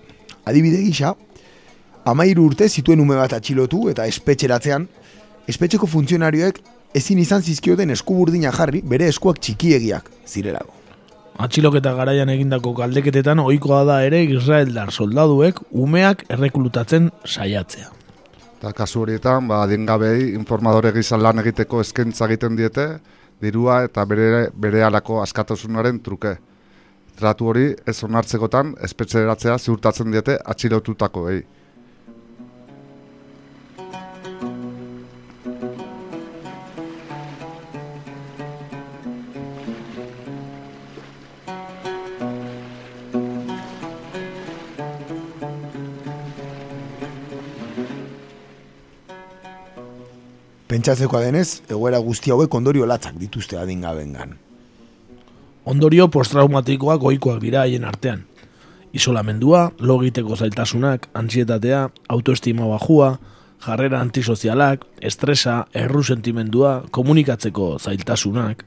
Adibide 0.50 0.82
gisa, 0.82 1.14
amairu 2.04 2.48
urte 2.50 2.68
zituen 2.68 3.00
ume 3.04 3.16
bat 3.20 3.36
atxilotu 3.38 3.86
eta 3.92 4.08
espetxeratzean, 4.10 4.88
espetxeko 5.48 5.88
funtzionarioek 5.88 6.60
ezin 6.96 7.20
izan 7.20 7.42
zizkioten 7.42 7.92
eskuburdina 7.96 8.52
jarri 8.56 8.82
bere 8.82 9.08
eskuak 9.12 9.40
txikiegiak 9.40 10.10
zirelago. 10.28 10.74
Atxiloketa 11.38 11.94
garaian 11.94 12.30
egindako 12.34 12.72
galdeketetan 12.80 13.40
ohikoa 13.44 13.84
da 13.86 14.00
ere 14.06 14.24
Israeldar 14.24 14.90
soldaduek 14.92 15.60
umeak 15.72 16.24
erreklutatzen 16.34 17.12
saiatzea. 17.26 17.92
Eta 18.58 18.72
kasu 18.74 19.04
horietan, 19.04 19.46
ba, 19.48 19.62
adingabei 19.68 20.32
informadore 20.34 20.92
gisa 20.96 21.18
lan 21.22 21.44
egiteko 21.44 21.84
eskaintza 21.84 22.26
egiten 22.26 22.58
diete, 22.58 22.88
dirua 23.42 23.84
eta 23.86 24.06
bere, 24.10 24.48
bere 24.58 24.82
alako 24.84 25.22
askatasunaren 25.22 26.00
truke. 26.02 26.34
Tratu 27.18 27.52
hori 27.52 27.68
ez 27.86 27.98
onartzekotan 28.06 28.74
espetxeratzea 28.88 29.60
ziurtatzen 29.62 30.10
diete 30.14 30.40
atxilotutakoei. 30.42 31.44
Pentsatzekoa 50.88 51.20
denez, 51.20 51.64
egoera 51.68 51.98
guzti 52.00 52.32
hauek 52.32 52.54
ondorio 52.56 52.86
latzak 52.88 53.18
dituzte 53.20 53.58
adingabengan. 53.60 54.30
Ondorio 55.68 56.06
posttraumatikoak 56.08 57.02
goikoak 57.02 57.42
dira 57.44 57.66
haien 57.66 57.84
artean. 57.84 58.22
Isolamendua, 58.96 59.66
logiteko 59.84 60.38
zailtasunak, 60.40 61.10
ansietatea, 61.12 61.82
autoestima 62.08 62.72
bajua, 62.72 63.12
jarrera 63.68 64.00
antisozialak, 64.00 64.88
estresa, 65.02 65.60
erru 65.76 66.06
sentimendua, 66.08 66.86
komunikatzeko 66.90 67.74
zailtasunak. 67.84 68.64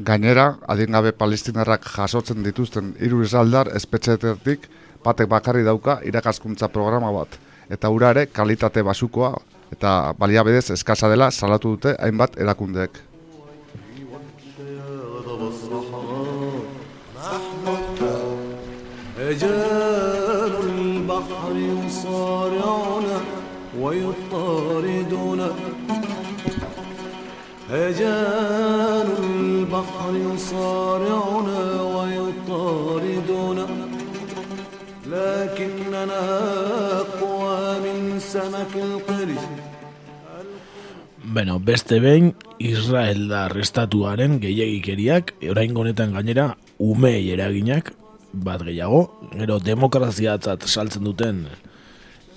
Gainera, 0.00 0.54
adingabe 0.64 1.12
palestinarrak 1.12 1.84
jasotzen 1.98 2.40
dituzten 2.42 2.94
hiru 3.04 3.20
izaldar 3.20 3.68
espetxetetik 3.76 4.70
batek 5.04 5.28
bakarri 5.28 5.68
dauka 5.68 6.00
irakaskuntza 6.08 6.72
programa 6.72 7.12
bat. 7.12 7.36
Eta 7.68 7.92
ura 7.92 8.16
ere 8.16 8.30
kalitate 8.32 8.80
basukoa 8.80 9.36
eta 9.74 10.14
baliabidez 10.18 10.70
eskasa 10.76 11.10
dela 11.12 11.30
salatu 11.30 11.74
dute 11.76 11.96
hainbat 11.98 12.38
erakundeek. 12.38 13.02
رجال 19.24 20.54
البحر 20.62 21.56
يصارعون 21.56 23.06
ويطاردون 23.80 25.40
رجال 27.70 29.08
البحر 29.18 30.12
يصارعون 30.34 31.48
ويطاردون 31.96 33.58
لكننا 35.06 36.22
أقوى 37.00 37.78
من 37.84 38.20
سمك 38.20 38.74
القرش 38.76 39.13
Bueno, 41.34 41.58
beste 41.58 41.98
behin, 41.98 42.28
Israeldar 42.62 43.56
estatuaren 43.58 44.36
gehiagikeriak, 44.38 45.32
orain 45.50 45.74
honetan 45.74 46.14
gainera, 46.14 46.44
umei 46.78 47.26
eraginak, 47.34 47.90
bat 48.30 48.62
gehiago, 48.62 49.00
gero 49.32 49.56
demokraziatzat 49.58 50.68
saltzen 50.70 51.02
duten 51.02 51.42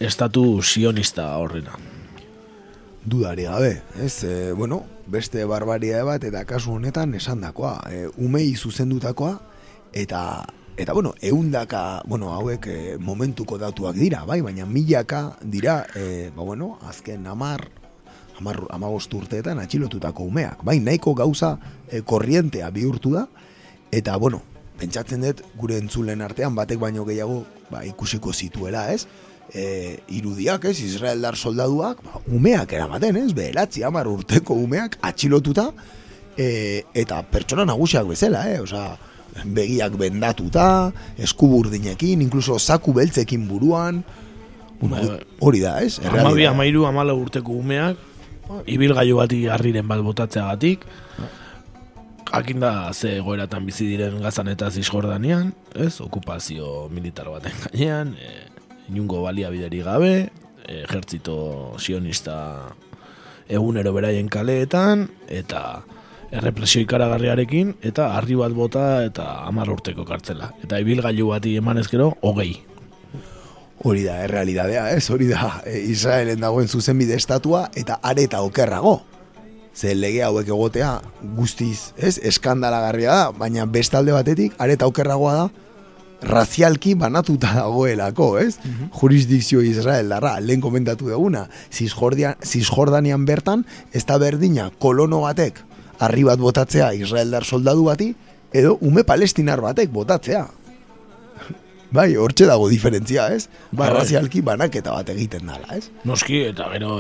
estatu 0.02 0.64
sionista 0.64 1.28
horrena. 1.38 1.78
Dudari 3.06 3.46
gabe, 3.46 3.72
ez? 4.02 4.24
E, 4.26 4.52
bueno, 4.58 4.82
beste 5.06 5.46
barbaria 5.46 6.02
bat 6.02 6.26
eta 6.26 6.42
kasu 6.50 6.80
honetan 6.80 7.14
esandakoa, 7.22 7.78
e, 7.94 8.04
umei 8.18 8.50
zuzendutakoa 8.56 9.36
eta 9.94 10.22
eta 10.74 10.98
bueno, 10.98 11.14
eundaka, 11.22 12.02
bueno, 12.10 12.34
hauek 12.34 12.66
e, 12.66 12.80
momentuko 12.98 13.62
datuak 13.62 13.94
dira, 13.94 14.26
bai, 14.26 14.42
baina 14.42 14.66
milaka 14.66 15.28
dira, 15.46 15.84
e, 15.94 16.32
ba 16.34 16.42
bueno, 16.42 16.80
azken 16.90 17.30
amar, 17.30 17.70
amar, 18.40 18.62
amagost 18.74 19.14
urteetan 19.14 19.60
atxilotutako 19.62 20.28
umeak, 20.30 20.64
bai, 20.66 20.80
nahiko 20.84 21.14
gauza 21.18 21.56
e, 21.90 22.02
korrientea 22.02 22.70
bihurtu 22.74 23.14
da, 23.16 23.26
eta 23.92 24.18
bueno, 24.22 24.42
pentsatzen 24.78 25.24
dut 25.26 25.44
gure 25.58 25.80
entzulen 25.82 26.22
artean 26.22 26.56
batek 26.58 26.80
baino 26.82 27.06
gehiago 27.08 27.44
ba, 27.72 27.84
ikusiko 27.88 28.34
zituela, 28.34 28.88
ez? 28.94 29.06
E, 29.48 29.98
irudiak, 30.12 30.68
ez, 30.70 30.80
Israeldar 30.84 31.38
soldaduak, 31.40 32.02
ba, 32.06 32.22
umeak 32.36 32.74
eramaten, 32.78 33.20
ez, 33.24 33.32
beheratzi 33.36 33.86
amar 33.88 34.10
urteko 34.12 34.58
umeak 34.60 35.00
atxilotuta, 35.08 35.72
e, 36.38 36.84
eta 36.94 37.22
pertsona 37.32 37.66
nagusiak 37.68 38.08
bezala, 38.10 38.46
eh? 38.52 38.62
Osa, 38.62 38.92
begiak 39.46 39.98
bendatuta, 40.00 40.92
eskuburdinekin, 41.22 42.22
inkluso 42.26 42.58
zaku 42.60 42.94
beltzekin 42.96 43.48
buruan, 43.50 44.04
bueno, 44.82 45.18
hori 45.40 45.62
da, 45.62 45.80
ez? 45.82 45.98
Amabi, 46.06 46.46
amairu, 46.46 46.86
amala 46.90 47.16
urteko 47.18 47.56
umeak, 47.58 47.98
ibilgailu 48.66 49.18
bati 49.20 49.46
harriren 49.52 49.88
bat 49.88 50.02
botatzeagatik, 50.06 50.86
jakin 52.28 52.60
da 52.60 52.94
ze 52.94 53.20
goeratan 53.24 53.66
bizi 53.66 53.88
diren 53.88 54.22
gazan 54.22 54.48
eta 54.52 54.72
Cisjordanian, 54.72 55.54
ez? 55.76 56.00
Okupazio 56.02 56.90
militar 56.92 57.30
baten 57.32 57.56
gainean, 57.66 58.16
e, 58.20 58.48
inungo 58.90 59.22
baliabideri 59.24 59.82
gabe, 59.86 60.30
ejertzito 60.68 61.76
sionista 61.80 62.76
egunero 63.48 63.94
beraien 63.96 64.28
kaleetan, 64.28 65.08
eta 65.28 65.84
errepresio 66.32 66.84
ikaragarriarekin, 66.84 67.78
eta 67.88 68.12
harri 68.18 68.36
bat 68.36 68.52
bota 68.56 68.88
eta 69.08 69.28
hamar 69.48 69.72
urteko 69.72 70.04
kartzela. 70.08 70.52
Eta 70.64 70.82
ibilgailu 70.84 71.32
bati 71.32 71.56
emanez 71.62 71.88
gero, 71.92 72.14
hogei. 72.22 72.58
Hori 73.86 74.04
da, 74.08 74.22
errealidadea, 74.26 74.88
ez? 74.96 75.10
Hori 75.14 75.28
da, 75.30 75.62
e, 75.66 75.78
Israelen 75.92 76.42
dagoen 76.42 76.68
zuzenbide 76.68 77.16
estatua 77.16 77.68
eta 77.76 78.00
areta 78.02 78.42
okerrago. 78.42 79.02
Ze 79.78 79.94
lege 79.94 80.24
hauek 80.26 80.48
egotea 80.50 80.96
guztiz, 81.38 81.94
ez? 81.98 82.18
Eskandalagarria 82.18 83.14
da, 83.14 83.32
baina 83.38 83.68
bestalde 83.70 84.16
batetik 84.16 84.58
areta 84.58 84.90
okerragoa 84.90 85.34
da 85.38 85.48
razialki 86.22 86.96
banatuta 86.98 87.52
dagoelako, 87.54 88.32
ez? 88.42 88.58
Jurisdikzio 88.98 89.62
Israeldarra, 89.62 90.40
lehen 90.42 90.62
komentatu 90.62 91.12
duguna, 91.12 91.46
Cisjordanian 91.70 93.26
bertan, 93.26 93.66
ez 93.94 94.06
da 94.10 94.18
berdina 94.18 94.72
kolono 94.82 95.22
batek 95.22 95.62
harri 96.00 96.24
bat 96.28 96.40
botatzea 96.40 96.92
Israeldar 96.98 97.46
soldadu 97.46 97.88
bati, 97.88 98.12
edo 98.54 98.78
ume 98.82 99.04
palestinar 99.04 99.62
batek 99.62 99.92
botatzea. 99.94 100.46
Bai, 101.88 102.18
hortxe 102.20 102.44
dago 102.50 102.68
diferentzia, 102.68 103.30
ez? 103.32 103.48
Ba, 103.72 103.86
Bai, 103.86 103.92
razialki 103.96 104.42
banaketa 104.44 104.92
bat 104.92 105.08
egiten 105.14 105.48
dala, 105.48 105.70
ez? 105.78 105.88
Noski, 106.08 106.42
eta 106.50 106.68
gero 106.74 106.98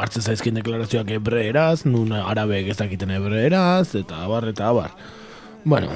hartzen 0.00 0.24
zaizkin 0.26 0.58
deklarazioak 0.58 1.12
hebreeraz, 1.14 1.84
nun 1.86 2.10
arabeek 2.18 2.72
ez 2.72 2.78
dakiten 2.80 3.14
hebreeraz, 3.14 3.94
eta 4.00 4.24
abar, 4.26 4.48
eta 4.50 4.72
abar. 4.72 4.96
Bueno, 5.62 5.94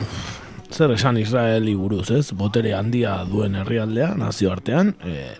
zer 0.70 0.94
esan 0.94 1.18
Israeli 1.18 1.74
buruz, 1.74 2.12
ez? 2.14 2.28
Botere 2.30 2.76
handia 2.78 3.16
duen 3.26 3.58
herrialdea, 3.58 4.12
nazioartean, 4.20 4.94
e, 5.02 5.34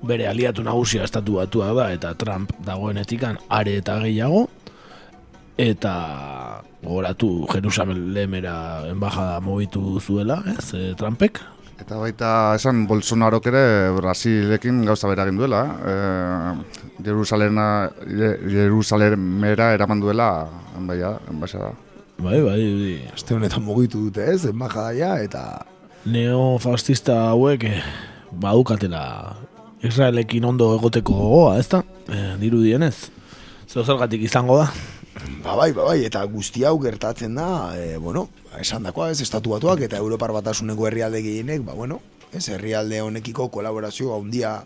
bere 0.00 0.30
aliatu 0.30 0.64
nagusia 0.64 1.04
estatu 1.04 1.36
batua 1.42 1.74
da, 1.76 1.90
eta 1.92 2.14
Trump 2.16 2.56
dagoenetikan 2.64 3.36
are 3.52 3.76
eta 3.82 4.00
gehiago, 4.00 4.46
eta 5.60 5.94
gogoratu 6.80 7.44
Jerusalemera 7.52 8.88
enbajada 8.88 9.40
mobitu 9.44 10.00
zuela, 10.00 10.40
ez, 10.56 10.70
e, 10.72 10.94
Trumpek, 10.96 11.44
Eta 11.80 11.96
baita 11.96 12.30
esan 12.58 12.82
Bolsonarok 12.86 13.46
ere 13.48 13.62
Brasilekin 13.96 14.82
gauza 14.84 15.08
bera 15.08 15.24
egin 15.26 15.38
duela. 15.40 15.62
E, 15.80 15.94
Jerusalena, 17.06 17.90
Je- 18.06 18.36
Jerusalemera 18.52 19.72
eraman 19.74 20.00
duela 20.00 20.46
enbaia, 20.76 21.14
enbaixada. 21.30 21.72
bai, 22.20 22.40
bai, 22.44 22.60
bai, 22.60 23.08
Aste 23.14 23.32
honetan 23.34 23.62
mugitu 23.64 24.04
dute, 24.10 24.26
ez? 24.34 24.44
Embajadaia 24.44 25.22
eta 25.24 25.64
neofascista 26.04 27.14
hauek 27.30 27.64
eh, 27.64 27.80
badukatela 28.32 29.36
Israelekin 29.82 30.44
ondo 30.44 30.74
egoteko 30.76 31.14
gogoa, 31.16 31.58
ezta? 31.58 31.82
Eh, 32.12 32.36
dirudienez. 32.40 33.08
Zer 33.66 33.84
zergatik 33.86 34.20
izango 34.28 34.58
da? 34.60 34.68
Ba 35.42 35.56
bai, 35.56 35.72
ba 35.74 35.84
bai, 35.88 36.04
eta 36.06 36.22
guzti 36.30 36.62
hau 36.64 36.76
gertatzen 36.80 37.34
da, 37.34 37.48
e, 37.76 37.96
bueno, 37.98 38.28
esan 38.60 38.84
dakoa, 38.86 39.10
ez, 39.10 39.20
estatu 39.24 39.56
batuak 39.56 39.82
eta 39.82 39.98
Europar 39.98 40.32
batasuneko 40.36 40.86
herrialde 40.86 41.22
gehienek, 41.24 41.64
ba 41.66 41.74
bueno, 41.74 41.98
ez, 42.32 42.46
herrialde 42.48 43.00
honekiko 43.02 43.48
kolaborazio 43.50 44.14
handia 44.14 44.60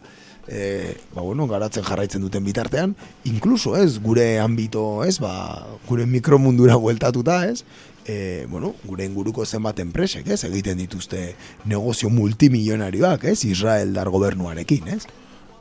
e, 0.46 0.94
ba 1.14 1.22
bueno, 1.22 1.46
garatzen 1.48 1.84
jarraitzen 1.84 2.22
duten 2.22 2.44
bitartean, 2.44 2.94
inkluso, 3.24 3.76
ez, 3.80 3.98
gure 4.02 4.38
ambito, 4.40 5.04
ez, 5.04 5.18
ba, 5.22 5.64
gure 5.88 6.06
mikromundura 6.06 6.76
bueltatuta, 6.76 7.40
ez, 7.48 7.64
e, 8.04 8.46
bueno, 8.50 8.74
gure 8.84 9.08
inguruko 9.08 9.46
zenbat 9.46 9.80
enpresek, 9.80 10.28
ez, 10.28 10.42
egiten 10.44 10.78
dituzte 10.78 11.34
negozio 11.64 12.10
multimilionarioak, 12.12 13.24
ez, 13.32 13.44
Israeldar 13.48 14.12
gobernuarekin, 14.12 14.92
ez. 14.98 15.06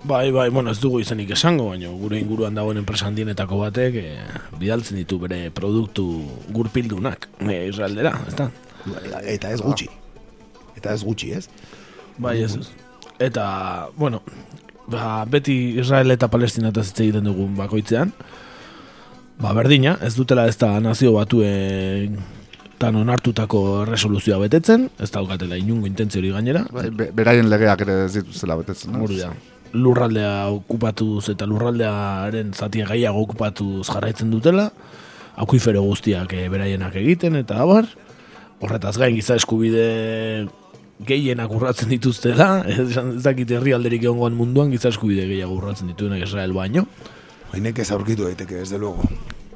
Bai, 0.03 0.31
bai, 0.31 0.49
bueno, 0.49 0.71
ez 0.71 0.81
dugu 0.83 0.99
izenik 0.99 1.29
esango, 1.31 1.69
baina 1.71 1.87
gure 1.95 2.17
inguruan 2.19 2.57
dagoen 2.57 2.81
enpresa 2.81 3.05
handienetako 3.07 3.61
batek 3.61 3.95
eh, 4.01 4.25
bidaltzen 4.59 4.99
ditu 4.99 5.15
bere 5.21 5.45
produktu 5.55 6.03
gurpildunak 6.51 7.29
eh, 7.47 7.69
Israeldera, 7.69 8.11
ezta? 8.27 8.49
Eta 9.31 9.53
ez 9.55 9.61
gutxi. 9.63 9.87
Eta 10.75 10.91
ez 10.91 11.05
gutxi, 11.07 11.31
ez? 11.37 11.47
Bai, 12.19 12.41
ez. 12.43 12.57
Eta, 13.23 13.45
bueno, 13.95 14.19
ba, 14.91 15.23
beti 15.23 15.55
Israel 15.79 16.11
eta 16.11 16.27
Palestina 16.27 16.73
eta 16.73 16.83
zitze 16.83 17.05
egiten 17.07 17.31
dugun 17.31 17.55
bakoitzean, 17.55 18.11
ba, 19.39 19.55
berdina, 19.55 19.95
ez 20.03 20.17
dutela 20.19 20.49
ez 20.51 20.57
da 20.59 20.73
nazio 20.83 21.15
batuen 21.15 22.19
tan 22.83 22.99
onartutako 22.99 23.85
resoluzioa 23.87 24.41
betetzen, 24.43 24.89
ez 24.99 25.07
daukatela 25.15 25.55
inungo 25.55 25.87
intentzio 25.87 26.19
hori 26.19 26.35
gainera, 26.35 26.67
Bai, 26.75 26.89
be, 26.91 27.07
beraien 27.15 27.47
legeak 27.47 27.87
ere 27.87 28.01
ez 28.09 28.13
dituzela 28.19 28.59
betetzen. 28.59 28.99
Hori 28.99 29.23
da. 29.23 29.31
Lurraldea 29.73 30.49
okupatuz 30.53 31.31
eta 31.33 31.47
lurraldearen 31.49 32.53
zatia 32.53 32.85
gehiago 32.85 33.23
okupatuz 33.25 33.87
jarraitzen 33.89 34.29
dutela, 34.29 34.69
akuifero 35.35 35.81
guztiak 35.81 36.33
eh, 36.37 36.47
beraienak 36.53 36.95
egiten 37.01 37.39
eta 37.39 37.57
abar, 37.63 37.89
horretaz 38.61 38.95
gain 39.01 39.17
giza 39.17 39.37
eskubide 39.39 40.47
gehienak 41.03 41.51
urratzen 41.51 41.89
dituztela, 41.89 42.63
ez 42.69 43.23
dakit 43.25 43.57
herrialderik 43.57 44.05
egongoan 44.05 44.37
munduan 44.37 44.71
giza 44.73 44.93
eskubide 44.93 45.27
gehiago 45.27 45.57
urratzen 45.57 45.89
dituenak 45.91 46.27
Israel 46.27 46.53
baino. 46.53 46.87
Hainek 47.53 47.83
ez 47.83 47.91
aurkitu 47.93 48.29
daiteke, 48.29 48.61
ez 48.61 48.69
de 48.69 48.81
luego. 48.81 49.09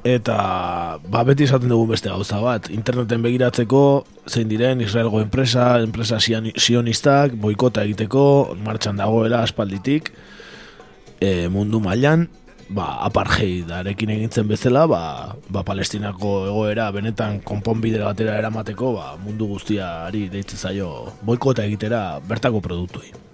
Eta 0.08 0.96
ba, 1.12 1.20
beti 1.26 1.44
esaten 1.44 1.68
dugu 1.68 1.90
beste 1.90 2.08
gauza 2.08 2.38
bat, 2.40 2.70
interneten 2.72 3.20
begiratzeko 3.24 3.82
zein 4.30 4.48
diren 4.48 4.80
Israelgo 4.80 5.20
enpresa, 5.20 5.66
enpresa 5.84 6.20
sionistak, 6.22 7.34
boikota 7.42 7.84
egiteko, 7.84 8.24
martxan 8.64 8.96
dagoela 9.02 9.42
aspalditik, 9.44 10.12
e, 11.20 11.48
mundu 11.52 11.82
mailan 11.84 12.28
ba, 12.72 12.88
apartheidarekin 13.10 14.16
egintzen 14.16 14.48
bezala, 14.48 14.86
ba, 14.88 15.02
ba 15.52 15.64
palestinako 15.66 16.34
egoera 16.54 16.88
benetan 16.94 17.42
konponbide 17.44 18.00
batera 18.00 18.38
eramateko, 18.40 18.94
ba, 18.96 19.14
mundu 19.20 19.52
guztiari 19.52 20.28
deitzen 20.32 20.68
zaio 20.68 20.92
boikota 21.20 21.68
egitera 21.68 22.20
bertako 22.24 22.64
produktuei. 22.64 23.27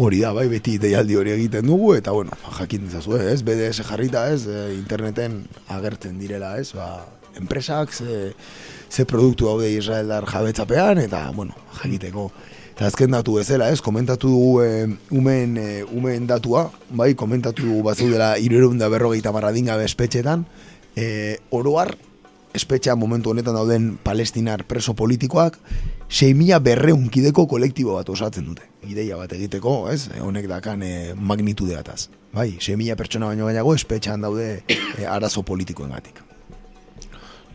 Hori 0.00 0.22
da, 0.22 0.30
bai, 0.32 0.46
beti 0.48 0.78
deialdi 0.80 1.18
hori 1.20 1.34
egiten 1.34 1.66
dugu, 1.68 1.90
eta, 1.98 2.14
bueno, 2.16 2.32
jakin 2.56 2.86
dezazue, 2.86 3.18
ez, 3.28 3.42
BDS 3.44 3.84
jarrita, 3.84 4.22
ez, 4.32 4.46
e, 4.48 4.62
interneten 4.78 5.42
agertzen 5.68 6.16
direla, 6.16 6.54
ez, 6.56 6.70
ba, 6.72 7.04
enpresak, 7.36 7.92
ze, 7.92 8.32
ze 8.88 9.04
produktu 9.04 9.50
daude 9.50 9.68
Israeldar 9.68 10.24
jabetzapean, 10.30 11.02
eta, 11.02 11.26
bueno, 11.36 11.52
jakiteko. 11.82 12.30
Eta 12.72 12.86
azken 12.88 13.12
datu 13.12 13.36
bezala, 13.36 13.68
ez, 13.68 13.82
komentatu 13.84 14.30
dugu 14.32 14.62
e, 14.64 14.70
umen, 15.12 15.58
e, 15.60 15.82
umen 15.84 16.24
datua, 16.30 16.70
bai, 16.88 17.12
komentatu 17.12 17.68
dugu 17.68 17.82
bazaudela 17.90 18.38
irurun 18.40 18.80
da 18.80 18.88
berrogeita 18.88 19.34
marradinga 19.36 19.76
espetxetan, 19.84 20.46
e, 20.96 21.36
oroar, 21.52 21.92
espetxean 22.54 22.98
momentu 22.98 23.32
honetan 23.32 23.56
dauden 23.56 23.96
palestinar 24.04 24.64
preso 24.68 24.94
politikoak, 24.94 25.58
6.000 26.08 26.58
berreun 26.60 27.08
kideko 27.08 27.46
kolektibo 27.48 27.96
bat 27.96 28.08
osatzen 28.12 28.44
dute. 28.50 28.66
Ideia 28.88 29.16
bat 29.16 29.32
egiteko, 29.32 29.88
ez? 29.92 30.10
Honek 30.20 30.48
dakan 30.50 30.84
e, 30.84 30.92
magnitudeataz. 31.16 32.10
Bai, 32.34 32.52
6.000 32.58 32.98
pertsona 33.00 33.30
baino 33.32 33.48
gainago 33.48 33.74
espetxean 33.74 34.20
daude 34.24 34.50
e, 34.68 35.06
arazo 35.08 35.44
politikoen 35.46 35.94
gatik. 35.96 36.20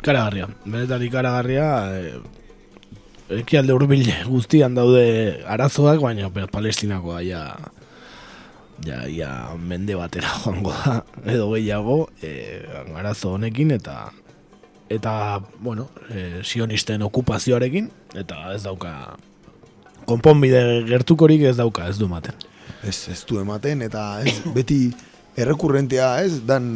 Ikaragarria, 0.01 0.49
benetan 0.65 1.05
ikaragarria, 1.05 1.69
e, 1.93 3.39
ekialde 3.41 3.75
hurbil 3.75 4.05
guztian 4.25 4.77
daude 4.77 5.43
arazoak, 5.45 6.01
baina 6.01 6.29
palestinakoa 6.49 7.21
ja, 7.25 7.43
ja, 8.85 9.03
ja 9.11 9.31
mende 9.57 9.97
batera 9.99 10.31
joango 10.41 10.73
da, 10.73 11.01
edo 11.25 11.51
gehiago, 11.53 12.05
e, 12.21 12.63
arazo 12.97 13.35
honekin, 13.37 13.75
eta 13.77 14.07
eta, 14.89 15.41
bueno, 15.59 15.89
e, 16.09 16.41
sionisten 16.43 17.03
okupazioarekin, 17.07 17.89
eta 18.15 18.53
ez 18.55 18.63
dauka, 18.63 19.17
konponbide 20.07 20.83
gertukorik 20.87 21.43
ez 21.49 21.57
dauka, 21.57 21.87
ez 21.91 21.97
du 21.99 22.07
maten. 22.07 22.35
Ez, 22.83 23.07
ez 23.11 23.21
du 23.27 23.39
ematen, 23.41 23.81
eta 23.83 24.21
ez, 24.23 24.37
beti 24.55 24.91
errekurrentea, 25.37 26.09
ez, 26.25 26.39
dan, 26.47 26.67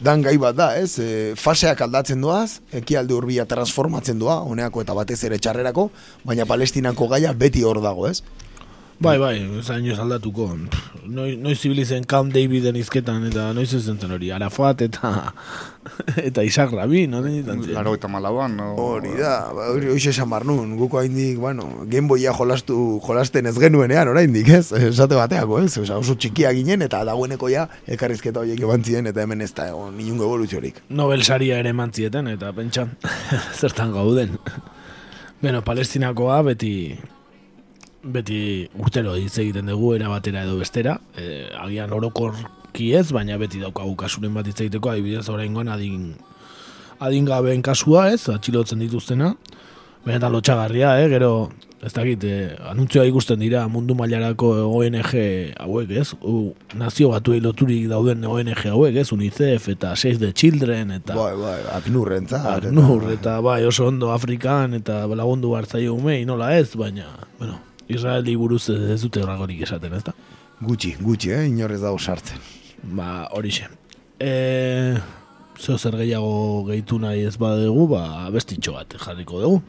dan 0.00 0.22
gai 0.24 0.36
bat 0.40 0.56
da, 0.56 0.70
ez, 0.78 0.94
e, 1.02 1.32
faseak 1.36 1.82
aldatzen 1.84 2.22
doaz, 2.22 2.60
ekialde 2.76 3.16
hurbila 3.16 3.44
transformatzen 3.48 4.20
doa, 4.20 4.40
honeako 4.46 4.84
eta 4.86 4.96
batez 4.96 5.18
ere 5.28 5.40
txarrerako, 5.42 5.90
baina 6.24 6.46
palestinako 6.48 7.10
gaia 7.12 7.34
beti 7.36 7.66
hor 7.66 7.82
dago, 7.84 8.08
ez? 8.08 8.22
Bai, 9.00 9.16
bai, 9.16 9.36
ez 9.58 9.68
hain 9.72 9.86
aldatuko. 9.96 10.50
Pff, 10.68 10.90
Noiz, 11.10 11.38
noiz 11.40 11.56
zibilizen 11.58 12.04
Camp 12.04 12.34
Daviden 12.34 12.76
izketan, 12.76 13.24
eta 13.26 13.48
noiz 13.56 13.72
ez 13.74 13.80
zen 13.88 14.12
hori, 14.12 14.28
Arafat 14.30 14.82
eta 14.84 15.10
eta 16.28 16.44
Isaac 16.44 16.74
Rabin, 16.76 17.10
no? 17.16 17.22
Laro 17.72 17.94
eta 17.96 18.10
malauan, 18.12 18.58
no? 18.58 18.68
Hori 18.78 19.14
da, 19.16 19.32
ba, 19.56 19.70
hori 19.72 19.88
hoxe 19.90 20.12
esan 20.12 20.28
bar 20.30 20.44
nun, 20.46 20.76
guko 20.78 21.00
haindik, 21.00 21.38
bueno, 21.40 21.66
genboia 21.90 22.34
jolastu, 22.36 22.76
jolasten 23.06 23.48
ez 23.50 23.56
genuenean 23.58 24.10
oraindik, 24.12 24.50
ez? 24.60 24.66
Esate 24.90 25.18
bateako, 25.18 25.62
ez? 25.64 25.72
Osa, 25.80 25.98
oso 25.98 26.14
txikia 26.20 26.52
ginen 26.56 26.84
eta 26.86 27.00
dagoeneko 27.08 27.50
ja 27.50 27.66
elkarrizketa 27.88 28.44
horiek 28.44 28.60
eban 28.60 28.84
ziren 28.84 29.08
eta 29.10 29.24
hemen 29.24 29.40
ez 29.40 29.54
da 29.56 29.70
egon 29.72 29.96
inungo 29.98 30.28
evoluziorik. 30.28 30.84
Nobel 30.90 31.24
saria 31.24 31.58
ere 31.64 31.72
mantzieten, 31.72 32.28
eta 32.36 32.52
pentsan, 32.52 32.92
zertan 33.60 33.96
gauden. 33.96 34.36
Beno, 35.40 35.64
palestinakoa 35.64 36.42
beti 36.52 36.74
beti 38.02 38.68
urtero 38.78 39.14
hitz 39.16 39.38
egiten 39.38 39.66
dugu 39.66 39.94
era 39.94 40.08
batera 40.08 40.42
edo 40.44 40.56
bestera, 40.58 40.98
e, 41.16 41.48
agian 41.60 41.92
orokorki 41.92 42.94
ez, 42.96 43.10
baina 43.12 43.36
beti 43.38 43.60
daukagu 43.60 43.96
kasuren 43.96 44.34
bat 44.34 44.46
hitz 44.46 44.60
egiteko, 44.60 44.90
adibidez 44.90 45.28
oraingoan 45.28 45.68
adin 45.68 46.14
adingabeen 47.00 47.62
kasua, 47.64 48.10
ez, 48.12 48.28
atxilotzen 48.28 48.78
dituztena. 48.82 49.34
Benetan 50.04 50.32
lotxagarria, 50.32 50.94
eh, 51.02 51.08
gero 51.12 51.50
ez 51.82 51.92
dakit, 51.92 52.24
eh, 52.24 52.56
anuntzioa 52.70 53.04
ikusten 53.08 53.38
dira 53.40 53.66
mundu 53.68 53.94
mailarako 53.94 54.50
ONG 54.68 55.12
hauek, 55.60 55.90
ez? 55.90 56.12
U, 56.24 56.54
nazio 56.76 57.08
batuei 57.12 57.40
loturik 57.40 57.86
dauden 57.88 58.24
ONG 58.24 58.66
hauek, 58.68 58.96
ez? 58.96 59.12
UNICEF 59.12 59.68
eta 59.68 59.94
Save 59.96 60.18
the 60.18 60.32
Children 60.32 60.90
eta 60.90 61.14
Bai, 61.16 61.34
bai, 61.36 61.58
aknurrentzat. 61.76 62.64
eta- 62.64 62.70
Nur, 62.72 63.10
eta 63.12 63.40
bai, 63.40 63.64
oso 63.64 63.86
ondo 63.88 64.12
Afrikan 64.12 64.74
eta 64.74 65.06
lagundu 65.06 65.54
hartzaio 65.56 65.94
umei, 65.94 66.24
nola 66.26 66.56
ez, 66.58 66.74
baina, 66.76 67.06
bueno, 67.38 67.58
Israeli 67.90 68.36
buruz 68.38 68.68
ez, 68.70 69.00
dute 69.02 69.22
horragorik 69.24 69.64
esaten, 69.66 69.94
ez 69.96 70.04
da? 70.06 70.14
Gutxi, 70.62 70.94
gutxi, 71.00 71.32
eh? 71.34 71.46
inorrez 71.48 71.80
dago 71.82 71.98
sartzen. 71.98 72.38
Ba, 72.96 73.26
horixe. 73.36 73.66
E, 74.20 74.30
zeo 75.58 75.78
zer 75.78 75.96
gehiago 75.98 76.64
gehitu 76.68 77.00
nahi 77.02 77.24
ez 77.26 77.36
badegu, 77.40 77.88
ba, 77.90 78.04
abestitxo 78.28 78.76
bat 78.76 78.96
jarriko 79.00 79.40
dugu. 79.42 79.60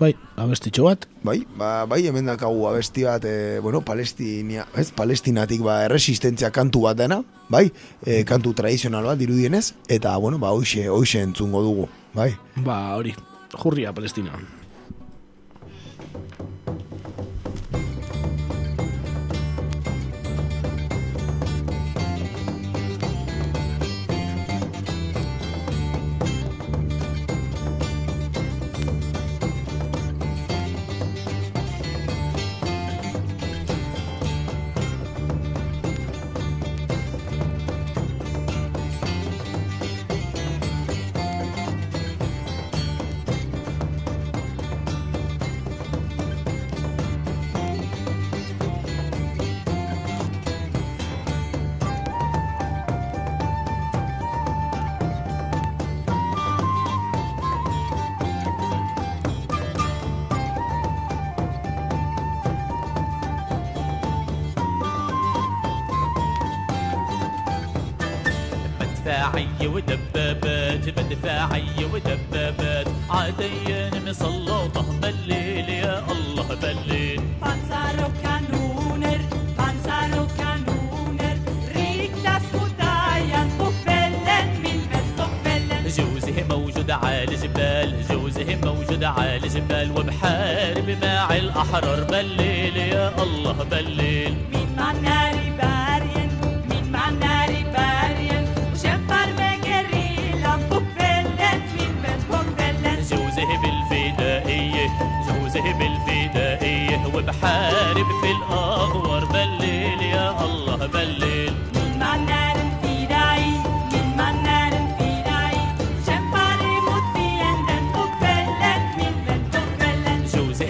Bai, 0.00 0.12
abestitxo 0.40 0.86
bat. 0.86 1.04
Bai, 1.26 1.40
ba, 1.58 1.84
bai 1.90 1.98
hemen 2.06 2.30
dakagu 2.30 2.64
abesti 2.70 3.04
bat, 3.04 3.26
e, 3.26 3.58
bueno, 3.60 3.82
Palestinia, 3.84 4.64
ez, 4.78 4.88
Palestinatik 4.96 5.66
ba, 5.66 5.80
erresistentzia 5.88 6.52
kantu 6.54 6.86
bat 6.86 7.02
dena, 7.02 7.20
bai, 7.50 7.66
e, 8.06 8.22
kantu 8.24 8.54
tradizional 8.56 9.10
bat 9.10 9.20
dirudienez, 9.20 9.74
eta, 9.90 10.14
bueno, 10.22 10.38
ba, 10.40 10.54
hoxe, 10.56 10.86
hoxe 10.88 11.20
entzungo 11.26 11.66
dugu, 11.66 11.90
bai. 12.14 12.30
Ba, 12.62 12.80
hori, 12.96 13.12
jurria 13.58 13.92
Palestina. 13.92 14.38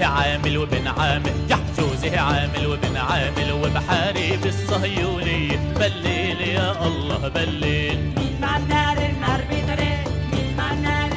عامل 0.04 0.58
وبن 0.58 0.86
عامل 0.86 1.32
يا 1.50 1.56
حجوزه 1.56 2.20
عامل 2.20 2.66
وبن 2.66 2.96
عامل 2.96 3.52
وبحارب 3.52 4.46
الصهيونية 4.46 5.56
بليل 5.80 6.40
يا 6.40 6.86
الله 6.86 7.28
بليل. 7.28 7.98
مين 8.16 8.38
مع 8.40 8.56
النار 8.56 8.96
مين 10.32 10.56
مع 10.56 10.72
النار 10.72 11.10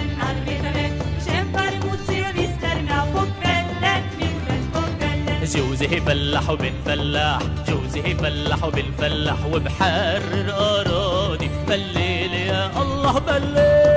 مين 4.19 5.43
جوزه 5.55 5.99
فلاح 5.99 6.49
وبن 6.49 6.73
فلاح 6.85 7.39
جوزه 7.67 8.13
فلاح 8.13 8.63
وبن 8.63 8.83
فلاح 8.97 9.45
وبحرر 9.53 10.47
أراضي 10.49 11.49
بالليل 11.67 12.33
يا 12.33 12.81
الله 12.81 13.19
بالليل 13.19 13.92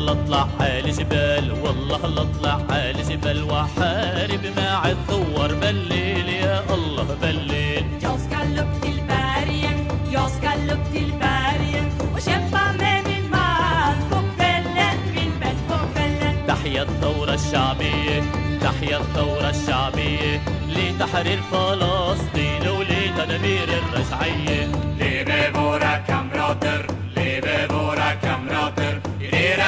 والله 0.00 0.14
لاطلع 0.14 0.48
على 0.60 0.90
جبال 0.90 1.52
والله 1.62 2.06
لاطلع 2.06 2.58
على 2.70 3.02
جبال. 3.02 3.42
واحارب 3.42 4.44
مع 4.56 4.88
الثوار 4.88 5.54
بالليل 5.54 6.28
يا 6.28 6.74
الله 6.74 7.08
بالليل. 7.22 7.84
Jag 8.02 8.18
ska 8.24 8.38
upp 8.62 8.82
till 8.82 9.00
bergen, 9.12 9.78
jag 10.12 10.30
ska 10.30 10.50
upp 10.74 10.84
till 10.92 11.12
bergen 11.24 11.86
och 12.14 12.20
kämpa 12.20 12.62
med 12.78 13.00
min 13.08 13.30
man 13.30 13.96
på 14.10 14.18
kvällen, 14.36 14.96
min 15.14 15.32
vän 15.40 15.58
på 15.68 15.76
kvällen. 15.92 16.34
تحيا 16.48 16.82
الثورة 16.82 17.34
الشعبية 17.34 18.22
تحيا 18.60 18.98
الثورة 18.98 19.50
الشعبية. 19.50 20.40
لتحرير 20.76 21.40
فلسطين 21.52 22.62
ولتدمير 22.76 23.68
الرجعية. 23.80 24.60
Leve 25.00 25.40
våra 25.54 25.94
kamrater, 26.08 26.80
leve 27.16 27.56
våra 27.74 28.10
kamrater 28.24 28.39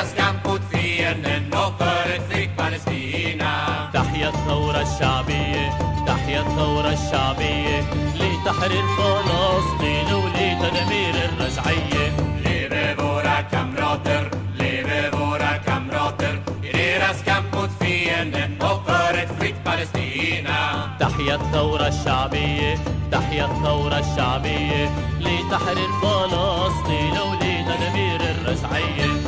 Palestinas, 0.02 0.14
kamp 0.18 0.42
ثيرنا 0.72 1.58
وفر 1.58 2.16
تفيك 2.18 2.50
فلسطينا 2.58 3.90
تحيا 3.94 4.28
الثورة 4.28 4.82
الشعبية 4.82 5.70
تحيا 6.06 6.40
الثورة 6.40 6.92
الشعبية 6.92 7.80
لتحرير 8.14 8.84
فلسطين 8.98 10.14
ولتدمير 10.14 11.14
الرجعية. 11.14 12.06
ليبي 12.44 12.94
فورا 12.94 13.40
كامراتر 13.40 14.30
ليبي 14.58 15.10
فورا 15.10 15.56
كامراتر 15.66 16.42
ريراس 16.74 17.22
كامبوت 17.22 17.70
فينا 17.80 18.50
وفر 18.60 19.24
تفيك 19.24 19.54
فلسطينا 19.64 20.96
تحيا 21.00 21.34
الثورة 21.34 21.88
الشعبية 21.88 22.78
تحيا 23.12 23.44
الثورة 23.44 23.98
الشعبية 23.98 24.90
لتحرير 25.20 25.90
فلسطين 26.02 27.18
ولتدمير 27.18 28.20
الرجعية. 28.20 29.21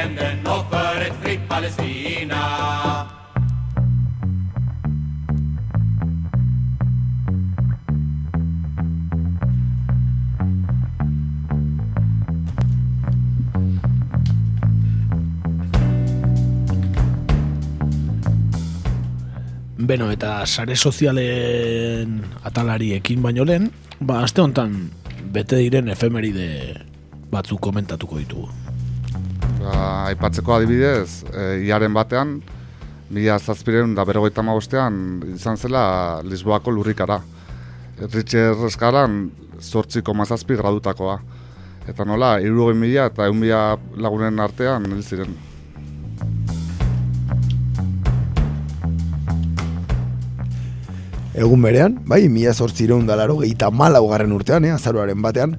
Fienden 0.00 0.38
ett 1.06 1.14
fritt 1.22 1.48
Palestina. 1.48 2.36
Beno, 19.76 20.10
eta 20.10 20.46
sare 20.46 20.76
sozialen 20.76 22.20
atalari 22.44 22.92
ekin 22.94 23.22
baino 23.22 23.44
lehen, 23.44 23.70
ba, 24.00 24.22
aste 24.22 24.40
hontan 24.40 24.76
bete 25.34 25.58
diren 25.58 25.88
efemeride 25.90 26.50
batzuk 27.30 27.60
komentatuko 27.60 28.20
ditugu. 28.22 28.69
Ba, 29.60 30.06
aipatzeko 30.08 30.54
adibidez, 30.56 31.22
e, 31.34 31.42
iaren 31.68 31.92
batean, 31.92 32.38
mila 33.12 33.36
zazpireun 33.38 33.92
da 33.94 34.06
berogeita 34.08 34.42
magostean 34.46 34.94
izan 35.34 35.58
zela 35.60 35.82
Lisboako 36.24 36.72
lurrikara. 36.72 37.20
Richard 38.00 38.64
Eskaran 38.64 39.20
zortziko 39.60 40.14
mazazpi 40.16 40.56
gradutakoa. 40.56 41.18
Eta 41.88 42.06
nola, 42.08 42.38
irurogei 42.40 42.78
mila 42.78 43.06
eta 43.10 43.28
eun 43.28 43.40
mila 43.42 43.76
lagunen 43.96 44.40
artean 44.40 44.88
hil 44.88 45.02
ziren. 45.04 45.36
Egun 51.40 51.62
berean, 51.62 51.94
bai, 52.08 52.24
mila 52.28 52.52
zortzireun 52.52 53.06
dalaro, 53.08 53.38
gehieta 53.40 53.70
malaugarren 53.70 54.32
urtean, 54.34 54.64
eh, 54.64 54.72
azaroaren 54.74 55.20
batean, 55.22 55.54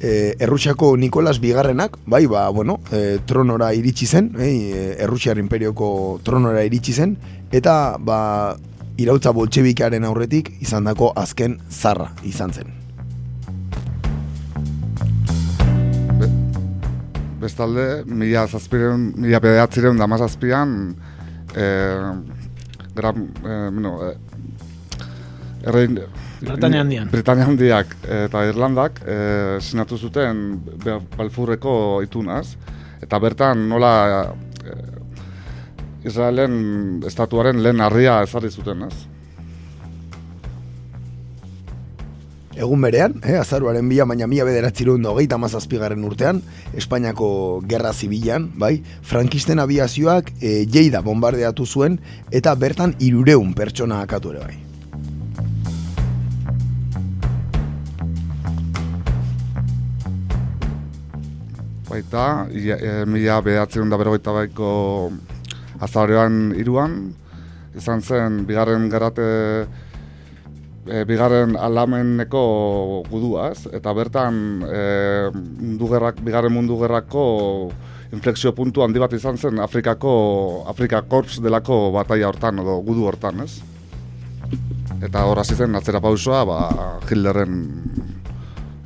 e, 0.00 0.36
Errusiako 0.38 0.96
Nikolas 0.96 1.40
Bigarrenak, 1.40 1.96
bai, 2.06 2.26
ba, 2.26 2.48
bueno, 2.50 2.80
e, 2.92 3.18
tronora 3.26 3.72
iritsi 3.74 4.06
zen, 4.06 4.32
eh, 4.38 4.96
Errusiar 5.00 5.38
imperioko 5.38 6.20
tronora 6.24 6.64
iritsi 6.64 6.92
zen, 6.92 7.16
eta, 7.52 7.96
ba, 7.98 8.56
irautza 8.96 9.32
boltsebikaren 9.36 10.04
aurretik 10.04 10.50
izandako 10.60 11.12
azken 11.16 11.58
zarra 11.70 12.12
izan 12.24 12.52
zen. 12.52 12.72
Bestalde, 17.40 18.04
mila 18.08 18.46
zazpireun, 18.48 19.12
mila 19.20 19.40
bedeatzireun 19.44 19.98
da 20.00 20.08
mazazpian, 20.08 20.94
e, 21.54 21.66
gran, 22.96 23.28
e, 23.44 23.58
bueno, 23.70 23.98
e, 24.08 24.14
errein, 25.66 26.00
Britania 26.40 26.80
handian. 26.84 27.08
Britania 27.10 27.46
handiak 27.48 27.96
eta 28.04 28.44
Irlandak 28.48 29.00
e, 29.06 29.16
sinatu 29.60 29.96
zuten 29.96 30.60
Balfurreko 31.16 32.02
itunaz, 32.04 32.56
eta 33.02 33.20
bertan 33.22 33.68
nola 33.70 33.92
e, 34.60 34.78
Israelen 36.06 37.02
estatuaren 37.06 37.62
lehen 37.62 37.80
harria 37.80 38.20
ezarri 38.22 38.50
zuten, 38.50 38.84
ez? 38.86 39.06
Egun 42.56 42.80
berean, 42.80 43.18
eh, 43.20 43.34
azaruaren 43.36 43.88
bila, 43.88 44.06
baina 44.08 44.26
mila 44.26 44.46
bederatzireun 44.48 45.02
da 45.04 45.10
hogeita 45.12 45.36
mazazpigarren 45.36 46.04
urtean, 46.08 46.40
Espainiako 46.72 47.28
Gerra 47.68 47.92
Zibilan, 47.92 48.48
bai, 48.56 48.78
frankisten 49.04 49.60
abiazioak 49.60 50.32
e, 50.40 50.62
jeida 50.64 51.02
bombardeatu 51.04 51.66
zuen, 51.66 51.98
eta 52.32 52.54
bertan 52.56 52.96
irureun 53.00 53.52
pertsona 53.52 54.00
akatu 54.06 54.32
ere 54.32 54.46
bai. 54.46 54.75
Baita, 61.96 62.44
ia- 62.52 62.76
e, 62.76 62.92
mila 63.08 63.40
behatzen 63.40 63.88
da 63.88 63.96
berrogeita 63.96 64.32
baiko 64.36 65.08
azaroan 65.80 66.52
iruan, 66.60 66.96
izan 67.72 68.02
zen 68.04 68.42
bigarren 68.44 68.90
garate 68.92 69.24
e, 70.84 71.04
bigarren 71.08 71.56
alameneko 71.56 72.42
guduaz, 73.08 73.64
eta 73.72 73.94
bertan 73.96 74.60
e, 74.68 74.82
mundu 75.32 75.88
gerrak, 75.88 76.20
bigarren 76.20 76.52
mundu 76.52 76.76
gerrako 76.82 77.24
inflexio 78.12 78.52
puntu 78.52 78.84
handi 78.84 79.00
bat 79.00 79.14
izan 79.16 79.40
zen 79.40 79.58
Afrikako, 79.64 80.12
Afrika 80.68 81.00
Korps 81.00 81.40
delako 81.40 81.78
bataia 81.96 82.28
hortan, 82.28 82.60
edo 82.60 82.76
gudu 82.84 83.08
hortan, 83.08 83.40
ez? 83.40 83.56
Eta 85.00 85.24
hor 85.24 85.40
hasi 85.40 85.56
zen 85.56 85.74
atzera 85.80 86.00
pausoa, 86.04 86.44
ba, 86.44 86.60
Hitlerren 87.08 87.56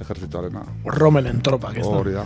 ejertzituarena. 0.00 0.62
Rommelen 0.94 1.42
tropak, 1.42 1.74
ez 1.82 1.84
da? 1.84 1.98
Hori 2.04 2.14
da. 2.14 2.24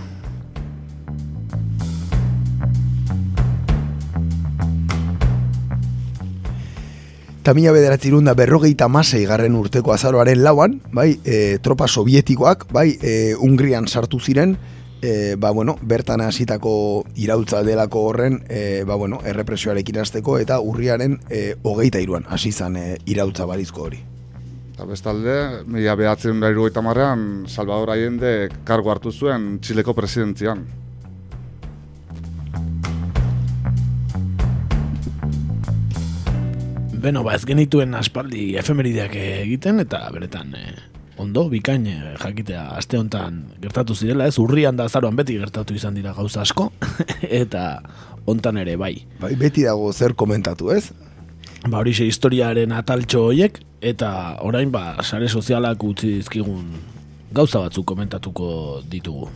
Eta 7.45 7.53
mila 7.53 7.74
bederatzerun 7.76 8.24
da 8.24 8.32
berrogeita 8.32 8.86
masei 8.88 9.26
garren 9.28 9.53
urteko 9.59 9.92
azaroaren 9.92 10.38
lauan, 10.40 10.78
bai, 10.97 11.18
e, 11.28 11.59
tropa 11.61 11.84
sovietikoak, 11.84 12.62
bai, 12.72 12.86
e, 13.05 13.34
Hungrian 13.36 13.84
sartu 13.84 14.16
ziren, 14.16 14.55
e, 15.05 15.34
ba, 15.36 15.51
bueno, 15.53 15.74
bertan 15.82 16.22
hasitako 16.24 16.72
irautza 17.20 17.61
delako 17.62 18.07
horren, 18.09 18.38
e, 18.49 18.80
ba, 18.88 18.97
bueno, 18.97 19.18
errepresioarekin 19.28 19.99
hasteko 20.01 20.38
eta 20.40 20.57
urriaren 20.64 21.18
e, 21.28 21.42
hogeita 21.61 22.01
iruan, 22.01 22.24
hasi 22.32 22.49
zan 22.49 22.78
e, 22.80 22.86
irautza 23.12 23.45
barizko 23.45 23.84
hori. 23.90 24.01
Eta 24.72 24.88
bestalde, 24.88 25.36
mila 25.68 25.99
behatzen 26.01 26.40
da 26.40 26.49
irugaita 26.49 26.80
marrean, 26.80 27.45
Salvador 27.45 27.92
Allende 27.92 28.32
kargo 28.64 28.95
hartu 28.95 29.12
zuen 29.12 29.59
Txileko 29.61 29.92
presidentzian. 29.92 30.64
Beno, 37.05 37.20
ba, 37.26 37.34
ez 37.36 37.44
genituen 37.44 37.92
aspaldi 37.98 38.55
efemerideak 38.57 39.14
egiten, 39.20 39.82
eta 39.84 40.00
beretan, 40.14 40.55
eh, 40.57 40.74
ondo, 41.20 41.46
bikain 41.52 41.84
eh, 41.86 42.14
jakitea 42.20 42.70
aste 42.78 42.96
hontan 42.96 43.42
gertatu 43.61 43.94
zirela, 43.94 44.26
ez 44.26 44.38
urrian 44.40 44.76
da 44.76 44.88
azaroan 44.88 45.16
beti 45.16 45.36
gertatu 45.36 45.76
izan 45.76 45.94
dira 45.94 46.14
gauza 46.16 46.40
asko, 46.42 46.70
eta 47.42 47.82
hontan 48.24 48.62
ere 48.62 48.78
bai. 48.80 48.94
Bai, 49.20 49.34
beti 49.36 49.68
dago 49.68 49.92
zer 49.92 50.16
komentatu, 50.16 50.72
ez? 50.72 50.88
ba 51.64 51.80
hori 51.80 51.94
historiaren 51.96 52.72
ataltxo 52.76 53.22
hoiek 53.30 53.61
eta 53.80 54.11
orain 54.44 54.70
ba 54.72 55.00
sare 55.02 55.28
sozialak 55.28 55.80
utzi 55.84 56.18
dizkigun 56.18 56.66
gauza 57.32 57.62
batzuk 57.64 57.86
komentatuko 57.88 58.82
ditugu. 58.90 59.30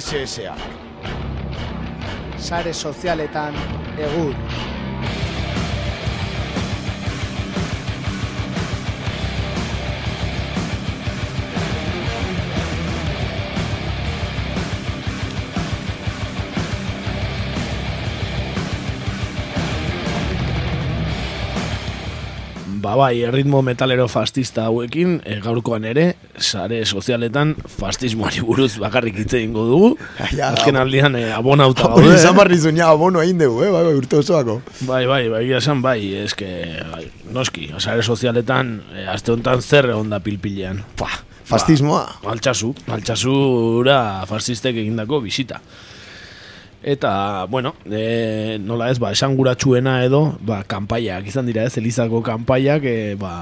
SSA. 0.00 0.54
Sare 2.38 2.72
sozialetan 2.72 3.54
egur. 4.00 4.34
Ba 22.80 22.96
bai, 22.96 23.20
erritmo 23.20 23.60
metalero 23.60 24.08
fascista 24.08 24.64
hauekin, 24.64 25.20
e, 25.28 25.42
gaurkoan 25.44 25.84
ere, 25.84 26.14
sare 26.50 26.82
sozialetan 26.84 27.54
fastismoari 27.78 28.42
buruz 28.46 28.72
bakarrik 28.82 29.22
hitz 29.22 29.32
egingo 29.38 29.66
dugu. 29.68 29.90
Ja, 30.38 30.50
Azken 30.50 30.76
aldian 30.78 31.16
e, 31.18 31.24
abonauta 31.34 31.88
gaude. 31.90 32.14
izan 32.16 32.36
barri 32.36 32.58
zuen, 32.58 32.78
abono 32.84 33.22
egin 33.22 33.38
dugu, 33.40 33.64
eh? 33.66 33.70
bai, 33.72 33.82
bai, 33.86 33.94
urte 33.98 34.18
osoako. 34.20 34.60
Bai, 34.88 35.04
bai, 35.10 35.22
bai, 35.32 35.44
esan 35.58 35.82
bai, 35.84 35.98
eske, 36.24 36.48
bai, 36.92 37.04
noski, 37.34 37.70
sare 37.78 38.02
sozialetan, 38.02 38.76
e, 38.94 39.06
aste 39.14 39.34
honetan 39.34 39.62
zer 39.62 39.90
egon 39.94 40.10
da 40.12 40.20
pilpilean. 40.24 40.82
Pua, 40.98 41.10
Fastismoa. 41.50 42.04
Ba, 42.22 42.34
altxasu, 42.36 42.74
altxasura 42.94 44.00
fascistek 44.30 44.76
egindako 44.84 45.18
bisita. 45.24 45.58
Eta, 46.80 47.44
bueno, 47.50 47.74
e, 47.90 48.56
nola 48.62 48.88
ez, 48.92 48.96
ba, 49.02 49.10
esanguratsuena 49.12 49.98
edo, 50.06 50.22
ba, 50.46 50.62
kanpaiak 50.68 51.26
izan 51.28 51.50
dira 51.50 51.66
ez, 51.68 51.74
Elizako 51.76 52.22
kanpaiak, 52.24 52.86
e, 52.88 53.16
ba, 53.20 53.34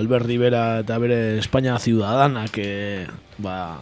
Albert 0.00 0.26
Rivera 0.26 0.80
eta 0.80 0.96
bere 0.98 1.38
Espainia 1.38 1.78
Ciudadanak, 1.78 2.56
e, 2.56 3.06
ba, 3.38 3.80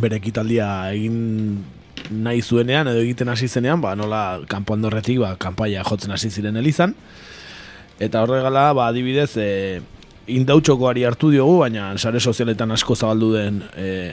bere 0.00 0.18
ekitaldia 0.20 0.66
egin 0.92 1.62
nahi 2.12 2.42
zuenean 2.42 2.90
edo 2.90 3.00
egiten 3.00 3.32
hasi 3.32 3.48
zenean, 3.48 3.80
ba, 3.80 3.94
nola 3.96 4.42
kanpo 4.50 4.76
andorretik, 4.76 5.22
ba, 5.22 5.34
kanpaia 5.40 5.84
jotzen 5.88 6.12
hasi 6.12 6.30
ziren 6.30 6.60
Elizan. 6.60 6.94
Eta 8.02 8.22
horregala, 8.24 8.68
ba, 8.76 8.90
adibidez, 8.92 9.32
e, 9.40 9.80
indautxokoari 10.32 11.06
hartu 11.08 11.32
diogu, 11.32 11.58
baina 11.64 11.90
sare 11.98 12.20
sozialetan 12.20 12.74
asko 12.76 12.96
zabaldu 12.96 13.32
den 13.34 13.62
e, 13.76 14.12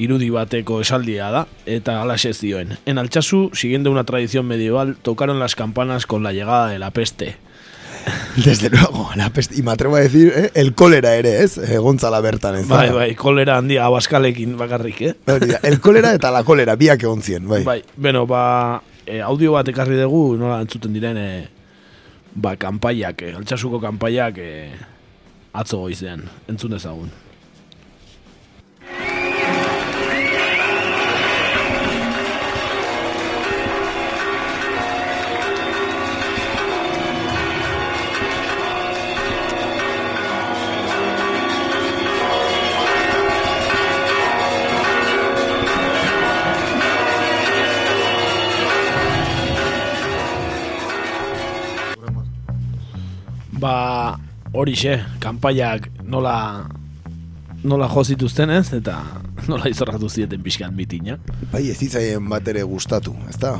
irudi 0.00 0.30
bateko 0.32 0.80
esaldia 0.84 1.30
da, 1.32 1.44
eta 1.66 2.00
alaxe 2.02 2.32
zioen. 2.34 2.76
En 2.86 2.98
Altsasu, 2.98 3.50
siguiendo 3.54 3.90
una 3.90 4.04
tradición 4.04 4.46
medieval, 4.46 4.96
tocaron 4.96 5.38
las 5.38 5.54
campanas 5.54 6.06
con 6.06 6.22
la 6.22 6.32
llegada 6.32 6.68
de 6.68 6.78
la 6.78 6.90
peste. 6.90 7.36
Desde 8.44 8.70
luego, 8.70 9.10
la 9.16 9.30
peste, 9.30 9.56
y 9.56 9.62
me 9.62 9.72
atrevo 9.72 9.96
a 9.96 10.00
decir, 10.00 10.32
eh, 10.34 10.50
el 10.54 10.74
kolera 10.74 11.14
ere, 11.16 11.42
ez? 11.42 11.58
Egontzala 11.58 12.20
bertan, 12.20 12.56
ez? 12.56 12.68
Bai, 12.68 12.90
bai, 12.90 13.14
kolera 13.14 13.58
handia 13.58 13.84
abaskalekin 13.86 14.56
bakarrik, 14.58 15.00
eh? 15.02 15.14
El 15.62 15.80
kolera 15.80 16.12
eta 16.14 16.30
la 16.30 16.44
kolera, 16.44 16.76
biak 16.76 17.02
egon 17.02 17.22
zien, 17.22 17.48
bai. 17.48 17.62
Bai, 17.64 17.82
bueno, 17.96 18.26
ba, 18.26 18.82
e, 19.06 19.20
audio 19.20 19.52
bat 19.52 19.68
ekarri 19.68 19.98
dugu, 20.00 20.36
nola 20.40 20.60
entzuten 20.64 20.94
diren, 20.96 21.18
e, 21.18 21.48
ba, 22.34 22.56
kanpaiak, 22.56 23.22
e, 23.22 23.34
Altsasuko 23.38 23.80
kanpaiak 23.82 24.38
e, 24.38 24.52
atzo 25.52 25.84
goizean, 25.84 26.24
entzun 26.48 26.76
dezagun. 26.76 27.10
Horixe, 54.60 55.00
kanpaiak 55.22 55.88
nola 56.04 56.36
nola 57.64 57.88
jo 57.92 58.04
zituzten 58.04 58.50
ez, 58.54 58.70
eta 58.76 58.98
nola 59.50 59.68
izorratu 59.68 60.08
zieten 60.08 60.42
pixkan 60.44 60.74
mitina. 60.76 61.18
Bai, 61.52 61.66
ez 61.70 61.78
zitzaien 61.78 62.28
bat 62.28 62.46
ere 62.48 62.64
gustatu, 62.68 63.14
ez 63.28 63.36
da? 63.40 63.56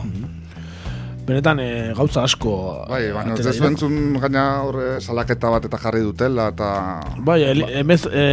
Benetan, 1.27 1.61
e, 1.63 1.71
gauza 1.95 2.25
asko... 2.27 2.53
Bai, 2.89 3.03
baina 3.15 3.35
ez 3.35 3.39
atera 3.39 3.53
dezu 3.53 3.61
dira. 3.61 3.71
entzun 3.71 4.21
gaina 4.23 4.45
horre 4.67 4.87
salaketa 5.01 5.51
bat 5.53 5.69
eta 5.69 5.79
jarri 5.83 6.01
dutela, 6.07 6.49
eta... 6.55 6.71
Bai, 7.27 7.43
el, 7.53 7.63
emez, 7.83 8.03
e, 8.09 8.25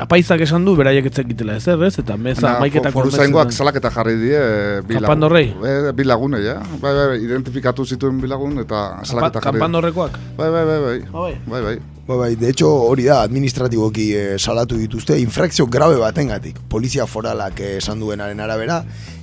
apaizak 0.00 0.40
esan 0.46 0.64
du, 0.64 0.74
beraiek 0.78 1.06
ez 1.10 1.14
zekitela 1.20 1.56
ezer, 1.56 1.82
ez? 1.84 1.98
Eta 1.98 2.16
meza 2.16 2.54
maiketak 2.62 2.92
fo- 2.94 3.02
foruzaingoak 3.02 3.52
salaketa 3.52 3.90
jarri 3.90 4.16
die 4.20 4.40
bi 4.88 4.98
lagun. 5.00 5.36
Eh, 5.38 5.92
bi 5.94 6.04
lagune, 6.04 6.40
ja. 6.44 6.58
Bai, 6.80 6.94
bai, 6.94 7.06
bai, 7.12 7.18
identifikatu 7.24 7.84
zituen 7.86 8.20
bi 8.20 8.28
lagun 8.28 8.58
eta 8.64 9.00
salaketa 9.04 9.40
jarri. 9.44 9.58
Kanpandorrekoak? 9.58 10.18
Bai, 10.36 10.50
bai, 10.50 10.64
bai, 10.64 10.80
bai. 10.80 10.98
bai. 11.12 11.38
Bai, 11.46 11.62
bai. 11.62 11.78
Bai, 12.08 12.16
bai, 12.16 12.36
de 12.36 12.48
hecho 12.48 12.70
hori 12.72 13.04
da, 13.04 13.20
administratiboki 13.22 14.14
eh, 14.16 14.38
salatu 14.38 14.78
dituzte, 14.80 15.18
infrakzio 15.20 15.66
grabe 15.66 15.96
batengatik, 16.00 16.56
polizia 16.68 17.04
foralak 17.06 17.60
eh, 17.60 17.76
esan 17.82 18.00
duenaren 18.00 18.40
arabera, 18.40 18.78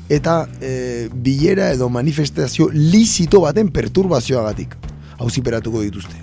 eta 0.08 0.48
eh, 0.62 1.10
bilera 1.12 1.72
edo 1.74 1.90
manifestazio 1.90 2.70
lizito 2.72 3.42
baten 3.42 3.72
perturbazioagatik, 3.74 4.76
hauziperatuko 5.18 5.82
dituzte. 5.82 6.14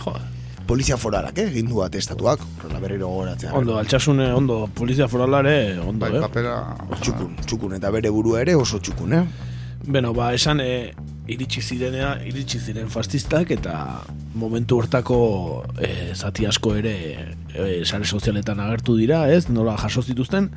Joder. 0.00 0.22
Polizia 0.68 0.98
foralak, 1.00 1.38
eh, 1.40 1.46
egin 1.48 1.68
du 1.70 1.80
atestatuak, 1.80 2.42
horrela 2.58 2.80
berriro 2.82 3.08
gogoratzea. 3.08 3.54
Ondo, 3.56 3.78
altxasune, 3.80 4.26
ondo, 4.36 4.66
polizia 4.76 5.08
foralare, 5.08 5.78
ondo, 5.80 6.02
Bai, 6.04 6.18
eh? 6.18 6.20
papera... 6.20 6.56
Txukun, 7.00 7.38
txukun, 7.46 7.76
eta 7.78 7.88
bere 7.94 8.12
burua 8.12 8.42
ere 8.44 8.56
oso 8.58 8.76
txukun, 8.76 9.14
eh? 9.16 9.22
Beno, 9.88 10.12
ba, 10.12 10.34
esan 10.36 10.60
e, 10.60 10.92
iritsi 11.32 11.62
zirenea, 11.62 12.18
iritsi 12.28 12.60
ziren 12.60 12.92
fastistak 12.92 13.54
eta 13.56 13.78
momentu 14.36 14.76
hortako 14.82 15.18
e, 15.80 16.12
zati 16.12 16.44
asko 16.50 16.74
ere 16.76 16.94
e, 17.54 17.84
sare 17.86 18.04
sozialetan 18.04 18.60
agertu 18.60 18.98
dira, 18.98 19.22
ez? 19.32 19.46
Nola 19.48 19.78
jaso 19.80 20.04
zituzten 20.04 20.50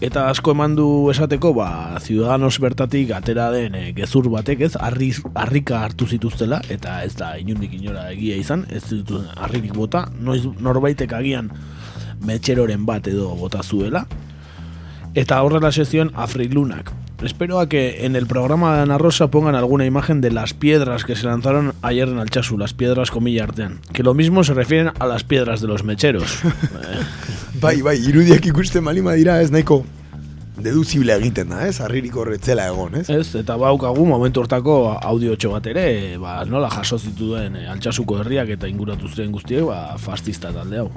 eta 0.00 0.26
asko 0.28 0.52
eman 0.52 0.74
du 0.76 0.86
esateko, 1.10 1.54
ba, 1.56 1.96
Ciudadanos 2.04 2.58
bertatik 2.60 3.12
atera 3.16 3.48
den 3.54 3.74
e, 3.74 3.92
gezur 3.96 4.28
batek, 4.32 4.66
ez? 4.68 4.74
Harri, 4.76 5.12
harrika 5.34 5.80
hartu 5.84 6.06
zituztela 6.06 6.60
eta 6.72 7.00
ez 7.06 7.14
da 7.16 7.32
inundik 7.40 7.72
inora 7.78 8.10
egia 8.12 8.36
izan, 8.36 8.66
ez 8.68 8.84
zituzten 8.84 9.32
harririk 9.36 9.74
bota, 9.76 10.06
noiz 10.20 10.44
norbaitek 10.60 11.16
agian 11.16 11.50
metxeroren 12.26 12.84
bat 12.88 13.08
edo 13.08 13.32
bota 13.40 13.62
zuela, 13.62 14.06
eta 15.16 15.40
horrela 15.42 15.72
sesión 15.72 16.12
Afrilunak. 16.14 16.92
Espero 17.22 17.60
a 17.60 17.68
que 17.68 18.04
en 18.04 18.14
el 18.14 18.26
programa 18.26 18.76
de 18.76 18.82
Ana 18.82 18.98
Rosa 18.98 19.30
pongan 19.30 19.54
alguna 19.54 19.86
imagen 19.86 20.20
de 20.20 20.30
las 20.30 20.52
piedras 20.52 21.04
que 21.04 21.16
se 21.16 21.26
lanzaron 21.26 21.72
ayer 21.80 22.08
en 22.08 22.18
Alchazu, 22.18 22.58
las 22.58 22.74
piedras 22.74 23.10
comilla 23.10 23.44
artean. 23.44 23.80
Que 23.92 24.02
lo 24.02 24.12
mismo 24.12 24.44
se 24.44 24.52
refieren 24.52 24.92
a 24.98 25.06
las 25.06 25.24
piedras 25.24 25.60
de 25.60 25.66
los 25.66 25.82
mecheros. 25.82 26.40
Bai, 27.60 27.80
bai, 27.80 27.96
irudiak 27.96 28.44
ikusten 28.44 28.84
malima 28.84 29.14
dira, 29.16 29.38
ez 29.40 29.48
nahiko 29.48 29.78
deduzible 30.60 31.14
egiten 31.16 31.48
da, 31.52 31.62
ez? 31.68 31.78
Harririk 31.80 32.16
horretzela 32.16 32.66
egon, 32.68 32.98
ez? 33.00 33.06
Ez, 33.12 33.30
eta 33.40 33.56
baukagu 33.60 34.04
momentu 34.08 34.42
hortako 34.42 34.76
audio 35.00 35.36
bat 35.52 35.66
ere, 35.72 36.18
ba, 36.20 36.42
nola 36.44 36.68
jaso 36.68 36.98
zituen 36.98 37.56
eh, 37.56 37.68
Altxasuko 37.72 38.20
herriak 38.20 38.52
eta 38.56 38.68
inguratu 38.68 39.08
ziren 39.08 39.32
guztiek, 39.32 39.64
ba, 39.64 39.96
fascista 39.96 40.52
talde 40.52 40.84
hau. 40.84 40.90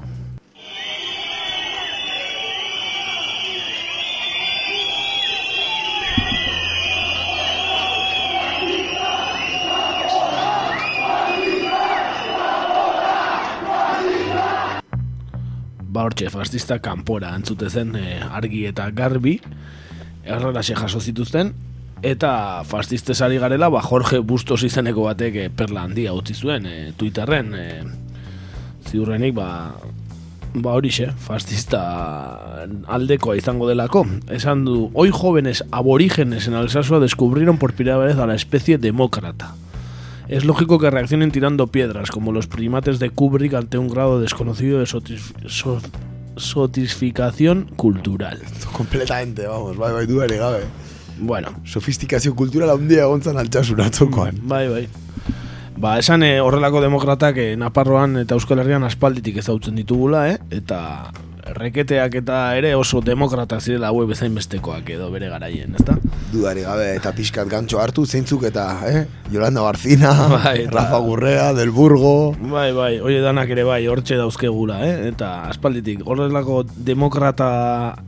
Ba 15.90 16.08
fascista 16.30 16.80
kanpora 16.80 17.34
entzute 17.36 17.70
zen 17.70 17.96
e, 17.96 18.20
argi 18.22 18.66
eta 18.70 18.90
garbi, 18.92 19.40
erraraxe 20.24 20.76
jaso 20.76 21.00
zituzten, 21.02 21.54
eta 22.02 22.64
fascistez 22.64 23.22
ari 23.22 23.38
garela, 23.38 23.70
ba 23.70 23.82
Jorge 23.82 24.20
Bustos 24.20 24.64
izeneko 24.64 25.04
batek 25.10 25.36
e, 25.36 25.50
perla 25.50 25.84
handia 25.84 26.14
utzi 26.14 26.34
zuen 26.34 26.66
e, 26.66 26.94
Twitterren, 26.98 27.56
e, 27.56 27.84
ziurrenik, 28.90 29.34
ba, 29.36 29.50
Ba 30.50 30.72
horixe, 30.74 31.12
fascista 31.22 31.80
aldekoa 32.90 33.36
izango 33.38 33.68
delako. 33.70 34.02
Esan 34.34 34.64
du, 34.66 34.90
hoy 34.98 35.12
jóvenes 35.14 35.64
aborígenes 35.70 36.48
en 36.48 36.56
Alsasua 36.56 37.00
descubrieron 37.00 37.60
por 37.60 37.74
primera 37.74 37.98
vez 37.98 38.18
a 38.18 38.26
la 38.26 38.34
especie 38.34 38.80
demócrata. 38.80 39.54
Es 40.30 40.46
lógico 40.46 40.78
que 40.80 40.90
reaccionen 40.92 41.32
tirando 41.32 41.68
piedras, 41.68 42.12
como 42.12 42.32
los 42.32 42.46
primates 42.48 43.00
de 43.00 43.10
Kubrick 43.10 43.56
ante 43.56 43.78
un 43.80 43.90
grado 43.90 44.22
desconocido 44.22 44.78
de 44.80 44.86
sotis- 44.86 45.34
so- 45.48 45.82
sotificación 46.38 47.66
cultural. 47.76 48.40
Completamente, 48.72 49.48
vamos, 49.48 49.76
bai, 49.78 49.92
bai, 49.94 50.06
duari 50.06 50.38
gabe. 50.38 50.62
Bueno. 51.20 51.50
Sofistikazio 51.66 52.36
kulturala 52.36 52.74
handia 52.74 53.04
egontzan 53.04 53.38
altxasun 53.38 53.82
atzokoan. 53.82 54.38
Bai, 54.44 54.68
bai. 54.70 54.88
Ba, 55.80 55.98
esan 56.00 56.24
eh, 56.24 56.40
horrelako 56.42 56.82
demokratak 56.84 57.38
eh, 57.38 57.56
Naparroan 57.58 58.18
eta 58.22 58.36
Euskal 58.36 58.60
Herrian 58.60 58.84
aspalditik 58.84 59.38
ezautzen 59.42 59.76
ditugula, 59.80 60.26
eh? 60.32 60.38
Eta 60.52 61.12
reketeak 61.56 62.16
eta 62.22 62.39
ere 62.58 62.74
oso 62.76 63.02
demokrata 63.02 63.60
zirela 63.60 63.89
haue 63.89 64.06
bezain 64.10 64.36
bestekoak 64.36 64.89
edo 64.95 65.10
bere 65.12 65.30
garaien, 65.30 65.76
ezta? 65.80 65.97
Dudari 66.34 66.62
gabe, 66.66 66.91
eta 66.95 67.12
pixkat 67.16 67.50
gantxo 67.50 67.80
hartu, 67.82 68.06
zeintzuk 68.06 68.43
eta, 68.50 68.66
eh? 68.88 69.06
Yolanda 69.32 69.62
Barcina, 69.66 70.12
Bai, 70.36 70.66
eta- 70.66 70.76
Rafa 70.76 71.00
Gurrea, 71.06 71.54
Del 71.54 71.72
Burgo... 71.72 72.34
Bai, 72.39 72.72
bai, 72.74 73.00
hori 73.00 73.20
danak 73.24 73.50
ere 73.50 73.64
bai, 73.68 73.82
hortxe 73.88 74.18
dauzkegula, 74.20 74.80
eh? 74.86 75.08
Eta 75.10 75.32
aspalditik, 75.50 76.04
horrelako 76.06 76.64
demokrata 76.76 77.50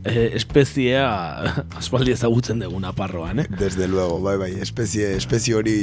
eh, 0.04 0.30
espeziea 0.38 1.08
aspaldi 1.80 2.12
ezagutzen 2.14 2.60
dugu 2.62 2.80
Naparroan, 2.80 3.40
eh? 3.40 3.46
Desde 3.58 3.88
luego, 3.88 4.20
bai, 4.22 4.36
bai, 4.38 4.52
espezie, 4.62 5.14
espezie 5.16 5.54
hori 5.58 5.76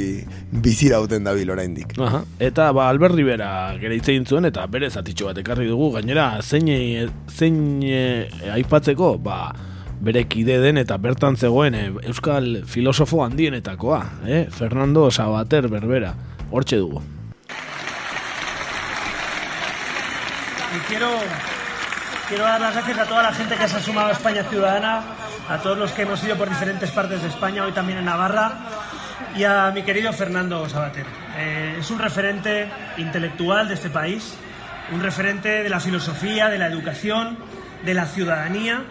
bizirauten 0.50 1.24
dabil 1.24 1.50
oraindik. 1.50 1.94
Aha. 2.00 2.22
Eta 2.40 2.70
ba 2.76 2.88
Albert 2.88 3.14
Rivera 3.14 3.50
gere 3.80 3.96
hitz 3.98 4.08
egin 4.12 4.24
zuen 4.26 4.46
eta 4.48 4.64
bere 4.70 4.88
zatitxo 4.90 5.28
bat 5.30 5.38
ekarri 5.42 5.66
dugu 5.68 5.90
gainera 5.94 6.26
zein 6.42 6.68
zein 7.28 7.49
e, 7.82 8.28
aipatzeko 8.52 9.18
ba 9.18 9.52
bere 10.00 10.24
kide 10.24 10.58
den 10.62 10.80
eta 10.80 10.96
bertan 10.96 11.36
zegoen 11.36 11.74
e, 11.76 11.86
euskal 12.08 12.62
filosofo 12.66 13.24
handienetakoa, 13.24 14.02
eh? 14.26 14.46
Fernando 14.50 15.10
Sabater 15.10 15.68
Berbera. 15.68 16.14
Hortxe 16.50 16.76
dugu. 16.76 17.02
Y 20.70 20.78
quiero, 20.88 21.08
quiero 22.28 22.44
dar 22.44 22.60
las 22.60 22.74
gracias 22.74 22.98
a 22.98 23.04
toda 23.04 23.22
la 23.24 23.32
gente 23.32 23.56
que 23.56 23.68
se 23.68 23.76
ha 23.76 23.80
sumado 23.80 24.08
a 24.08 24.12
España 24.12 24.44
Ciudadana, 24.44 25.02
a 25.48 25.58
todos 25.58 25.76
los 25.76 25.90
que 25.92 26.02
hemos 26.02 26.22
ido 26.22 26.36
por 26.36 26.48
diferentes 26.48 26.90
partes 26.92 27.22
de 27.22 27.28
España, 27.28 27.64
hoy 27.64 27.72
también 27.72 27.98
en 27.98 28.04
Navarra, 28.04 28.52
y 29.34 29.42
a 29.42 29.72
mi 29.74 29.82
querido 29.82 30.12
Fernando 30.12 30.68
Sabater. 30.68 31.06
Eh, 31.36 31.76
es 31.80 31.90
un 31.90 31.98
referente 31.98 32.68
intelectual 32.98 33.66
de 33.66 33.74
este 33.74 33.90
país, 33.90 34.36
un 34.92 35.00
referente 35.00 35.62
de 35.62 35.68
la 35.68 35.80
filosofía, 35.80 36.48
de 36.48 36.58
la 36.58 36.66
educación, 36.66 37.38
de 37.84 37.94
la 37.94 38.06
ciudadanía, 38.06 38.82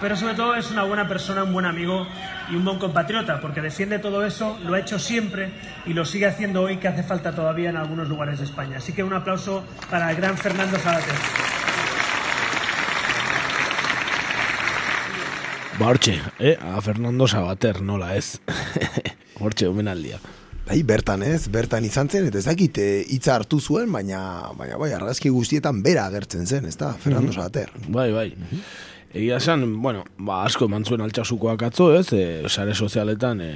pero 0.00 0.16
sobre 0.16 0.34
todo 0.34 0.54
es 0.54 0.70
una 0.70 0.84
buena 0.84 1.08
persona, 1.08 1.42
un 1.42 1.52
buen 1.52 1.66
amigo 1.66 2.06
y 2.50 2.56
un 2.56 2.64
buen 2.64 2.78
compatriota, 2.78 3.40
porque 3.40 3.60
defiende 3.60 3.98
todo 3.98 4.24
eso, 4.24 4.58
lo 4.62 4.74
ha 4.74 4.80
hecho 4.80 4.98
siempre 4.98 5.50
y 5.86 5.92
lo 5.92 6.04
sigue 6.04 6.26
haciendo 6.26 6.62
hoy, 6.62 6.76
que 6.76 6.88
hace 6.88 7.02
falta 7.02 7.32
todavía 7.34 7.70
en 7.70 7.76
algunos 7.76 8.08
lugares 8.08 8.38
de 8.38 8.44
España. 8.44 8.78
Así 8.78 8.92
que 8.92 9.02
un 9.02 9.12
aplauso 9.12 9.64
para 9.90 10.10
el 10.10 10.16
gran 10.16 10.36
Fernando 10.36 10.78
Sabater. 10.78 11.14
Ba 15.78 15.94
eh? 16.40 16.58
A 16.60 16.80
Fernando 16.80 17.28
Sabater, 17.28 17.82
nola 17.82 18.16
ez. 18.16 18.40
hortxe, 19.38 19.66
omenaldia. 19.72 20.18
Bai, 20.68 20.82
bertan 20.84 21.22
ez, 21.24 21.46
bertan 21.48 21.84
izan 21.88 22.10
zen, 22.12 22.26
eta 22.28 22.36
ez 22.42 22.44
dakit 22.44 22.76
eh, 22.82 23.04
hitza 23.08 23.38
hartu 23.38 23.56
zuen, 23.60 23.88
baina, 23.92 24.18
baina 24.58 24.76
bai, 24.76 24.90
argazki 24.92 25.30
guztietan 25.32 25.78
bera 25.84 26.04
agertzen 26.10 26.44
zen, 26.46 26.66
ez 26.68 26.76
da, 26.76 26.92
Fernando 26.92 27.32
Mhm. 27.32 27.36
Sabater. 27.38 27.70
Bai, 27.88 28.10
bai. 28.12 28.34
Egia 29.14 29.38
esan, 29.40 29.64
bueno, 29.80 30.04
ba, 30.18 30.42
asko 30.44 30.66
eman 30.68 30.84
zuen 30.84 31.00
altxasukoak 31.00 31.62
atzo, 31.70 31.94
ez, 31.96 32.12
e, 32.12 32.44
sare 32.52 32.74
sozialetan 32.74 33.40
e, 33.40 33.54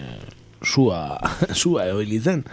sua, 0.64 1.18
sua 1.62 1.84
eoili 1.90 2.18
zen. 2.20 2.46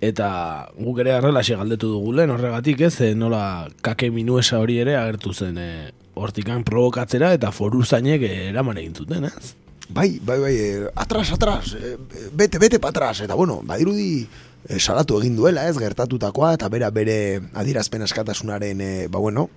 Eta 0.00 0.68
guk 0.78 1.00
ere 1.02 1.16
arrelaxe 1.16 1.56
galdetu 1.58 1.90
dugu 1.96 2.12
lehen 2.14 2.30
horregatik, 2.30 2.80
ez, 2.86 3.00
e, 3.00 3.14
nola 3.18 3.66
kake 3.82 4.12
minuesa 4.14 4.60
hori 4.62 4.78
ere 4.78 4.94
agertu 5.00 5.34
zen 5.34 5.58
e, 5.58 5.70
hortikan 6.14 6.62
provokatzera 6.62 7.32
eta 7.34 7.50
foru 7.50 7.82
zainek 7.82 8.22
e, 8.22 8.34
eraman 8.52 8.78
egin 8.78 8.94
zuten, 8.94 9.24
ez? 9.24 9.56
Bai, 9.88 10.18
bai, 10.22 10.38
bai, 10.40 10.54
eh, 10.56 10.90
atras, 10.96 11.32
atras, 11.32 11.76
eh, 11.78 11.96
bete, 12.32 12.58
bete 12.58 12.80
patras, 12.80 13.20
eta 13.20 13.34
bueno, 13.34 13.60
badirudi 13.62 14.26
eh, 14.68 14.80
salatu 14.80 15.20
egin 15.20 15.36
duela, 15.36 15.68
ez, 15.68 15.76
gertatutakoa, 15.78 16.54
eta 16.58 16.68
bera 16.68 16.90
bere 16.90 17.40
adirazpen 17.54 18.02
askatasunaren, 18.02 18.80
eh, 18.80 19.06
ba 19.08 19.18
bueno, 19.22 19.48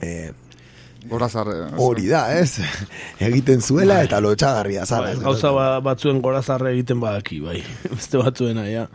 eh, 0.00 0.32
Gorazarre. 1.08 1.70
hori 1.78 2.06
da, 2.10 2.26
ez, 2.36 2.60
egiten 3.20 3.62
zuela, 3.62 4.00
Bai. 4.00 4.08
eta 4.10 4.20
lotxagarria 4.20 4.84
zara. 4.86 5.14
Bai, 5.14 5.22
gauza 5.22 5.52
ba, 5.54 5.68
batzuen 5.80 6.20
gorazarre 6.20 6.74
egiten 6.74 7.00
badaki, 7.00 7.40
bai. 7.40 7.62
Beste 7.94 8.18
batzuena, 8.20 8.66
ja. 8.68 8.88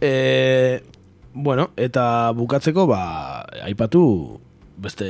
E, 0.00 0.82
bueno, 1.32 1.70
eta 1.76 2.32
bukatzeko, 2.36 2.86
ba, 2.90 3.46
aipatu, 3.64 4.40
beste 4.76 5.08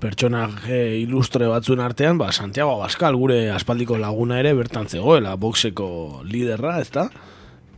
pertsonaje 0.00 0.98
ilustre 1.00 1.48
batzuen 1.48 1.80
artean, 1.80 2.18
ba, 2.18 2.32
Santiago 2.32 2.74
Abascal, 2.76 3.16
gure 3.16 3.50
aspaldiko 3.54 3.96
laguna 3.98 4.40
ere 4.40 4.52
bertan 4.56 4.88
zegoela, 4.88 5.36
boxeko 5.40 6.22
liderra, 6.28 6.76
ezta? 6.82 7.08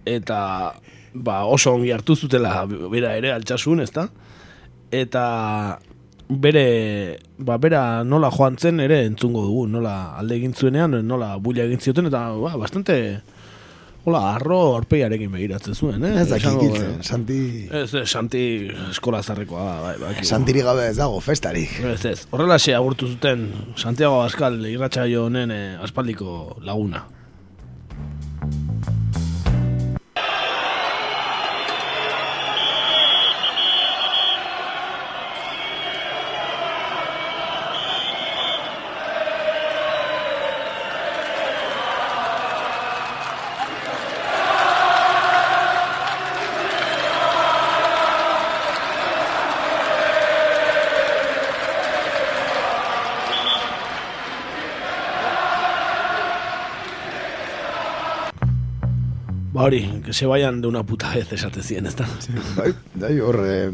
Eta, 0.08 0.40
ba, 1.14 1.44
oso 1.46 1.76
ongi 1.76 1.92
hartu 1.94 2.16
zutela 2.16 2.64
bera 2.66 3.14
ere 3.16 3.32
altxasun, 3.36 3.84
ezta? 3.84 4.08
Eta 4.90 5.24
bere, 6.28 7.18
ba, 7.38 7.58
bera 7.62 8.02
nola 8.04 8.32
joan 8.34 8.58
zen 8.58 8.82
ere 8.84 9.04
entzungo 9.06 9.46
dugu, 9.46 9.66
nola 9.70 10.14
alde 10.18 10.40
egin 10.40 10.54
zuenean, 10.54 10.98
nola 11.06 11.36
buila 11.38 11.64
egin 11.68 11.80
zioten, 11.80 12.10
eta 12.10 12.28
ba, 12.36 12.56
bastante 12.58 12.98
hola, 14.08 14.22
arro 14.38 14.58
orpeiarekin 14.78 15.30
begiratzen 15.32 15.76
zuen, 15.76 16.04
eh? 16.08 16.14
Ez 16.22 16.28
dakik 16.30 16.78
eh, 16.80 16.88
Santi... 17.04 17.40
Ez, 17.68 17.90
ez, 18.00 18.06
Santi 18.08 18.42
eskola 18.88 19.20
zarrekoa 19.22 19.66
da, 19.66 19.76
bai, 19.84 19.94
bai. 20.00 20.24
Santiri 20.26 20.64
gabe 20.64 20.88
ez 20.88 20.96
dago, 20.96 21.20
festarik. 21.24 21.76
Ez, 21.92 22.00
ez, 22.08 22.16
horrelaxe 22.32 22.74
agurtu 22.76 23.10
zuten 23.12 23.46
Santiago 23.76 24.22
Abascal 24.22 24.58
irratsaio 24.70 25.26
honen 25.28 25.52
eh, 25.54 25.76
aspaldiko 25.84 26.58
laguna. 26.64 27.04
Que 60.08 60.14
se 60.14 60.24
vayan 60.24 60.62
de 60.62 60.68
una 60.68 60.82
puta 60.84 61.12
vez 61.14 61.30
esate 61.36 61.62
zien, 61.62 61.84
ez 61.84 61.94
da? 61.94 62.06
Bai, 62.56 62.72
bai, 62.94 63.18
hor, 63.20 63.36
eh, 63.44 63.68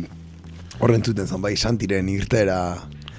horren 0.80 1.04
zuten 1.06 1.28
zan, 1.30 1.38
bai, 1.40 1.54
Santiren 1.56 2.08
irtera 2.10 2.56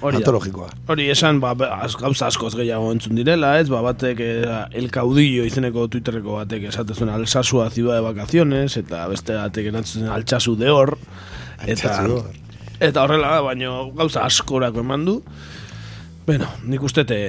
Hori 0.04 0.18
antologikoa. 0.20 0.66
Hori 0.92 1.06
esan, 1.08 1.40
ba, 1.40 1.54
ba, 1.56 1.70
az- 1.86 1.96
gauza 1.96 2.26
askoz 2.26 2.52
gehiago 2.58 2.90
entzun 2.92 3.16
direla, 3.16 3.54
ez? 3.58 3.70
Ba, 3.72 3.80
batek 3.80 4.20
eh, 4.20 4.58
el 4.76 4.90
caudillo 4.92 5.46
izeneko 5.48 5.86
Twitterreko 5.88 6.36
batek 6.42 6.68
esate 6.68 6.92
zuen 6.92 7.08
Alsasua 7.08 7.70
ciudad 7.70 7.96
de 7.96 8.04
vacaciones, 8.04 8.76
eta 8.76 9.06
beste 9.08 9.32
batek 9.32 9.70
erantzun 9.72 10.10
altsasu 10.12 10.52
de 10.60 10.68
hor. 10.68 10.98
Eta, 11.64 11.96
eta 12.80 13.02
horrela, 13.06 13.40
baino 13.40 13.92
gauza 13.96 14.26
askorako 14.28 14.84
eman 14.84 15.08
du. 15.08 15.22
Bueno, 16.26 16.52
nik 16.68 16.82
uste 16.84 17.06
te... 17.08 17.22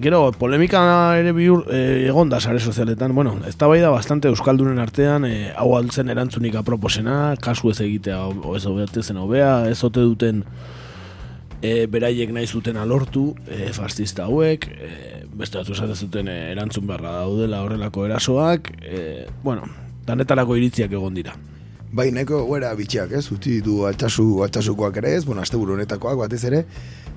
Gero, 0.00 0.30
polemika 0.32 0.80
ere 1.20 1.34
bihur 1.36 1.66
eh, 1.68 2.06
egon 2.08 2.30
da 2.32 2.38
sare 2.40 2.56
sozialetan, 2.58 3.12
bueno, 3.14 3.34
ez 3.44 3.56
da 3.58 3.90
bastante 3.90 4.28
Euskaldunen 4.28 4.78
artean, 4.78 5.26
eh, 5.26 5.52
hau 5.54 5.76
altzen 5.76 6.08
erantzunik 6.08 6.54
aproposena, 6.56 7.36
kasu 7.36 7.68
ez 7.68 7.80
egitea, 7.80 8.22
o 8.24 8.56
ez 8.56 8.64
obete 8.64 9.02
zen 9.02 9.18
hobea, 9.18 9.68
ez 9.68 9.84
ote 9.84 10.00
duten 10.00 10.42
e, 11.60 11.86
beraiek 11.86 12.32
nahi 12.32 12.46
zuten 12.46 12.78
alortu, 12.80 13.34
e, 13.46 13.68
fascista 13.76 14.24
hauek, 14.24 14.66
e, 14.72 14.90
beste 15.36 15.60
esaten 15.60 15.94
zuten 15.94 16.28
e, 16.28 16.38
erantzun 16.54 16.86
beharra 16.88 17.18
daudela 17.20 17.60
horrelako 17.60 18.06
erasoak, 18.08 18.72
e, 18.80 19.26
bueno, 19.44 19.68
danetarako 20.06 20.56
iritziak 20.56 20.96
egon 20.96 21.14
dira. 21.14 21.36
Bai, 21.92 22.08
nahiko 22.14 22.44
goera 22.46 22.70
bitxiak, 22.78 23.12
ez? 23.18 23.26
Utzi 23.34 23.58
ditu 23.58 23.84
altxasu, 23.88 24.44
altxasukoak 24.46 24.96
ere 25.02 25.16
ez, 25.18 25.24
bueno, 25.26 25.42
asteburu 25.42 25.74
honetakoak 25.74 26.20
batez 26.22 26.44
ere, 26.48 26.64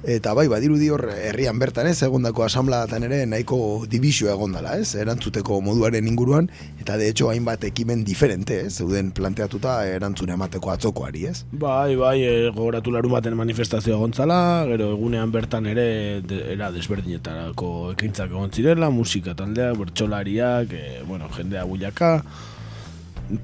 Eta 0.03 0.33
bai, 0.35 0.49
badirudi 0.51 0.89
hor 0.91 1.05
herrian 1.15 1.55
bertan 1.61 1.87
ez, 1.87 2.01
egondako 2.03 2.43
asamblatan 2.43 3.05
ere 3.07 3.21
nahiko 3.25 3.57
dibizio 3.87 4.27
egondala, 4.33 4.73
ez, 4.75 4.97
erantzuteko 4.99 5.61
moduaren 5.63 6.09
inguruan, 6.11 6.49
eta 6.83 6.97
de 6.99 7.07
hecho 7.07 7.29
hainbat 7.31 7.63
ekimen 7.69 8.03
diferente, 8.03 8.57
ez, 8.65 8.73
zeuden 8.83 9.13
planteatuta 9.15 9.77
erantzune 9.87 10.35
emateko 10.35 10.73
atzokoari, 10.73 11.23
ez. 11.31 11.45
Bai, 11.51 11.95
bai, 11.95 12.17
e, 12.19 12.51
gogoratu 12.51 12.91
larun 12.91 13.15
baten 13.15 13.39
manifestazioa 13.39 14.01
gontzala, 14.01 14.39
gero 14.73 14.91
egunean 14.97 15.31
bertan 15.31 15.71
ere 15.71 16.19
de, 16.27 16.41
era 16.51 16.67
desberdinetarako 16.75 17.93
ekintzak 17.93 18.35
egon 18.35 18.51
zirela, 18.51 18.91
musika 18.91 19.37
taldea, 19.39 19.71
bertsolariak, 19.79 20.75
e, 20.75 20.97
bueno, 21.07 21.31
jendea 21.37 21.63
builaka, 21.63 22.17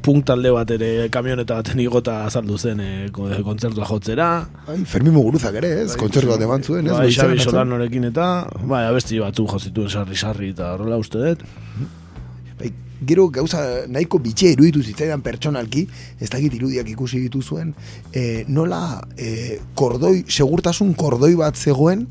punk 0.06 0.26
talde 0.28 0.52
bat 0.54 0.70
ere 0.76 1.08
kamioneta 1.14 1.56
baten 1.62 1.80
igota 1.82 2.26
azaldu 2.28 2.58
zen 2.60 2.80
e, 2.84 2.90
ko- 3.16 3.30
kontzertua 3.48 3.86
jotzera. 3.90 4.28
Bai, 4.68 4.78
Fermin 4.86 5.14
Muguruzak 5.16 5.56
ere, 5.62 5.72
ez, 5.86 5.96
kontzertu 5.98 6.30
bat 6.34 6.42
eman 6.46 6.64
zuen, 6.64 6.86
ez, 6.88 6.98
Bai, 6.98 7.08
Xabi 7.16 7.38
atzan. 7.40 7.52
Solanorekin 7.54 8.10
eta, 8.12 8.28
bai, 8.68 8.84
abesti 8.90 9.20
batzuk 9.24 9.50
jozituen 9.56 9.90
sarri-sarri 9.90 10.52
eta 10.54 10.74
horrela 10.76 11.00
uste 11.02 11.22
dut. 11.24 11.46
Bai, 12.60 12.74
gero 13.08 13.30
gauza 13.32 13.64
nahiko 13.88 14.20
bitxe 14.20 14.52
iruditu 14.52 14.84
zitzaidan 14.84 15.24
pertsonalki, 15.26 15.86
ez 16.20 16.30
dakit 16.30 16.54
irudiak 16.60 16.90
ikusi 16.92 17.24
dituzuen, 17.30 17.74
e, 18.14 18.44
nola 18.52 19.00
e, 19.18 19.60
kordoi, 19.80 20.26
segurtasun 20.28 20.94
kordoi 21.00 21.34
bat 21.40 21.56
zegoen, 21.56 22.04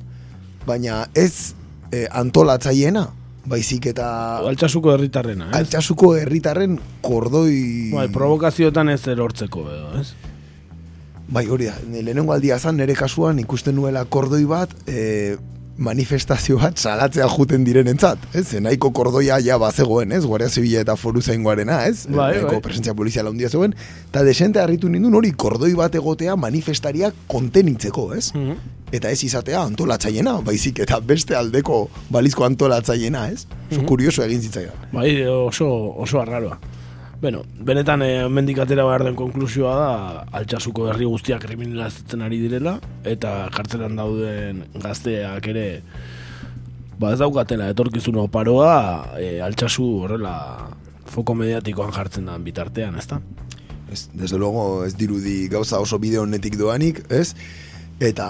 baina 0.66 1.03
ez 1.15 1.53
e, 1.93 2.07
antolatzaiena, 2.11 3.07
baizik 3.49 3.89
eta... 3.93 4.09
Altxasuko 4.49 4.93
herritarrena, 4.95 5.51
ez? 5.51 5.59
Altxasuko 5.62 6.15
herritarren 6.19 6.79
kordoi... 7.05 7.91
Bai, 7.95 8.09
provokazioetan 8.15 8.93
ez 8.95 9.03
erortzeko 9.11 9.65
edo, 9.73 9.93
ez? 10.01 10.12
Bai, 11.29 11.45
hori 11.53 11.69
da, 11.69 11.75
lehenengo 11.93 12.33
aldia 12.33 12.57
zan, 12.59 12.79
nire 12.81 12.97
kasuan 12.97 13.41
ikusten 13.43 13.77
nuela 13.77 14.05
kordoi 14.09 14.45
bat, 14.49 14.73
e, 14.89 15.37
manifestazio 15.79 16.59
bat 16.59 16.77
salatzea 16.79 17.29
juten 17.31 17.63
direnentzat, 17.65 18.19
ez? 18.35 18.49
Nahiko 18.61 18.91
kordoia 18.97 19.39
ja 19.41 19.57
bazegoen, 19.63 20.13
ez? 20.13 20.25
Guardia 20.27 20.49
Zibila 20.51 20.81
eta 20.83 20.97
Foru 20.99 21.23
Zaingoarena, 21.23 21.85
ez? 21.87 22.07
Bai, 22.09 22.33
Nahiko 22.35 22.57
bai. 22.57 22.61
presentzia 22.65 22.95
poliziala 22.99 23.31
handia 23.31 23.49
zegoen, 23.49 23.75
eta 24.11 24.25
desente 24.27 24.61
harritu 24.61 24.89
nindun 24.91 25.15
hori 25.15 25.31
kordoi 25.33 25.73
bat 25.79 25.95
egotea 25.95 26.35
manifestariak 26.37 27.15
kontenitzeko, 27.31 28.09
ez? 28.19 28.33
Eta 28.93 29.11
ez 29.13 29.23
izatea 29.25 29.61
antolatzaiena, 29.63 30.39
baizik 30.45 30.79
eta 30.81 30.99
beste 31.01 31.37
aldeko 31.37 31.89
balizko 32.11 32.45
antolatzaiena, 32.49 33.29
ez? 33.31 33.47
Oso 33.71 33.81
Mhm. 33.81 33.87
kurioso 33.87 34.23
egin 34.25 34.41
zitzaidan. 34.43 34.75
Bai, 34.93 35.23
oso, 35.27 35.69
oso 35.97 36.21
arraroa. 36.21 36.59
Bueno, 37.20 37.43
benetan 37.59 38.03
eh, 38.07 38.28
mendik 38.31 38.61
atera 38.62 38.85
behar 38.86 39.03
den 39.03 39.16
konklusioa 39.19 39.73
da 39.74 39.86
altxasuko 40.39 40.85
herri 40.86 41.09
guztiak 41.11 41.43
kriminalizatzen 41.43 42.23
ari 42.23 42.39
direla 42.39 42.77
eta 43.03 43.49
kartzelan 43.51 43.99
dauden 43.99 44.61
gazteak 44.78 45.49
ere 45.51 45.65
ba 46.99 47.11
ez 47.15 47.19
daukatela 47.19 47.73
etorkizun 47.73 48.20
oparoa 48.23 49.19
e, 49.19 49.40
altxasu 49.43 49.86
horrela 50.05 50.35
foko 51.11 51.35
mediatikoan 51.35 51.90
jartzen 51.97 52.31
da 52.31 52.39
bitartean, 52.39 52.95
ezta? 53.03 53.19
Ez, 53.90 54.07
desde 54.12 54.39
luego 54.39 54.85
ez 54.86 54.95
dirudi 54.95 55.49
gauza 55.51 55.81
oso 55.82 55.99
bideo 55.99 56.23
honetik 56.23 56.55
doanik, 56.61 57.03
ez? 57.11 57.32
Eta 58.01 58.29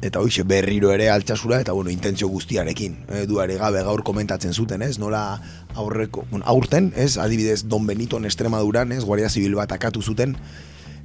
eta 0.00 0.20
hoixe 0.22 0.46
berriro 0.48 0.94
ere 0.94 1.10
altxasura 1.12 1.58
eta 1.60 1.74
bueno, 1.76 1.90
intentzio 1.90 2.28
guztiarekin. 2.28 2.96
E, 3.08 3.26
duare 3.28 3.58
gabe 3.60 3.82
gaur 3.84 4.02
komentatzen 4.02 4.54
zuten, 4.54 4.82
ez? 4.82 4.98
Nola 4.98 5.40
aurreko, 5.74 6.24
bueno, 6.30 6.46
aurten, 6.48 6.92
ez? 6.96 7.18
Adibidez 7.18 7.66
Don 7.68 7.86
Benito 7.86 8.16
en 8.16 8.24
Extremaduran, 8.24 8.92
ez? 8.92 9.04
Guardia 9.04 9.28
Zibil 9.28 9.54
bat 9.58 9.72
akatu 9.72 10.02
zuten 10.02 10.36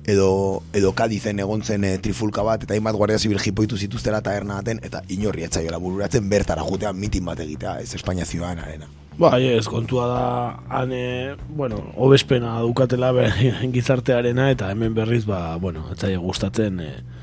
edo 0.05 0.61
edo 0.73 0.91
Kadizen 0.93 1.39
egon 1.41 1.63
zen 1.63 1.83
e, 1.83 1.95
trifulka 1.97 2.43
bat 2.45 2.63
eta 2.63 2.75
hainbat 2.75 2.95
Guardia 2.95 3.17
Zibil 3.19 3.41
jipoitu 3.41 3.77
zituztela 3.77 4.21
taberna 4.21 4.59
baten 4.61 4.79
eta 4.85 5.01
inorri 5.09 5.47
etzaiola 5.47 5.79
bururatzen 5.81 6.29
bertara 6.29 6.63
jotean 6.63 6.97
mitin 6.99 7.25
bat 7.25 7.41
egitea, 7.41 7.79
ez 7.81 7.95
Espainia 7.97 8.25
Ciudadanarena. 8.25 8.87
Bai, 9.17 9.47
ez, 9.47 9.65
kontua 9.71 10.07
da, 10.11 10.23
han, 10.69 10.91
e, 10.91 11.35
bueno, 11.47 11.79
hobespena 11.95 12.59
dukatela 12.61 13.13
be, 13.15 13.29
gizartearena, 13.75 14.49
eta 14.51 14.69
hemen 14.71 14.93
berriz, 14.93 15.23
ba, 15.25 15.55
bueno, 15.55 15.85
etzaile 15.93 16.17
gustatzen, 16.19 16.81
e, 16.83 17.14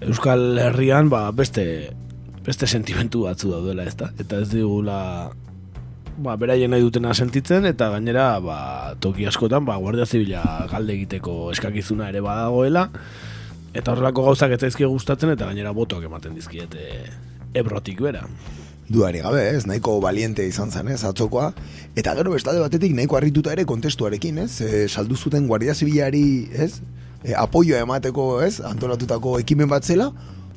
Euskal 0.00 0.58
Herrian, 0.58 1.08
ba, 1.08 1.30
beste, 1.32 1.92
beste 2.44 2.66
sentimentu 2.66 3.24
batzu 3.24 3.50
daudela, 3.54 3.86
ezta? 3.88 4.10
Eta 4.20 4.42
ez 4.42 4.50
digula, 4.50 5.30
ba, 6.20 6.36
beraien 6.36 6.70
nahi 6.70 6.84
dutena 6.84 7.14
sentitzen, 7.14 7.64
eta 7.68 7.88
gainera, 7.94 8.28
ba, 8.44 8.58
toki 9.00 9.24
askotan, 9.28 9.64
ba, 9.64 9.78
Guardia 9.80 10.06
Zibila 10.06 10.42
galde 10.70 10.98
egiteko 10.98 11.50
eskakizuna 11.54 12.10
ere 12.12 12.20
badagoela, 12.24 12.90
eta 13.72 13.92
horrelako 13.92 14.26
gauzak 14.28 14.52
ez 14.52 14.60
zaizkie 14.66 14.88
gustatzen, 14.88 15.32
eta 15.32 15.48
gainera 15.48 15.72
botoak 15.76 16.04
ematen 16.04 16.36
dizkiete 16.36 17.06
ebrotik 17.56 18.04
bera. 18.04 18.26
Duari 18.86 19.18
gabe, 19.24 19.48
ez, 19.56 19.64
nahiko 19.66 19.96
valiente 20.04 20.44
izan 20.46 20.70
zen, 20.70 20.92
ez, 20.92 21.00
atzokoa. 21.08 21.48
Eta 21.98 22.12
gero 22.14 22.36
bestalde 22.36 22.60
batetik 22.62 22.92
nahiko 22.94 23.16
harrituta 23.18 23.50
ere 23.56 23.64
kontestuarekin, 23.66 24.44
ez, 24.44 24.60
e, 24.60 24.84
saldu 24.86 25.16
zuten 25.16 25.48
Guardia 25.48 25.74
Zibilari, 25.74 26.50
ez, 26.52 26.76
e, 27.26 27.34
apoioa 27.34 27.82
emateko, 27.82 28.28
ez, 28.46 28.60
antolatutako 28.64 29.36
ekimen 29.42 29.70
bat 29.70 29.84
zela, 29.84 30.12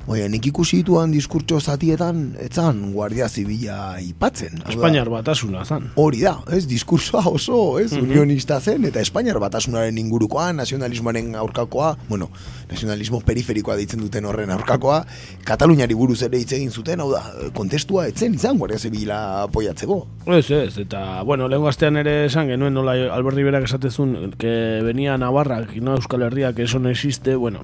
Oia, 0.08 0.26
nik 0.32 0.46
ikusi 0.48 0.78
dituan 0.80 1.12
diskurtso 1.12 1.60
zatietan, 1.60 2.32
etzan 2.42 2.78
Guardia 2.94 3.28
Zibila 3.28 4.00
ipatzen. 4.02 4.56
Espainiar 4.72 5.06
batasuna 5.12 5.60
zan. 5.64 5.90
Hori 6.00 6.22
da, 6.24 6.32
ez, 6.50 6.64
diskursoa 6.66 7.20
oso, 7.28 7.78
ez, 7.78 7.92
Mhm. 7.92 8.02
unionista 8.08 8.58
zen, 8.60 8.84
eta 8.86 8.98
Espainiar 9.00 9.38
batasunaren 9.38 9.98
ingurukoa, 9.98 10.52
nazionalismoaren 10.52 11.34
aurkakoa, 11.36 11.96
bueno, 12.08 12.30
nazionalismo 12.70 13.20
periferikoa 13.20 13.76
deitzen 13.76 14.00
duten 14.00 14.24
horren 14.24 14.50
aurkakoa, 14.50 15.04
Kataluniari 15.44 15.94
buruz 15.94 16.22
ere 16.22 16.38
hitz 16.38 16.52
egin 16.52 16.70
zuten, 16.70 17.00
hau 17.00 17.12
da, 17.12 17.22
kontestua 17.54 18.08
etzen 18.08 18.34
izan 18.34 18.58
Guardia 18.58 18.78
Zibila 18.78 19.42
apoiatzeko. 19.42 20.06
Ez, 20.26 20.50
ez, 20.50 20.78
eta, 20.78 21.22
bueno, 21.22 21.46
lehen 21.46 21.62
gaztean 21.62 21.96
ere 21.96 22.24
esan 22.24 22.48
genuen, 22.48 22.74
nola 22.74 22.92
Alberti 23.14 23.42
berak 23.44 23.64
esatezun, 23.64 24.34
que 24.38 24.80
venía 24.82 25.16
Navarrak, 25.18 25.76
no 25.76 25.94
Euskal 25.94 26.22
Herria, 26.22 26.52
que 26.54 26.62
eso 26.64 26.78
no 26.80 26.88
existe, 26.88 27.36
bueno, 27.36 27.60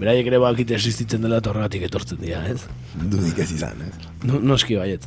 beraiek 0.00 0.30
ere 0.30 0.40
bakite 0.40 0.76
existitzen 0.78 1.22
dela 1.24 1.40
eta 1.42 1.52
horregatik 1.52 1.84
etortzen 1.90 2.20
dira, 2.22 2.40
ez? 2.48 2.64
Dudik 3.12 3.38
ez 3.44 3.50
izan, 3.52 3.84
ez? 3.86 4.10
No, 4.24 4.40
noski 4.40 4.78
baiet. 4.80 5.06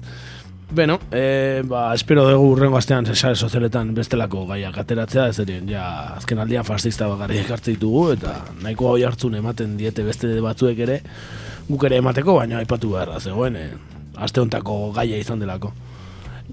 Beno, 0.74 0.96
e, 1.14 1.62
ba, 1.70 1.92
espero 1.94 2.24
dugu 2.26 2.48
urrengo 2.56 2.80
astean 2.80 3.06
sare 3.14 3.36
sozialetan 3.36 3.92
bestelako 3.94 4.48
gaiak 4.50 4.78
ateratzea, 4.82 5.28
ez 5.30 5.38
erien, 5.44 5.68
ja, 5.70 5.84
azken 6.16 6.42
aldian 6.42 6.66
fascista 6.66 7.06
bakarrik 7.12 7.44
ekartze 7.44 7.76
ditugu, 7.76 8.08
eta 8.16 8.40
nahiko 8.64 8.90
hoi 8.90 9.04
hartzun 9.06 9.36
ematen 9.38 9.76
diete 9.78 10.06
beste 10.08 10.32
batzuek 10.42 10.80
ere, 10.88 11.00
guk 11.68 11.86
ere 11.90 12.00
emateko, 12.02 12.40
baina 12.40 12.58
aipatu 12.62 12.96
beharra 12.96 13.20
zegoen, 13.22 13.60
e, 13.60 13.68
aste 14.18 14.42
hontako 14.42 14.80
gaia 14.98 15.20
izan 15.22 15.44
delako. 15.44 15.74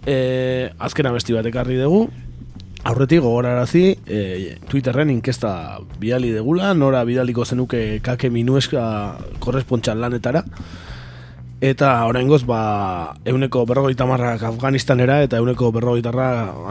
E, 0.05 0.69
azkena 0.79 1.15
besti 1.17 1.37
bat 1.37 1.49
ekarri 1.49 1.81
dugu, 1.81 2.11
aurretik 2.85 3.21
gogorarazi, 3.21 3.85
e, 4.07 4.57
Twitterren 4.69 5.11
inkesta 5.13 5.81
bidali 6.01 6.33
degula, 6.33 6.73
nora 6.75 7.05
bidaliko 7.05 7.45
zenuke 7.45 8.01
kake 8.05 8.31
minueska 8.31 8.83
korrespontxan 9.41 10.01
lanetara, 10.01 10.45
Eta 11.61 12.07
oraingoz 12.09 12.47
ba 12.49 13.15
euneko 13.29 13.67
berrogeita 13.69 14.07
hamarrak 14.07 14.47
Afganistanera 14.49 15.19
eta 15.21 15.37
euneko 15.43 15.69
berrogeita 15.75 16.09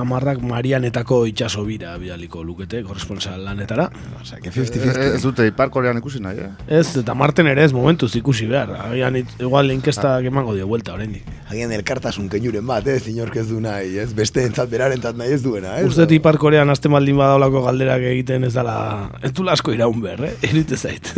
hamarrak 0.01 0.41
Marianetako 0.41 1.27
itxaso 1.29 1.61
bira 1.67 1.91
bidaliko 2.01 2.41
lukete 2.43 2.81
korresponsal 2.83 3.43
lanetara. 3.45 3.91
Osea, 4.19 4.39
que 4.41 4.49
Eh, 4.49 5.11
Ez 5.13 5.21
dute 5.21 5.45
Ipar 5.45 5.69
Korean 5.69 5.97
ikusi 5.97 6.19
nahi, 6.19 6.39
eh? 6.39 6.49
Ez, 6.79 6.97
eta 6.97 7.13
Marten 7.13 7.47
ere 7.47 7.63
ez 7.63 7.71
momentuz 7.73 8.15
ikusi 8.15 8.47
behar. 8.47 8.71
Agian 8.89 9.15
igual 9.15 9.69
inkesta 9.71 10.19
emango 10.25 10.55
dio 10.55 10.65
vuelta 10.67 10.93
oraindik. 10.93 11.23
Agian 11.49 11.71
elkartasun 11.71 12.27
keinuren 12.27 12.65
bat, 12.65 12.87
ez, 12.87 13.07
inork 13.07 13.35
ez 13.35 13.47
du 13.49 13.61
nahi, 13.61 13.95
ez, 13.99 14.11
beste 14.13 14.43
entzat 14.43 14.69
berarentzat 14.69 15.15
nahi 15.15 15.33
ez 15.37 15.43
duena, 15.43 15.77
ez? 15.77 15.85
Uste 15.85 16.09
Ipar 16.15 16.37
Korean 16.41 16.69
azte 16.69 16.89
maldin 16.89 17.17
badaulako 17.17 17.61
galderak 17.67 18.01
egiten 18.01 18.43
ez 18.43 18.53
dala, 18.57 19.11
ez 19.21 19.33
du 19.33 19.47
asko 19.49 19.71
iraun 19.71 20.01
behar, 20.01 20.25
eh? 20.25 20.35
Erite 20.49 20.77
zait. 20.77 21.13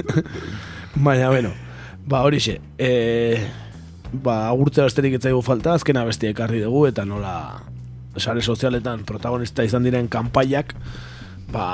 Baina, 0.95 1.30
bueno, 1.30 1.53
ba 2.06 2.23
horixe, 2.27 2.60
e, 2.77 3.39
ba 4.11 4.49
agurtzea 4.49 4.88
besterik 4.89 5.15
ez 5.15 5.23
zaigu 5.23 5.41
falta, 5.45 5.75
azkena 5.77 6.03
besti 6.07 6.29
ekarri 6.31 6.61
dugu, 6.63 6.85
eta 6.89 7.05
nola 7.07 7.35
sare 8.19 8.41
sozialetan 8.43 9.05
protagonista 9.07 9.63
izan 9.63 9.88
diren 9.88 10.09
kanpaiak, 10.11 10.73
ba, 11.51 11.67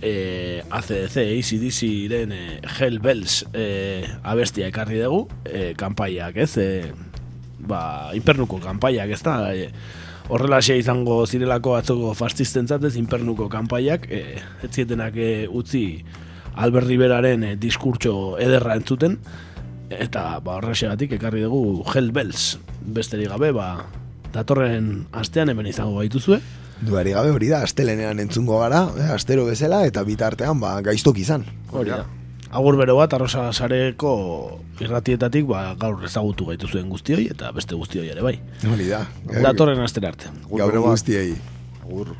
e, 0.00 0.62
ACDC, 0.64 1.18
ACDC 1.36 1.82
iren 1.88 2.32
e, 2.32 2.42
Hell 2.78 3.00
Bells 3.04 3.42
e, 3.52 4.04
abestia 4.22 4.68
ekarri 4.72 5.02
dugu, 5.02 5.26
e, 5.44 5.72
kanpaiak, 5.78 6.36
ez? 6.40 6.54
E, 6.56 6.68
ba, 7.68 8.10
inpernuko 8.16 8.62
kanpaiak, 8.64 9.12
ez 9.12 9.22
da? 9.26 9.40
E, 9.52 9.68
horrelaxe 10.28 10.76
izango 10.76 11.22
zirelako 11.26 11.76
atzoko 11.78 12.14
fascistentzat 12.16 12.84
ez 12.88 12.96
inpernuko 13.00 13.48
kanpaiak, 13.52 14.08
e, 14.08 14.40
ez 14.64 14.72
zietenak 14.72 15.16
e, 15.16 15.30
utzi 15.48 15.84
Albert 16.58 16.88
Riberaren 16.88 17.44
e, 17.44 17.52
diskurtso 17.60 18.38
ederra 18.40 18.76
entzuten, 18.78 19.18
eta 19.90 20.38
ba, 20.44 20.58
horrexegatik 20.58 21.14
ekarri 21.18 21.42
dugu 21.44 21.82
Hell 21.92 22.12
Bells, 22.12 22.58
besterik 22.80 23.30
gabe, 23.32 23.52
ba, 23.56 23.86
datorren 24.34 25.06
astean 25.12 25.48
hemen 25.52 25.68
izango 25.70 25.98
gaituzue. 25.98 26.40
Duari 26.84 27.14
gabe 27.16 27.32
hori 27.34 27.48
da, 27.50 27.62
astelenean 27.66 28.20
entzungo 28.22 28.60
gara, 28.60 28.84
eh, 28.98 29.08
astero 29.14 29.46
bezala, 29.48 29.82
eta 29.88 30.04
bitartean, 30.06 30.60
ba, 30.62 30.76
gaiztok 30.84 31.18
izan. 31.24 31.46
Hori 31.72 31.90
da. 31.90 32.04
Agur 32.48 32.78
bero 32.80 32.94
bat, 32.96 33.12
arrosa 33.12 33.50
sareko 33.52 34.12
irratietatik, 34.80 35.44
ba, 35.50 35.74
gaur 35.80 36.04
ezagutu 36.06 36.46
gaitu 36.48 36.70
zuen 36.70 36.88
guztioi, 36.88 37.26
eta 37.34 37.50
beste 37.52 37.76
guztioi 37.76 38.08
ere 38.08 38.24
bai. 38.24 38.38
Hori 38.70 38.88
da. 38.88 39.02
Datorren 39.42 39.82
astera 39.84 40.14
arte. 40.14 40.30
Gaur 40.48 40.78
guztiei. 40.86 41.34
Agur. 41.82 42.14